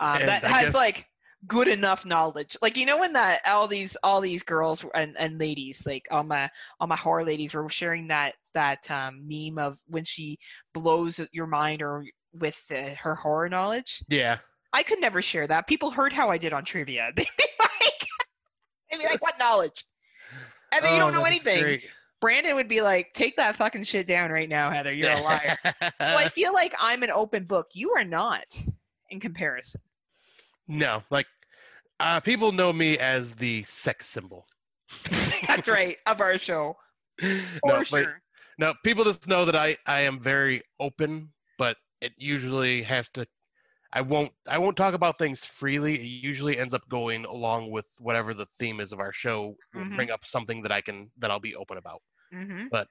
[0.01, 1.05] Um, that I has guess- like
[1.47, 2.57] good enough knowledge.
[2.61, 6.23] Like you know when that all these all these girls and, and ladies, like all
[6.23, 10.37] my all my horror ladies were sharing that that um, meme of when she
[10.73, 14.03] blows your mind or with uh, her horror knowledge.
[14.09, 14.37] yeah.
[14.71, 15.65] I could never share that.
[15.65, 17.11] People heard how I did on trivia.
[17.15, 18.07] They'd be like,
[18.91, 19.83] they'd be like, "What knowledge?"
[20.71, 21.63] And then you Oh, don't know anything.
[21.63, 21.89] great.
[22.21, 24.93] Brandon would be like, "Take that fucking shit down right now, Heather.
[24.93, 27.69] You're a liar." well, I feel like I'm an open book.
[27.73, 28.43] You are not,
[29.09, 29.81] in comparison.
[30.69, 31.27] No, like
[31.99, 34.47] uh, people know me as the sex symbol.
[35.47, 36.77] That's right of our show,
[37.19, 37.27] for
[37.65, 38.21] no, but- sure.
[38.57, 43.27] no, people just know that I I am very open, but it usually has to.
[43.91, 44.31] I won't.
[44.47, 45.95] I won't talk about things freely.
[45.95, 49.55] It usually ends up going along with whatever the theme is of our show.
[49.75, 49.95] Mhm.
[49.95, 52.01] bring up something that I can that I'll be open about.
[52.31, 52.87] hmm But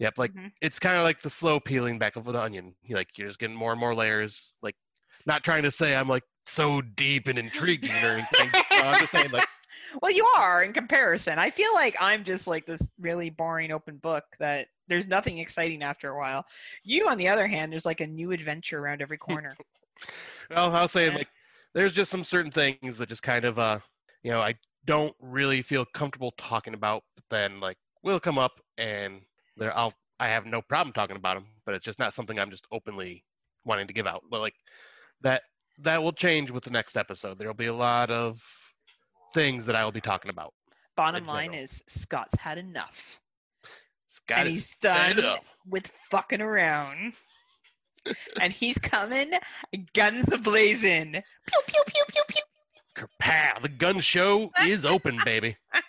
[0.00, 0.52] Yep, like Mhm.
[0.62, 2.74] it's kind of like the slow peeling back of an onion.
[2.82, 4.52] You like you're just getting more and more layers.
[4.62, 4.76] Like,
[5.26, 8.50] not trying to say I'm like so deep and intriguing or anything.
[8.52, 9.46] but I'm just saying like,
[10.02, 11.38] Well, you are in comparison.
[11.38, 15.82] I feel like I'm just like this really boring open book that there's nothing exciting
[15.82, 16.44] after a while.
[16.82, 19.52] You, on the other hand, there's like a new adventure around every corner.
[20.50, 21.18] well, I was saying Yeah.
[21.18, 21.28] like,
[21.74, 23.78] there's just some certain things that just kind of uh,
[24.22, 24.54] you know, I
[24.86, 27.02] don't really feel comfortable talking about.
[27.14, 29.20] But then like, will come up and
[29.56, 32.50] there I'll I have no problem talking about them, but it's just not something I'm
[32.50, 33.24] just openly
[33.64, 34.22] wanting to give out.
[34.30, 34.54] But like
[35.20, 35.42] that
[35.82, 37.38] that will change with the next episode.
[37.38, 38.42] There'll be a lot of
[39.34, 40.52] things that I will be talking about.
[40.96, 41.64] Bottom line general.
[41.64, 43.20] is Scott's had enough.
[44.08, 45.20] Scott and he's done
[45.66, 47.12] with fucking around.
[48.40, 49.32] and he's coming,
[49.94, 51.12] guns a blazing.
[51.12, 52.42] Pew pew pew pew pew.
[52.94, 53.62] Kerpow!
[53.62, 55.56] The gun show is open, baby.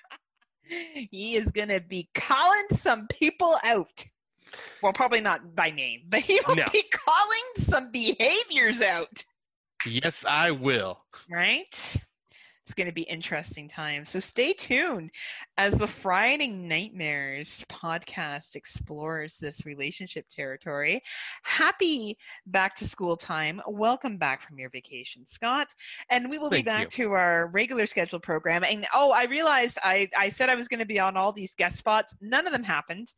[1.10, 4.06] He is gonna be calling some people out.
[4.84, 6.64] Well, probably not by name, but he will No.
[6.72, 9.24] be calling some behaviors out.
[9.86, 11.00] Yes, I will.
[11.30, 11.96] Right?
[12.70, 14.06] It's going to be interesting time.
[14.06, 15.10] So stay tuned
[15.58, 21.02] as the Friday Nightmares podcast explores this relationship territory.
[21.42, 23.60] Happy back to school time.
[23.66, 25.74] Welcome back from your vacation, Scott.
[26.12, 28.64] And we will be Thank back to our regular scheduled program.
[28.64, 31.56] And oh, I realized I, I said I was going to be on all these
[31.56, 32.14] guest spots.
[32.22, 33.14] None of them happened.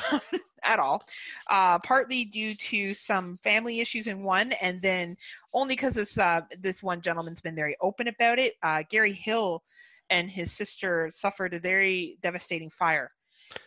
[0.64, 1.04] at all,
[1.48, 5.16] uh, partly due to some family issues in one, and then
[5.52, 8.54] only because this uh, this one gentleman's been very open about it.
[8.62, 9.62] Uh, Gary Hill
[10.10, 13.12] and his sister suffered a very devastating fire,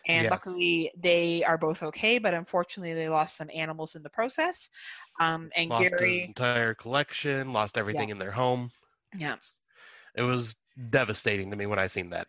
[0.06, 0.30] and Yes.
[0.30, 2.18] luckily they are both okay.
[2.18, 4.68] But unfortunately, they lost some animals in the process.
[5.20, 8.70] Um, and Lost his entire collection, lost everything in their home.
[9.18, 9.36] yeah,
[10.14, 10.56] It was
[10.90, 12.28] devastating to me when I seen that.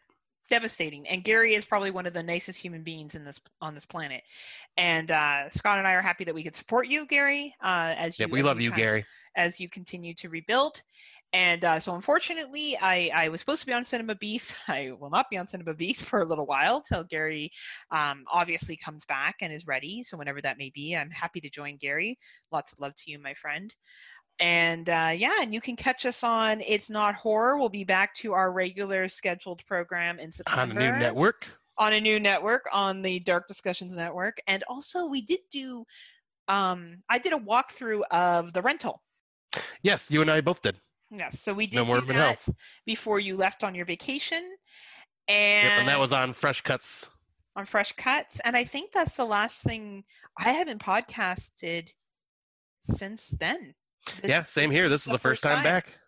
[0.50, 1.08] Devastating.
[1.08, 4.24] And Gary is probably one of the nicest human beings in this on this planet.
[4.78, 7.54] And uh, Scott and I are happy that we could support you, Gary.
[7.64, 9.06] Uh, as Yeah, we as love you, kind- Gary.
[9.36, 10.82] as you continue to rebuild.
[11.34, 14.58] And uh, so, unfortunately, I, I was supposed to be on Cinema Beef.
[14.70, 17.52] I will not be on Cinema Beef for a little while till Gary
[17.92, 20.04] um, obviously comes back and is ready.
[20.04, 22.18] So, whenever that may be, I'm happy to join Gary.
[22.54, 23.76] Lots of love to you, my friend.
[24.40, 27.58] And uh, yeah, and you can catch us on It's Not Horror.
[27.58, 30.62] We'll be back to our regular scheduled program in September.
[30.62, 31.48] On a new network.
[31.80, 34.38] on a new network on the Dark Discussions Network.
[34.48, 35.86] And also, we did do,
[36.48, 39.02] um, I did a walkthrough of the rental.
[39.82, 40.78] Yes, you and I both did.
[41.10, 42.46] Yes, so we did No more do that
[42.86, 44.44] before you left on your vacation,
[45.28, 47.10] and, Yep, and that was on Fresh Cuts.
[47.56, 48.40] on Fresh Cuts.
[48.42, 50.04] And I think that's the last thing
[50.38, 51.90] I haven't podcasted
[52.82, 53.74] since then.
[54.22, 54.90] This- yeah, same here.
[54.90, 55.64] This is the first time time.
[55.64, 56.00] back.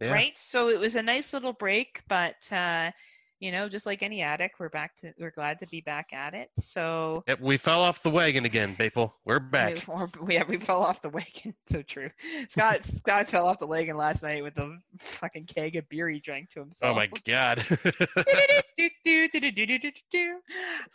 [0.00, 0.12] Yeah.
[0.12, 0.36] Right.
[0.36, 2.90] So it was a nice little break, but uh,
[3.40, 6.32] you know, just like any addict, we're back to we're glad to be back at
[6.34, 6.50] it.
[6.58, 9.14] So Yep, we fell off the wagon again, people.
[9.24, 9.88] We're We, back.
[9.88, 11.54] or, yeah, we fell off the wagon.
[11.68, 12.10] So true.
[12.48, 16.20] Scott Scott fell off the wagon last night with the fucking keg of beer he
[16.20, 16.92] drank to himself.
[16.92, 17.64] Oh my god.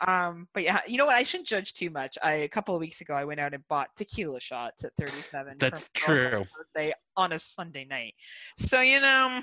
[0.08, 1.16] um, but yeah, you know what?
[1.16, 2.18] I shouldn't judge too much.
[2.24, 5.58] I a couple of weeks ago I went out and bought tequila shots at 37.
[5.60, 6.45] That's true.
[6.56, 8.14] Birthday on a Sunday night.
[8.58, 9.42] So you know,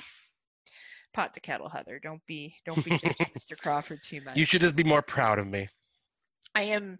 [1.12, 2.01] pot to kettle, Heather.
[2.03, 3.57] Don't be don't be judging Mr.
[3.59, 4.37] Crawford too much.
[4.37, 5.69] you should just be more proud of me.
[6.55, 6.99] I am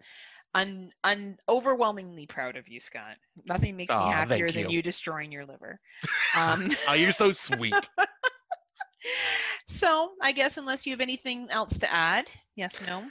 [0.53, 3.15] un, un overwhelmingly proud of you, Scott.
[3.47, 4.77] Nothing makes me happier thank than you.
[4.77, 5.79] you destroying your liver.
[6.35, 7.73] Um, Oh, you're so sweet.
[9.67, 13.05] so I guess unless you have anything else to add, yes, no.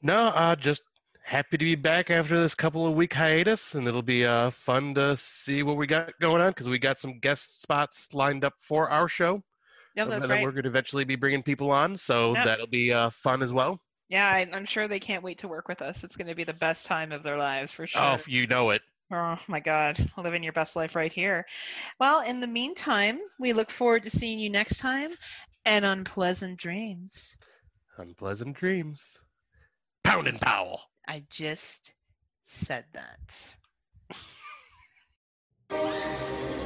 [0.00, 0.82] No, uh, just
[1.24, 4.94] happy to be back after this couple of week hiatus, and it'll be uh, fun
[4.94, 8.54] to see what we got going on because we got some guest spots lined up
[8.60, 9.42] for our show.
[10.06, 10.42] No, and that's right.
[10.42, 12.44] we're going to eventually be bringing people on, so Yep.
[12.44, 13.80] that'll be uh, fun as well.
[14.08, 16.04] Yeah, I, I'm sure they can't wait to work with us.
[16.04, 18.00] It's going to be the best time of their lives for sure.
[18.02, 18.82] Oh, you know it.
[19.12, 21.46] Oh my God, living your best life right here.
[21.98, 25.10] Well, in the meantime, we look forward to seeing you next time
[25.64, 27.36] and unpleasant dreams.
[27.96, 29.20] Unpleasant dreams.
[30.04, 30.80] Pound and Powell.
[31.08, 31.94] I just
[32.44, 33.54] said that.